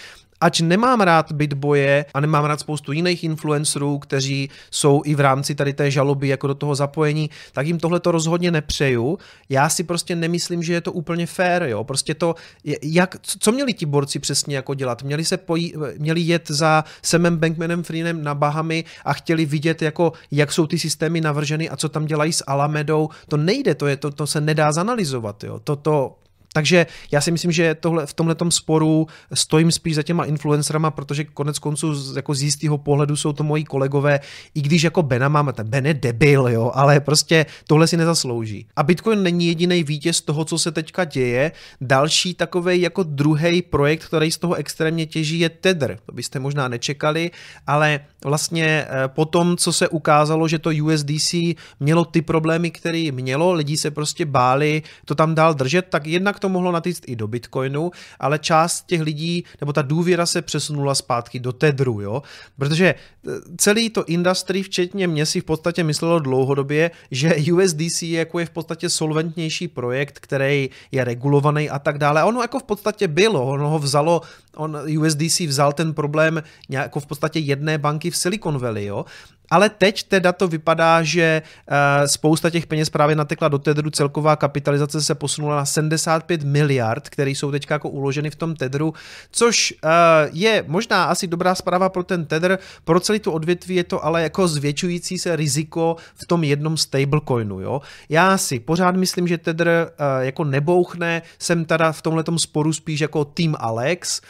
ač 0.41 0.60
nemám 0.60 1.02
rád 1.02 1.32
Bitboje 1.32 2.06
a 2.13 2.19
nemám 2.19 2.45
rád 2.45 2.60
spoustu 2.60 2.91
jiných 2.91 3.24
influencerů, 3.24 4.00
kteří 4.00 4.50
jsou 4.71 5.02
i 5.06 5.15
v 5.15 5.19
rámci 5.19 5.56
tady 5.56 5.74
té 5.74 5.91
žaloby 5.91 6.28
jako 6.28 6.48
do 6.48 6.56
toho 6.56 6.76
zapojení, 6.76 7.30
tak 7.54 7.67
jim 7.67 7.80
tohle 7.80 8.00
to 8.00 8.12
rozhodně 8.12 8.52
nepřeju. 8.52 9.17
Já 9.50 9.69
si 9.69 9.84
prostě 9.84 10.15
nemyslím, 10.15 10.63
že 10.63 10.74
je 10.74 10.82
to 10.82 10.91
úplně 10.91 11.26
fair, 11.26 11.63
jo. 11.63 11.84
Prostě 11.84 12.13
to, 12.13 12.36
jak, 12.84 13.15
co 13.24 13.52
měli 13.52 13.74
ti 13.74 13.86
borci 13.86 14.19
přesně 14.19 14.56
jako 14.56 14.74
dělat? 14.74 15.04
Měli 15.04 15.26
se 15.26 15.38
pojí, 15.38 15.74
měli 15.98 16.21
jet 16.21 16.48
za 16.48 16.84
Semem 17.02 17.38
Bankmanem 17.38 17.84
Freenem 17.84 18.24
na 18.24 18.36
Bahamy 18.36 18.84
a 19.06 19.13
chtěli 19.13 19.45
vidět, 19.45 19.82
jako, 19.82 20.13
jak 20.32 20.52
jsou 20.52 20.67
ty 20.67 20.80
systémy 20.80 21.21
navrženy 21.21 21.69
a 21.69 21.78
co 21.78 21.89
tam 21.89 22.06
dělají 22.06 22.34
s 22.34 22.43
Alamedou. 22.48 23.10
To 23.28 23.38
nejde, 23.38 23.76
to, 23.76 23.88
je, 23.88 23.98
to, 23.98 24.12
to 24.12 24.28
se 24.28 24.41
nedá 24.41 24.71
zanalizovat, 24.71 25.43
jo. 25.43 25.60
To, 25.60 25.76
to, 25.76 26.15
takže 26.56 26.86
já 27.12 27.22
si 27.22 27.32
myslím, 27.32 27.52
že 27.52 27.76
tohle, 27.76 28.06
v 28.06 28.13
tomhle 28.13 28.36
sporu 28.50 29.08
stojím 29.34 29.72
spíš 29.72 29.96
za 29.96 30.04
těma 30.04 30.26
influencerama, 30.26 30.91
protože 30.91 31.24
konec 31.24 31.60
konců 31.60 31.96
z, 31.96 32.15
jako 32.15 32.34
z 32.34 32.44
jistého 32.44 32.78
pohledu 32.78 33.15
jsou 33.15 33.34
to 33.34 33.44
moji 33.44 33.63
kolegové, 33.63 34.20
i 34.56 34.62
když 34.62 34.84
jako 34.84 35.04
Bena 35.04 35.28
máme, 35.28 35.54
ten 35.54 35.68
Ben 35.68 35.86
je 35.86 35.94
debil, 35.94 36.48
jo, 36.48 36.72
ale 36.74 37.00
prostě 37.00 37.46
tohle 37.68 37.88
si 37.88 37.98
nezaslouží. 37.98 38.68
A 38.76 38.84
Bitcoin 38.84 39.24
není 39.24 39.48
jediný 39.48 39.84
vítěz 39.84 40.22
toho, 40.22 40.46
co 40.46 40.58
se 40.58 40.72
teďka 40.72 41.06
děje. 41.06 41.52
Další 41.82 42.34
takový 42.34 42.82
jako 42.82 43.04
druhý 43.04 43.62
projekt, 43.62 44.06
který 44.06 44.32
z 44.32 44.38
toho 44.38 44.56
extrémně 44.56 45.06
těží, 45.06 45.39
je 45.39 45.50
Tether. 45.50 45.98
To 46.06 46.12
byste 46.12 46.39
možná 46.39 46.68
nečekali, 46.68 47.32
ale 47.68 48.00
vlastně 48.26 48.88
eh, 48.88 49.08
po 49.08 49.26
tom, 49.26 49.58
co 49.58 49.74
se 49.74 49.88
ukázalo, 49.88 50.48
že 50.48 50.60
to 50.60 50.70
USDC 50.84 51.36
mělo 51.80 52.06
ty 52.06 52.22
problémy, 52.22 52.72
které 52.72 53.12
mělo, 53.12 53.54
lidi 53.54 53.78
se 53.78 53.91
prostě 53.91 54.26
báli 54.26 54.84
to 55.06 55.15
tam 55.15 55.36
dál 55.36 55.54
držet, 55.54 55.86
tak 55.89 56.08
jednak 56.08 56.39
to 56.39 56.45
mohlo 56.50 56.72
natýct 56.72 57.04
i 57.08 57.16
do 57.16 57.28
Bitcoinu, 57.28 57.92
ale 58.20 58.40
část 58.40 58.86
těch 58.86 59.02
lidí, 59.02 59.44
nebo 59.62 59.74
ta 59.74 59.82
důvěra 59.82 60.26
se 60.26 60.42
přesunula 60.42 60.96
zpátky 60.96 61.40
do 61.40 61.54
Tedru, 61.54 62.02
jo? 62.02 62.22
Protože 62.58 62.96
eh, 62.96 63.32
celý 63.58 63.90
to 63.90 64.06
industry, 64.06 64.64
včetně 64.64 65.08
mě 65.08 65.26
si 65.26 65.42
v 65.42 65.44
podstatě 65.44 65.84
myslelo 65.84 66.20
dlouhodobě, 66.20 66.92
že 67.12 67.36
USDC 67.54 68.02
jako 68.02 68.40
je 68.40 68.46
v 68.46 68.50
podstatě 68.50 68.90
solventnější 68.90 69.68
projekt, 69.68 70.20
který 70.20 70.70
je 70.92 71.04
regulovaný 71.04 71.70
a 71.70 71.80
tak 71.80 71.98
dále. 71.98 72.22
A 72.22 72.26
ono 72.26 72.42
jako 72.42 72.60
v 72.60 72.64
podstatě 72.64 73.08
bylo, 73.08 73.46
ono 73.46 73.70
ho 73.70 73.80
vzalo, 73.80 74.22
on 74.56 74.78
USDC 75.00 75.40
vzal 75.40 75.74
ten 75.74 75.94
problém 75.94 76.44
jako 76.70 77.00
v 77.00 77.06
podstatě 77.06 77.40
jedné 77.40 77.78
banky 77.78 78.12
v 78.12 78.18
Silicon 78.18 78.58
Valley, 78.58 78.86
jo? 78.86 79.06
Ale 79.52 79.70
teď 79.70 80.04
teda 80.04 80.32
to 80.32 80.48
vypadá, 80.48 81.04
že 81.04 81.42
uh, 81.42 81.76
spousta 82.06 82.50
těch 82.50 82.68
peněz 82.68 82.90
právě 82.90 83.16
natekla 83.16 83.48
do 83.48 83.60
Tedru, 83.60 83.90
celková 83.90 84.36
kapitalizace 84.36 85.02
se 85.02 85.16
posunula 85.16 85.56
na 85.56 85.66
75 85.66 86.44
miliard, 86.44 87.10
které 87.10 87.32
jsou 87.32 87.52
teď 87.52 87.68
jako 87.70 87.90
uloženy 87.90 88.30
v 88.30 88.36
tom 88.36 88.56
Tedru, 88.56 88.94
což 89.32 89.74
uh, 89.84 89.90
je 90.32 90.64
možná 90.68 91.04
asi 91.04 91.28
dobrá 91.28 91.56
zpráva 91.56 91.90
pro 91.90 92.04
ten 92.04 92.26
Tether, 92.26 92.60
pro 92.84 93.00
celý 93.00 93.20
tu 93.20 93.32
odvětví 93.32 93.76
je 93.76 93.84
to 93.84 94.06
ale 94.06 94.22
jako 94.22 94.48
zvětšující 94.48 95.18
se 95.18 95.36
riziko 95.36 95.96
v 96.16 96.26
tom 96.28 96.44
jednom 96.44 96.78
stablecoinu. 96.78 97.60
Jo? 97.60 97.82
Já 98.10 98.38
si 98.38 98.60
pořád 98.60 98.96
myslím, 98.96 99.28
že 99.28 99.38
Tether 99.38 99.68
uh, 99.68 100.24
jako 100.24 100.44
nebouchne, 100.44 101.22
jsem 101.40 101.66
teda 101.66 101.92
v 101.92 102.02
tomhle 102.02 102.24
sporu 102.38 102.74
spíš 102.74 103.00
jako 103.00 103.26
Team 103.26 103.56
Alex, 103.60 104.22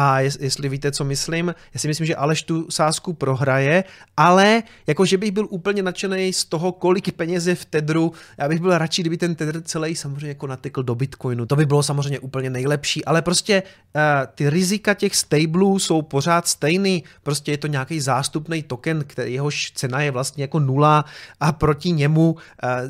a 0.00 0.20
jestli 0.20 0.68
víte, 0.68 0.92
co 0.92 1.04
myslím, 1.04 1.54
já 1.74 1.80
si 1.80 1.88
myslím, 1.88 2.06
že 2.06 2.16
Aleš 2.16 2.42
tu 2.42 2.70
sázku 2.70 3.12
prohraje, 3.12 3.84
ale 4.16 4.62
jako, 4.86 5.04
že 5.04 5.18
bych 5.18 5.30
byl 5.30 5.46
úplně 5.50 5.82
nadšený 5.82 6.32
z 6.32 6.44
toho, 6.44 6.72
kolik 6.72 7.12
peněz 7.12 7.46
je 7.46 7.54
v 7.54 7.64
Tedru, 7.64 8.12
já 8.38 8.48
bych 8.48 8.60
byl 8.60 8.78
radši, 8.78 9.02
kdyby 9.02 9.16
ten 9.16 9.34
Tedr 9.34 9.62
celý 9.62 9.96
samozřejmě 9.96 10.28
jako 10.28 10.46
natekl 10.46 10.82
do 10.82 10.94
Bitcoinu, 10.94 11.46
to 11.46 11.56
by 11.56 11.66
bylo 11.66 11.82
samozřejmě 11.82 12.18
úplně 12.18 12.50
nejlepší, 12.50 13.04
ale 13.04 13.22
prostě 13.22 13.62
uh, 13.62 14.02
ty 14.34 14.50
rizika 14.50 14.94
těch 14.94 15.16
stablů 15.16 15.78
jsou 15.78 16.02
pořád 16.02 16.48
stejný, 16.48 17.04
prostě 17.22 17.50
je 17.50 17.58
to 17.58 17.66
nějaký 17.66 18.00
zástupný 18.00 18.62
token, 18.62 19.04
který 19.06 19.32
jehož 19.34 19.72
cena 19.74 20.00
je 20.00 20.10
vlastně 20.10 20.44
jako 20.44 20.58
nula 20.58 21.04
a 21.40 21.52
proti 21.52 21.92
němu 21.92 22.30
uh, 22.32 22.38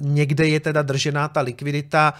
někde 0.01 0.49
je 0.49 0.61
teda 0.61 0.83
držená 0.83 1.29
ta 1.29 1.40
likvidita, 1.40 2.14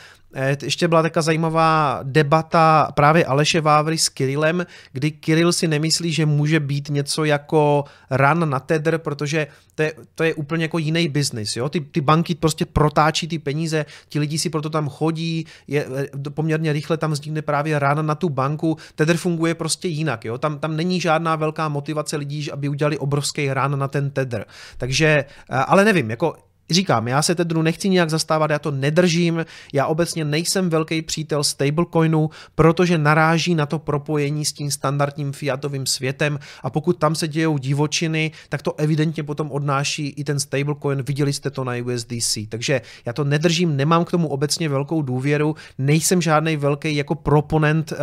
ještě 0.63 0.89
byla 0.89 1.03
taková 1.03 1.23
zajímavá 1.23 2.01
debata 2.03 2.89
právě 2.95 3.25
Aleše 3.25 3.61
Vávry 3.61 3.99
s 3.99 4.09
Kirillem, 4.09 4.67
kdy 4.93 5.11
Kirill 5.11 5.53
si 5.53 5.69
nemyslí, 5.69 6.13
že 6.13 6.27
může 6.27 6.61
být 6.61 6.89
něco 6.89 7.25
jako 7.25 7.85
run 8.11 8.51
na 8.51 8.61
Tether, 8.61 8.99
protože 8.99 9.47
to 9.75 9.83
je, 9.83 9.93
to 10.15 10.25
je 10.25 10.35
úplně 10.35 10.65
jako 10.65 10.79
jiný 10.79 11.09
biznis. 11.09 11.59
Ty, 11.71 11.81
ty 11.81 12.01
banky 12.01 12.35
prostě 12.35 12.67
protáčí 12.67 13.29
ty 13.29 13.39
peníze, 13.39 13.87
ti 14.09 14.19
lidi 14.19 14.39
si 14.39 14.51
proto 14.51 14.71
tam 14.71 14.89
chodí, 14.89 15.47
je, 15.67 15.87
eh, 15.97 16.31
poměrně 16.31 16.73
rychle 16.73 16.97
tam 16.97 17.13
vznikne 17.13 17.43
právě 17.43 17.79
rána 17.79 18.03
na 18.03 18.15
tu 18.15 18.29
banku. 18.29 18.77
Tether 18.95 19.17
funguje 19.17 19.55
prostě 19.55 19.89
jinak. 19.89 20.25
Jo? 20.25 20.39
Tam, 20.39 20.59
tam 20.59 20.77
není 20.77 21.01
žádná 21.01 21.37
velká 21.37 21.69
motivace 21.69 22.17
lidí, 22.17 22.51
aby 22.51 22.69
udělali 22.69 22.99
obrovský 22.99 23.53
rán 23.53 23.79
na 23.79 23.89
ten 23.89 24.11
Tether. 24.11 24.47
Takže, 24.79 25.07
eh, 25.07 25.57
ale 25.57 25.85
nevím, 25.85 26.11
jako 26.11 26.35
říkám, 26.71 27.09
já 27.09 27.23
se 27.23 27.35
Tedru 27.35 27.63
nechci 27.63 27.89
nijak 27.89 28.11
zastávat, 28.11 28.51
já 28.51 28.59
to 28.59 28.71
nedržím, 28.71 29.47
já 29.73 29.87
obecně 29.87 30.25
nejsem 30.25 30.71
velký 30.71 31.03
přítel 31.03 31.45
stablecoinu, 31.45 32.31
protože 32.55 32.99
naráží 32.99 33.55
na 33.55 33.67
to 33.67 33.79
propojení 33.79 34.45
s 34.45 34.53
tím 34.53 34.71
standardním 34.71 35.33
fiatovým 35.33 35.87
světem 35.87 36.39
a 36.63 36.71
pokud 36.71 36.99
tam 36.99 37.15
se 37.15 37.29
dějou 37.29 37.59
divočiny, 37.59 38.31
tak 38.49 38.63
to 38.63 38.75
evidentně 38.81 39.23
potom 39.23 39.53
odnáší 39.53 40.09
i 40.09 40.25
ten 40.25 40.41
stablecoin, 40.41 41.03
viděli 41.03 41.33
jste 41.33 41.51
to 41.51 41.65
na 41.65 41.73
USDC, 41.85 42.39
takže 42.49 42.81
já 43.05 43.13
to 43.13 43.25
nedržím, 43.25 43.77
nemám 43.77 44.05
k 44.05 44.11
tomu 44.11 44.29
obecně 44.29 44.69
velkou 44.69 45.03
důvěru, 45.03 45.57
nejsem 45.79 46.23
žádný 46.23 46.57
velký 46.57 46.97
jako 46.97 47.15
proponent 47.15 47.93
uh, 47.93 47.99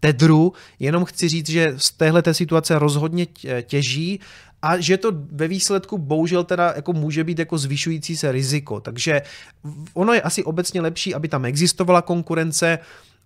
Tedru, 0.00 0.52
jenom 0.78 1.04
chci 1.04 1.28
říct, 1.28 1.50
že 1.50 1.74
z 1.76 1.90
téhle 1.90 2.22
situace 2.32 2.78
rozhodně 2.78 3.26
těží 3.62 4.20
a 4.62 4.80
že 4.80 4.96
to 4.96 5.12
ve 5.32 5.48
výsledku 5.48 5.98
bohužel 5.98 6.44
teda 6.44 6.72
jako 6.76 6.92
může 6.92 7.24
být 7.24 7.38
jako 7.38 7.58
zvyšující 7.58 8.16
se 8.16 8.32
riziko. 8.32 8.80
Takže 8.80 9.22
ono 9.94 10.12
je 10.12 10.22
asi 10.22 10.44
obecně 10.44 10.80
lepší, 10.80 11.14
aby 11.14 11.28
tam 11.28 11.44
existovala 11.44 12.02
konkurence, 12.02 12.78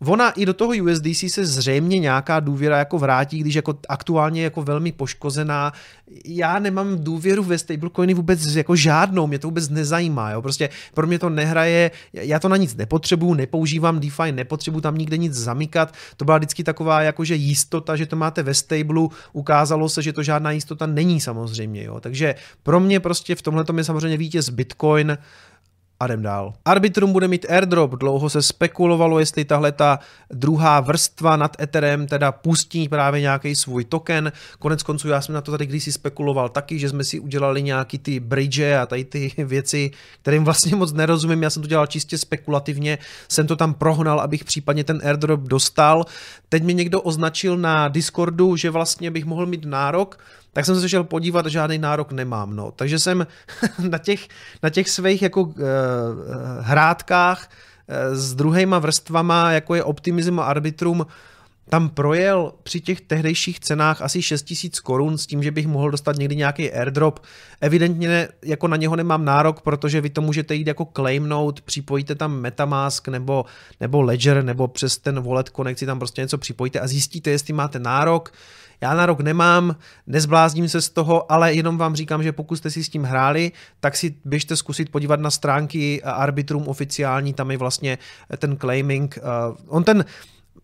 Ona 0.07 0.31
i 0.31 0.47
do 0.47 0.55
toho 0.55 0.73
USDC 0.83 1.25
se 1.29 1.47
zřejmě 1.47 1.99
nějaká 1.99 2.41
důvěra 2.41 2.79
jako 2.79 2.99
vrátí, 2.99 3.39
když 3.39 3.55
jako 3.55 3.79
aktuálně 3.89 4.43
jako 4.43 4.63
velmi 4.63 4.93
poškozená. 4.93 5.73
Já 6.25 6.59
nemám 6.59 7.05
důvěru 7.05 7.45
ve 7.45 7.59
stablecoiny 7.59 8.15
vůbec 8.15 8.47
jako 8.47 8.77
žádnou, 8.77 9.27
mě 9.27 9.39
to 9.39 9.47
vůbec 9.47 9.69
nezajímá, 9.69 10.31
jo? 10.31 10.43
prostě 10.43 10.69
pro 10.95 11.07
mě 11.07 11.19
to 11.19 11.31
nehraje, 11.31 11.91
já 12.13 12.39
to 12.39 12.49
na 12.49 12.57
nic 12.57 12.77
nepotřebuju, 12.77 13.35
nepoužívám 13.35 14.01
DeFi, 14.01 14.33
nepotřebuju 14.33 14.81
tam 14.81 14.99
nikde 14.99 15.17
nic 15.17 15.33
zamykat, 15.33 15.95
to 16.17 16.25
byla 16.25 16.39
vždycky 16.39 16.65
taková 16.65 17.03
jakože 17.03 17.35
jistota, 17.35 17.97
že 17.97 18.07
to 18.07 18.17
máte 18.17 18.43
ve 18.43 18.55
stable, 18.55 19.09
ukázalo 19.33 19.89
se, 19.89 20.03
že 20.03 20.13
to 20.13 20.23
žádná 20.23 20.51
jistota 20.51 20.87
není 20.87 21.21
samozřejmě, 21.21 21.85
jo? 21.85 22.01
takže 22.01 22.35
pro 22.63 22.81
mě 22.81 23.01
prostě 23.01 23.35
v 23.35 23.43
tomhle 23.43 23.65
je 23.77 23.85
samozřejmě 23.85 24.17
vítěz 24.17 24.49
Bitcoin, 24.49 25.19
a 26.03 26.07
jdem 26.07 26.23
dál. 26.23 26.55
Arbitrum 26.65 27.13
bude 27.13 27.29
mít 27.29 27.47
airdrop, 27.51 27.91
dlouho 27.91 28.31
se 28.31 28.43
spekulovalo, 28.43 29.19
jestli 29.19 29.45
tahle 29.45 29.73
ta 29.73 29.99
druhá 30.31 30.81
vrstva 30.81 31.37
nad 31.37 31.61
Etherem 31.61 32.07
teda 32.07 32.33
pustí 32.33 32.89
právě 32.89 33.21
nějaký 33.21 33.57
svůj 33.57 33.85
token. 33.85 34.33
Konec 34.59 34.83
konců 34.83 35.09
já 35.09 35.21
jsem 35.21 35.35
na 35.35 35.41
to 35.41 35.51
tady 35.51 35.67
kdysi 35.67 35.93
spekuloval 35.93 36.49
taky, 36.49 36.79
že 36.79 36.89
jsme 36.89 37.05
si 37.05 37.21
udělali 37.21 37.63
nějaký 37.63 37.99
ty 37.99 38.21
bridge 38.21 38.61
a 38.83 38.87
tady 38.87 39.05
ty 39.05 39.33
věci, 39.45 39.91
kterým 40.23 40.45
vlastně 40.45 40.77
moc 40.77 40.93
nerozumím, 40.93 41.43
já 41.43 41.51
jsem 41.51 41.63
to 41.63 41.69
dělal 41.69 41.87
čistě 41.87 42.19
spekulativně, 42.19 42.99
jsem 43.29 43.47
to 43.47 43.57
tam 43.57 43.75
prohnal, 43.75 44.21
abych 44.21 44.45
případně 44.45 44.85
ten 44.85 45.01
airdrop 45.05 45.41
dostal. 45.41 46.05
Teď 46.49 46.63
mi 46.63 46.75
někdo 46.75 47.01
označil 47.01 47.57
na 47.57 47.89
Discordu, 47.89 48.57
že 48.57 48.71
vlastně 48.71 49.11
bych 49.11 49.25
mohl 49.25 49.47
mít 49.47 49.65
nárok 49.65 50.19
tak 50.53 50.67
jsem 50.67 50.81
se 50.81 50.89
šel 50.89 51.05
podívat, 51.05 51.47
žádný 51.47 51.79
nárok 51.79 52.13
nemám. 52.13 52.57
No. 52.57 52.71
Takže 52.71 52.99
jsem 52.99 53.27
na 53.89 53.99
těch, 53.99 54.29
na 54.63 54.71
těch 54.71 54.91
svých 54.91 55.23
jako 55.23 55.43
uh, 55.43 55.55
hrádkách 56.61 57.49
uh, 57.49 58.17
s 58.17 58.35
druhýma 58.35 58.79
vrstvama, 58.79 59.53
jako 59.53 59.75
je 59.75 59.85
Optimism 59.85 60.41
a 60.41 60.45
Arbitrum, 60.45 61.07
tam 61.69 61.89
projel 61.89 62.53
při 62.63 62.81
těch 62.81 63.01
tehdejších 63.01 63.61
cenách 63.61 64.03
asi 64.03 64.23
6000 64.23 64.81
korun 64.81 65.19
s 65.19 65.27
tím, 65.27 65.43
že 65.43 65.51
bych 65.51 65.67
mohl 65.67 65.91
dostat 65.91 66.17
někdy 66.17 66.37
nějaký 66.37 66.73
airdrop. 66.73 67.21
Evidentně 67.61 68.29
jako 68.45 68.69
na 68.69 68.77
něho 68.77 68.97
nemám 68.97 69.25
nárok, 69.25 69.61
protože 69.61 70.01
vy 70.01 70.11
to 70.11 70.21
můžete 70.21 70.55
jít 70.55 70.67
jako 70.67 70.85
claim 70.85 71.29
note, 71.29 71.63
připojíte 71.65 72.15
tam 72.15 72.41
Metamask 72.41 73.09
nebo, 73.09 73.45
nebo 73.81 74.03
Ledger 74.03 74.45
nebo 74.45 74.69
přes 74.69 74.99
ten 74.99 75.23
wallet 75.23 75.49
konekci 75.49 75.87
tam 75.87 75.99
prostě 75.99 76.21
něco 76.21 76.39
připojíte 76.39 76.81
a 76.81 76.87
zjistíte, 76.87 77.31
jestli 77.31 77.53
máte 77.53 77.79
nárok. 77.79 78.33
Já 78.81 78.95
na 78.95 79.07
rok 79.07 79.21
nemám, 79.21 79.77
nezblázním 80.07 80.69
se 80.69 80.83
z 80.83 80.91
toho, 80.91 81.33
ale 81.33 81.55
jenom 81.55 81.79
vám 81.79 81.97
říkám, 81.97 82.23
že 82.23 82.33
pokud 82.33 82.57
jste 82.57 82.71
si 82.71 82.85
s 82.85 82.89
tím 82.89 83.03
hráli, 83.03 83.53
tak 83.81 83.97
si 83.97 84.15
běžte 84.25 84.57
zkusit 84.57 84.89
podívat 84.89 85.21
na 85.21 85.31
stránky 85.31 86.03
Arbitrum 86.03 86.69
oficiální, 86.69 87.35
tam 87.35 87.51
je 87.51 87.59
vlastně 87.59 87.99
ten 88.39 88.57
claiming. 88.57 89.19
Uh, 89.49 89.57
on 89.69 89.85
ten, 89.85 90.05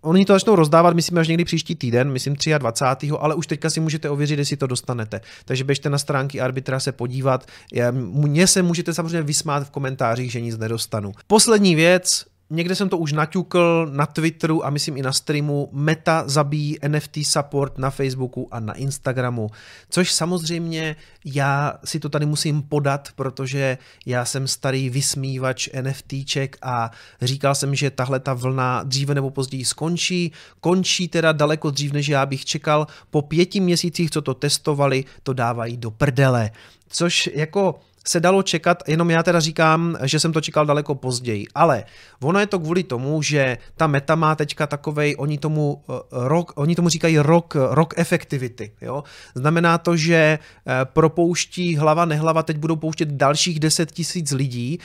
Oni 0.01 0.25
to 0.25 0.33
začnou 0.33 0.57
rozdávat, 0.57 0.95
myslím, 0.95 1.19
až 1.19 1.29
někdy 1.29 1.45
příští 1.45 1.75
týden, 1.75 2.13
myslím 2.13 2.37
23. 2.59 3.11
ale 3.19 3.35
už 3.35 3.47
teďka 3.47 3.71
si 3.71 3.81
můžete 3.81 4.11
ověřit, 4.11 4.39
jestli 4.39 4.57
to 4.57 4.67
dostanete. 4.67 5.21
Takže 5.45 5.65
běžte 5.65 5.91
na 5.91 5.99
stránky 5.99 6.41
arbitra 6.41 6.81
se 6.81 6.93
podívat. 6.93 7.47
Mně 7.93 8.47
se 8.47 8.63
můžete 8.63 8.95
samozřejmě 8.95 9.23
vysmát 9.23 9.67
v 9.67 9.71
komentářích, 9.71 10.33
že 10.33 10.41
nic 10.41 10.59
nedostanu. 10.59 11.13
Poslední 11.27 11.75
věc, 11.75 12.25
někde 12.51 12.75
jsem 12.75 12.89
to 12.89 12.99
už 12.99 13.13
naťukl 13.13 13.89
na 13.93 14.07
Twitteru 14.07 14.67
a 14.67 14.71
myslím 14.71 14.97
i 14.97 15.03
na 15.03 15.13
streamu, 15.13 15.69
Meta 15.73 16.25
zabíjí 16.27 16.77
NFT 16.89 17.19
support 17.23 17.79
na 17.79 17.91
Facebooku 17.91 18.49
a 18.51 18.61
na 18.61 18.75
Instagramu, 18.75 19.51
což 19.91 20.13
samozřejmě 20.13 20.97
já 21.25 21.75
si 21.85 22.01
to 22.01 22.09
tady 22.09 22.27
musím 22.27 22.63
podat, 22.63 23.09
protože 23.15 23.79
já 24.07 24.25
jsem 24.25 24.49
starý 24.49 24.91
vysmívač 24.91 25.69
NFTček 25.83 26.57
a 26.63 26.91
říkal 27.23 27.55
jsem, 27.55 27.75
že 27.75 27.91
tahle 27.91 28.21
ta 28.21 28.35
vlna 28.35 28.83
dříve 28.83 29.15
nebo 29.15 29.31
později 29.31 29.65
skončí, 29.65 30.33
končí 30.61 31.09
teda 31.09 31.33
daleko 31.33 31.71
dřív, 31.71 31.93
než 31.93 32.09
já 32.09 32.27
bych 32.27 32.45
čekal, 32.45 32.87
po 33.11 33.23
pěti 33.23 33.61
měsících, 33.61 34.11
co 34.11 34.23
to 34.23 34.35
testovali, 34.35 35.05
to 35.23 35.33
dávají 35.33 35.77
do 35.77 35.91
prdele, 35.91 36.51
což 36.89 37.31
jako 37.35 37.81
se 38.09 38.21
dalo 38.21 38.43
čekat, 38.43 38.83
jenom 38.89 39.11
já 39.11 39.23
teda 39.23 39.41
říkám, 39.41 39.99
že 40.03 40.21
jsem 40.21 40.33
to 40.33 40.41
čekal 40.41 40.67
daleko 40.67 40.95
později, 40.95 41.47
ale 41.55 41.85
ono 42.23 42.41
je 42.41 42.47
to 42.47 42.59
kvůli 42.59 42.83
tomu, 42.83 43.23
že 43.23 43.59
ta 43.77 43.87
meta 43.87 44.15
má 44.15 44.35
teďka 44.35 44.67
takovej, 44.67 45.15
oni 45.19 45.39
tomu, 45.39 45.83
uh, 45.87 45.97
rock, 46.11 46.53
oni 46.55 46.75
tomu 46.75 46.89
říkají 46.89 47.19
rock, 47.19 47.57
rock 47.71 47.95
effectivity, 47.97 48.73
jo? 48.81 49.05
Znamená 49.35 49.79
to, 49.79 49.97
že 49.97 50.39
uh, 50.39 50.73
propouští 50.85 51.77
hlava 51.77 52.05
nehlava, 52.05 52.43
teď 52.43 52.57
budou 52.57 52.77
pouštět 52.77 53.09
dalších 53.09 53.61
10 53.61 53.93
tisíc 53.93 54.33
lidí, 54.33 54.79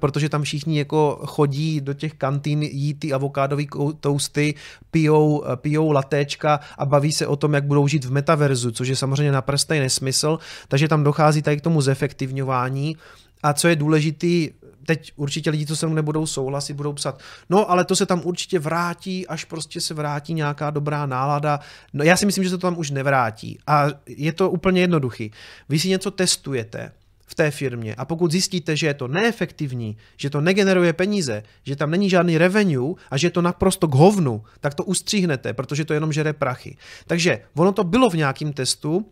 protože 0.00 0.28
tam 0.28 0.42
všichni 0.42 0.78
jako 0.78 1.20
chodí 1.26 1.80
do 1.80 1.94
těch 1.94 2.14
kantín, 2.14 2.62
jí 2.62 2.94
ty 2.94 3.12
avokádový 3.12 3.68
toasty, 4.00 4.54
pijou, 4.90 5.38
uh, 5.38 5.56
pijou 5.56 5.90
latéčka 5.90 6.60
a 6.78 6.86
baví 6.86 7.12
se 7.12 7.26
o 7.26 7.36
tom, 7.36 7.54
jak 7.54 7.64
budou 7.64 7.88
žít 7.88 8.04
v 8.04 8.12
metaverzu, 8.12 8.70
což 8.70 8.88
je 8.88 8.96
samozřejmě 8.96 9.32
naprostý 9.32 9.78
nesmysl, 9.78 10.38
takže 10.68 10.88
tam 10.88 11.04
dochází 11.04 11.42
tady 11.42 11.56
k 11.56 11.60
tomu 11.60 11.80
zefektivňování 11.80 12.67
chování. 12.68 12.96
A 13.42 13.52
co 13.52 13.68
je 13.68 13.76
důležitý, 13.76 14.50
teď 14.86 15.12
určitě 15.16 15.50
lidi, 15.50 15.66
co 15.66 15.76
se 15.76 15.86
mnou 15.86 15.94
nebudou 15.94 16.26
souhlasit, 16.26 16.74
budou 16.74 16.92
psat, 16.92 17.20
no 17.50 17.70
ale 17.70 17.84
to 17.84 17.96
se 17.96 18.06
tam 18.06 18.20
určitě 18.24 18.58
vrátí, 18.58 19.26
až 19.26 19.44
prostě 19.44 19.80
se 19.80 19.94
vrátí 19.94 20.34
nějaká 20.34 20.70
dobrá 20.70 21.06
nálada. 21.06 21.60
No 21.92 22.04
já 22.04 22.16
si 22.16 22.26
myslím, 22.26 22.44
že 22.44 22.50
se 22.50 22.58
to 22.58 22.66
tam 22.66 22.78
už 22.78 22.90
nevrátí. 22.90 23.58
A 23.66 23.86
je 24.06 24.32
to 24.32 24.50
úplně 24.50 24.80
jednoduchý. 24.80 25.30
Vy 25.68 25.78
si 25.78 25.88
něco 25.88 26.10
testujete, 26.10 26.92
v 27.28 27.34
té 27.34 27.50
firmě 27.50 27.94
a 27.94 28.04
pokud 28.04 28.32
zjistíte, 28.32 28.76
že 28.76 28.86
je 28.86 28.94
to 28.94 29.08
neefektivní, 29.08 29.96
že 30.16 30.30
to 30.30 30.40
negeneruje 30.40 30.92
peníze, 30.92 31.42
že 31.62 31.76
tam 31.76 31.90
není 31.90 32.10
žádný 32.10 32.38
revenue 32.38 32.94
a 33.10 33.16
že 33.16 33.26
je 33.26 33.30
to 33.30 33.42
naprosto 33.42 33.88
k 33.88 33.94
hovnu, 33.94 34.42
tak 34.60 34.74
to 34.74 34.84
ustříhnete, 34.84 35.52
protože 35.52 35.84
to 35.84 35.94
jenom 35.94 36.12
žere 36.12 36.32
prachy. 36.32 36.76
Takže 37.06 37.40
ono 37.54 37.72
to 37.72 37.84
bylo 37.84 38.10
v 38.10 38.14
nějakém 38.14 38.52
testu, 38.52 39.04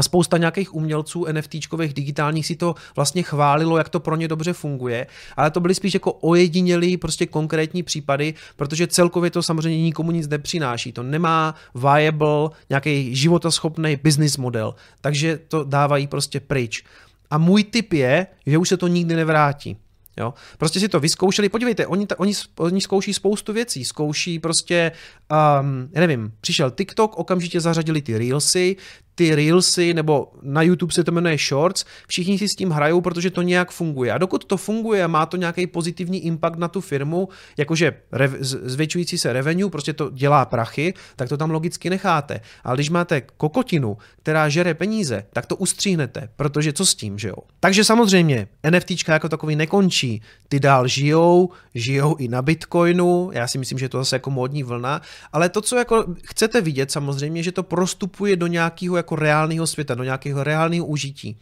spousta 0.00 0.38
nějakých 0.38 0.74
umělců 0.74 1.26
NFTčkových 1.32 1.94
digitálních 1.94 2.46
si 2.46 2.56
to 2.56 2.74
vlastně 2.96 3.22
chválilo, 3.22 3.78
jak 3.78 3.88
to 3.88 4.00
pro 4.00 4.16
ně 4.16 4.28
dobře 4.28 4.52
funguje, 4.52 5.06
ale 5.36 5.50
to 5.50 5.60
byly 5.60 5.74
spíš 5.74 5.94
jako 5.94 6.12
ojedinělý 6.12 6.96
prostě 6.96 7.26
konkrétní 7.26 7.82
případy, 7.82 8.34
protože 8.56 8.86
celkově 8.86 9.30
to 9.30 9.42
samozřejmě 9.42 9.82
nikomu 9.82 10.10
nic 10.10 10.28
nepřináší. 10.28 10.92
To 10.92 11.02
nemá 11.02 11.54
viable, 11.74 12.50
nějaký 12.70 13.16
životaschopný 13.16 13.96
business 14.02 14.36
model, 14.36 14.74
takže 15.00 15.38
to 15.48 15.64
dávají 15.64 16.06
prostě 16.06 16.40
pryč. 16.40 16.84
A 17.30 17.38
můj 17.38 17.64
tip 17.64 17.92
je, 17.92 18.26
že 18.46 18.58
už 18.58 18.68
se 18.68 18.76
to 18.76 18.86
nikdy 18.86 19.16
nevrátí. 19.16 19.76
Jo? 20.16 20.34
Prostě 20.58 20.80
si 20.80 20.88
to 20.88 21.00
vyzkoušeli, 21.00 21.48
podívejte, 21.48 21.86
oni, 21.86 22.06
oni, 22.16 22.32
oni 22.58 22.80
zkouší 22.80 23.14
spoustu 23.14 23.52
věcí, 23.52 23.84
zkouší 23.84 24.38
prostě, 24.38 24.92
um, 25.32 25.88
já 25.92 26.00
nevím, 26.00 26.32
přišel 26.40 26.70
TikTok, 26.70 27.18
okamžitě 27.18 27.60
zařadili 27.60 28.02
ty 28.02 28.18
Reelsy, 28.18 28.76
ty 29.14 29.34
Reelsy, 29.34 29.94
nebo 29.94 30.32
na 30.42 30.62
YouTube 30.62 30.92
se 30.92 31.04
to 31.04 31.12
jmenuje 31.12 31.38
Shorts, 31.38 31.84
všichni 32.08 32.38
si 32.38 32.48
s 32.48 32.54
tím 32.54 32.70
hrajou, 32.70 33.00
protože 33.00 33.30
to 33.30 33.42
nějak 33.42 33.70
funguje. 33.70 34.12
A 34.12 34.18
dokud 34.18 34.44
to 34.44 34.56
funguje 34.56 35.04
a 35.04 35.06
má 35.06 35.26
to 35.26 35.36
nějaký 35.36 35.66
pozitivní 35.66 36.26
impact 36.26 36.58
na 36.58 36.68
tu 36.68 36.80
firmu, 36.80 37.28
jakože 37.56 37.92
rev, 38.12 38.32
zvětšující 38.40 39.18
se 39.18 39.32
revenue, 39.32 39.70
prostě 39.70 39.92
to 39.92 40.10
dělá 40.10 40.44
prachy, 40.44 40.94
tak 41.16 41.28
to 41.28 41.36
tam 41.36 41.50
logicky 41.50 41.90
necháte. 41.90 42.40
Ale 42.64 42.76
když 42.76 42.90
máte 42.90 43.20
kokotinu, 43.20 43.96
která 44.22 44.48
žere 44.48 44.74
peníze, 44.74 45.24
tak 45.32 45.46
to 45.46 45.56
ustříhnete, 45.56 46.28
protože 46.36 46.72
co 46.72 46.86
s 46.86 46.94
tím, 46.94 47.18
že 47.18 47.28
jo? 47.28 47.36
Takže 47.60 47.84
samozřejmě 47.84 48.48
NFTčka 48.70 49.12
jako 49.12 49.28
takový 49.28 49.56
nekončí. 49.56 50.22
Ty 50.48 50.60
dál 50.60 50.88
žijou, 50.88 51.50
žijou 51.74 52.16
i 52.16 52.28
na 52.28 52.42
Bitcoinu, 52.42 53.30
já 53.32 53.48
si 53.48 53.58
myslím, 53.58 53.78
že 53.78 53.88
to 53.88 53.98
zase 53.98 54.16
jako 54.16 54.30
módní 54.30 54.62
vlna, 54.62 55.00
ale 55.32 55.48
to, 55.48 55.60
co 55.60 55.76
jako 55.76 56.04
chcete 56.24 56.60
vidět 56.60 56.90
samozřejmě, 56.90 57.42
že 57.42 57.52
to 57.52 57.62
prostupuje 57.62 58.36
do 58.36 58.46
nějakého 58.46 58.96
jako 58.96 59.16
reálného 59.16 59.66
světa, 59.66 59.94
do 59.94 60.04
nějakého 60.04 60.44
reálného 60.44 60.86
užití. 60.86 61.36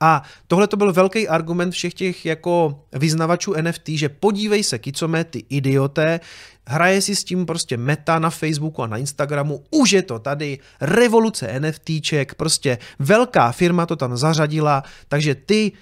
A 0.00 0.22
tohle 0.46 0.66
to 0.66 0.76
byl 0.76 0.92
velký 0.92 1.28
argument 1.28 1.70
všech 1.70 1.94
těch 1.94 2.26
jako 2.26 2.80
vyznavačů 2.92 3.54
NFT, 3.60 3.88
že 3.88 4.08
podívej 4.08 4.64
se, 4.64 4.78
kicome, 4.78 5.24
ty 5.24 5.44
idioté, 5.48 6.20
hraje 6.66 7.00
si 7.00 7.16
s 7.16 7.24
tím 7.24 7.46
prostě 7.46 7.76
meta 7.76 8.18
na 8.18 8.30
Facebooku 8.30 8.82
a 8.82 8.86
na 8.86 8.96
Instagramu, 8.96 9.64
už 9.70 9.90
je 9.90 10.02
to 10.02 10.18
tady, 10.18 10.58
revoluce 10.80 11.60
NFTček, 11.60 12.34
prostě 12.34 12.78
velká 12.98 13.52
firma 13.52 13.86
to 13.86 13.96
tam 13.96 14.16
zařadila, 14.16 14.82
takže 15.08 15.34
ty 15.34 15.72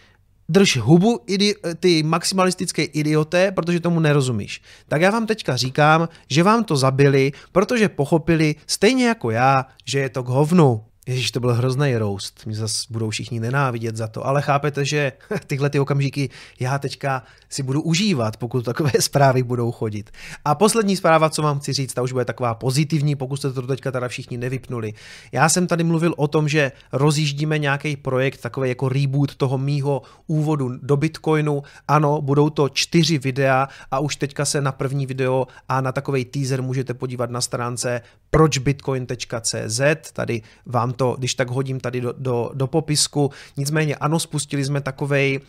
drž 0.50 0.76
hubu 0.76 1.20
idi- 1.26 1.54
ty 1.80 2.02
maximalistické 2.02 2.82
idioté, 2.84 3.52
protože 3.52 3.80
tomu 3.80 4.00
nerozumíš. 4.00 4.62
Tak 4.88 5.02
já 5.02 5.10
vám 5.10 5.26
teďka 5.26 5.56
říkám, 5.56 6.08
že 6.30 6.42
vám 6.42 6.64
to 6.64 6.76
zabili, 6.76 7.32
protože 7.52 7.88
pochopili, 7.88 8.54
stejně 8.66 9.08
jako 9.08 9.30
já, 9.30 9.66
že 9.84 9.98
je 9.98 10.08
to 10.08 10.22
k 10.22 10.28
hovnu. 10.28 10.84
Ježíš, 11.10 11.30
to 11.30 11.40
byl 11.40 11.54
hrozný 11.54 11.96
roast, 11.96 12.46
mě 12.46 12.56
zase 12.56 12.86
budou 12.90 13.10
všichni 13.10 13.40
nenávidět 13.40 13.96
za 13.96 14.06
to, 14.06 14.26
ale 14.26 14.42
chápete, 14.42 14.84
že 14.84 15.12
tyhle 15.46 15.70
ty 15.70 15.80
okamžiky 15.80 16.30
já 16.60 16.78
teďka 16.78 17.22
si 17.48 17.62
budu 17.62 17.82
užívat, 17.82 18.36
pokud 18.36 18.64
takové 18.64 18.90
zprávy 19.00 19.42
budou 19.42 19.72
chodit. 19.72 20.10
A 20.44 20.54
poslední 20.54 20.96
zpráva, 20.96 21.30
co 21.30 21.42
vám 21.42 21.58
chci 21.58 21.72
říct, 21.72 21.94
ta 21.94 22.02
už 22.02 22.12
bude 22.12 22.24
taková 22.24 22.54
pozitivní, 22.54 23.16
pokud 23.16 23.36
jste 23.36 23.52
to 23.52 23.62
teďka 23.62 23.90
teda 23.90 24.08
všichni 24.08 24.38
nevypnuli. 24.38 24.92
Já 25.32 25.48
jsem 25.48 25.66
tady 25.66 25.84
mluvil 25.84 26.14
o 26.16 26.28
tom, 26.28 26.48
že 26.48 26.72
rozjíždíme 26.92 27.58
nějaký 27.58 27.96
projekt, 27.96 28.40
takový 28.40 28.68
jako 28.68 28.88
reboot 28.88 29.34
toho 29.34 29.58
mýho 29.58 30.02
úvodu 30.26 30.68
do 30.82 30.96
Bitcoinu. 30.96 31.62
Ano, 31.88 32.20
budou 32.20 32.50
to 32.50 32.68
čtyři 32.68 33.18
videa 33.18 33.68
a 33.90 33.98
už 33.98 34.16
teďka 34.16 34.44
se 34.44 34.60
na 34.60 34.72
první 34.72 35.06
video 35.06 35.46
a 35.68 35.80
na 35.80 35.92
takový 35.92 36.24
teaser 36.24 36.62
můžete 36.62 36.94
podívat 36.94 37.30
na 37.30 37.40
stránce 37.40 38.00
pročbitcoin.cz, 38.30 39.80
tady 40.12 40.42
vám 40.66 40.92
to, 41.00 41.16
když 41.18 41.34
tak 41.34 41.50
hodím 41.50 41.80
tady 41.80 42.00
do, 42.00 42.14
do, 42.18 42.50
do 42.54 42.66
popisku. 42.66 43.30
Nicméně 43.56 43.96
ano, 43.96 44.20
spustili 44.20 44.64
jsme 44.64 44.80
takovej, 44.80 45.40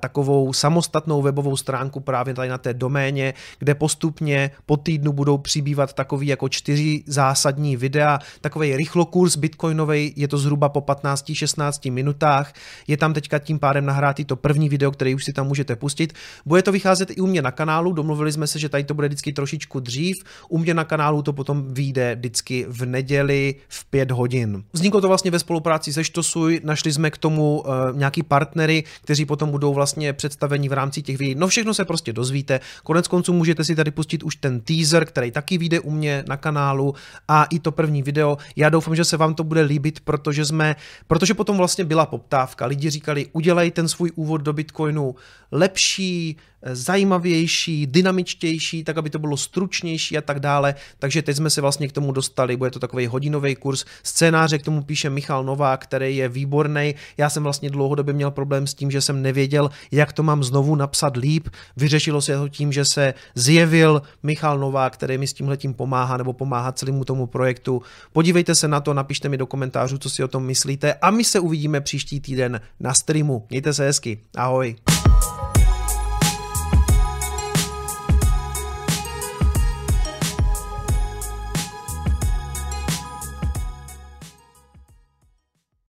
takovou 0.00 0.52
samostatnou 0.52 1.22
webovou 1.22 1.56
stránku 1.56 2.00
právě 2.00 2.34
tady 2.34 2.48
na 2.48 2.58
té 2.58 2.74
doméně, 2.74 3.34
kde 3.58 3.74
postupně 3.74 4.50
po 4.66 4.76
týdnu 4.76 5.12
budou 5.12 5.38
přibývat 5.38 5.92
takový 5.92 6.26
jako 6.26 6.48
čtyři 6.48 7.02
zásadní 7.06 7.76
videa, 7.76 8.18
takový 8.40 8.76
rychlokurs 8.76 9.36
bitcoinový, 9.36 10.12
je 10.16 10.28
to 10.28 10.38
zhruba 10.38 10.68
po 10.68 10.80
15-16 10.80 11.92
minutách. 11.92 12.52
Je 12.86 12.96
tam 12.96 13.14
teďka 13.14 13.38
tím 13.38 13.58
pádem 13.58 13.86
nahrátý 13.86 14.24
to 14.24 14.36
první 14.36 14.68
video, 14.68 14.90
který 14.90 15.14
už 15.14 15.24
si 15.24 15.32
tam 15.32 15.46
můžete 15.46 15.76
pustit. 15.76 16.12
Bude 16.46 16.62
to 16.62 16.72
vycházet 16.72 17.10
i 17.10 17.20
u 17.20 17.26
mě 17.26 17.42
na 17.42 17.50
kanálu, 17.50 17.92
domluvili 17.92 18.32
jsme 18.32 18.46
se, 18.46 18.58
že 18.58 18.68
tady 18.68 18.84
to 18.84 18.94
bude 18.94 19.08
vždycky 19.08 19.32
trošičku 19.32 19.80
dřív. 19.80 20.16
U 20.48 20.58
mě 20.58 20.74
na 20.74 20.84
kanálu 20.84 21.22
to 21.22 21.32
potom 21.32 21.74
vyjde 21.74 22.14
vždycky 22.14 22.66
v 22.68 22.86
neděli 22.86 23.54
v 23.68 23.84
5 23.84 24.10
hodin. 24.10 24.64
Vzniklo 24.72 25.00
to 25.00 25.08
vlastně 25.08 25.30
ve 25.30 25.38
spolupráci 25.38 25.92
se 25.92 26.04
Štosuj, 26.04 26.60
našli 26.64 26.92
jsme 26.92 27.10
k 27.10 27.18
tomu 27.18 27.60
uh, 27.60 27.66
nějaký 27.92 28.22
partnery, 28.22 28.84
kteří 29.02 29.24
potom 29.24 29.50
budou 29.60 29.74
vlastně 29.74 30.12
představeni 30.12 30.68
v 30.68 30.72
rámci 30.72 31.02
těch 31.02 31.18
videí. 31.18 31.34
No 31.34 31.48
všechno 31.48 31.74
se 31.74 31.84
prostě 31.84 32.12
dozvíte. 32.12 32.60
Konec 32.82 33.08
konců 33.08 33.32
můžete 33.32 33.64
si 33.64 33.76
tady 33.76 33.90
pustit 33.90 34.22
už 34.22 34.36
ten 34.36 34.60
teaser, 34.60 35.04
který 35.04 35.30
taky 35.30 35.58
vyjde 35.58 35.80
u 35.80 35.90
mě 35.90 36.24
na 36.28 36.36
kanálu 36.36 36.94
a 37.28 37.44
i 37.44 37.58
to 37.58 37.72
první 37.72 38.02
video. 38.02 38.38
Já 38.56 38.68
doufám, 38.68 38.96
že 38.96 39.04
se 39.04 39.16
vám 39.16 39.34
to 39.34 39.44
bude 39.44 39.60
líbit, 39.60 40.00
protože 40.00 40.44
jsme, 40.44 40.76
protože 41.06 41.34
potom 41.34 41.56
vlastně 41.56 41.84
byla 41.84 42.06
poptávka. 42.06 42.66
Lidi 42.66 42.90
říkali, 42.90 43.26
udělej 43.32 43.70
ten 43.70 43.88
svůj 43.88 44.12
úvod 44.16 44.40
do 44.40 44.52
Bitcoinu 44.52 45.14
lepší, 45.52 46.36
zajímavější, 46.62 47.86
dynamičtější, 47.86 48.84
tak 48.84 48.98
aby 48.98 49.10
to 49.10 49.18
bylo 49.18 49.36
stručnější 49.36 50.18
a 50.18 50.20
tak 50.20 50.40
dále. 50.40 50.74
Takže 50.98 51.22
teď 51.22 51.36
jsme 51.36 51.50
se 51.50 51.60
vlastně 51.60 51.88
k 51.88 51.92
tomu 51.92 52.12
dostali, 52.12 52.56
bude 52.56 52.70
to 52.70 52.78
takový 52.78 53.06
hodinový 53.06 53.54
kurz. 53.56 53.84
Scénáře 54.02 54.58
k 54.58 54.62
tomu 54.62 54.82
píše 54.82 55.10
Michal 55.10 55.44
Novák, 55.44 55.82
který 55.82 56.16
je 56.16 56.28
výborný. 56.28 56.94
Já 57.16 57.30
jsem 57.30 57.42
vlastně 57.42 57.70
dlouhodobě 57.70 58.14
měl 58.14 58.30
problém 58.30 58.66
s 58.66 58.74
tím, 58.74 58.90
že 58.90 59.00
jsem 59.00 59.22
nevěděl, 59.22 59.70
jak 59.92 60.12
to 60.12 60.22
mám 60.22 60.44
znovu 60.44 60.76
napsat 60.76 61.16
líp. 61.16 61.48
Vyřešilo 61.76 62.22
se 62.22 62.36
to 62.36 62.48
tím, 62.48 62.72
že 62.72 62.84
se 62.84 63.14
zjevil 63.34 64.02
Michal 64.22 64.58
Novák, 64.58 64.92
který 64.92 65.18
mi 65.18 65.26
s 65.26 65.32
tímhletím 65.32 65.74
pomáhá 65.74 66.16
nebo 66.16 66.32
pomáhá 66.32 66.72
celému 66.72 67.04
tomu 67.04 67.26
projektu. 67.26 67.82
Podívejte 68.12 68.54
se 68.54 68.68
na 68.68 68.80
to, 68.80 68.94
napište 68.94 69.28
mi 69.28 69.36
do 69.36 69.46
komentářů, 69.46 69.98
co 69.98 70.10
si 70.10 70.24
o 70.24 70.28
tom 70.28 70.44
myslíte 70.44 70.94
a 70.94 71.10
my 71.10 71.24
se 71.24 71.40
uvidíme 71.40 71.80
příští 71.80 72.20
týden 72.20 72.60
na 72.80 72.94
streamu. 72.94 73.46
Mějte 73.50 73.74
se 73.74 73.84
hezky. 73.84 74.18
Ahoj. 74.36 74.76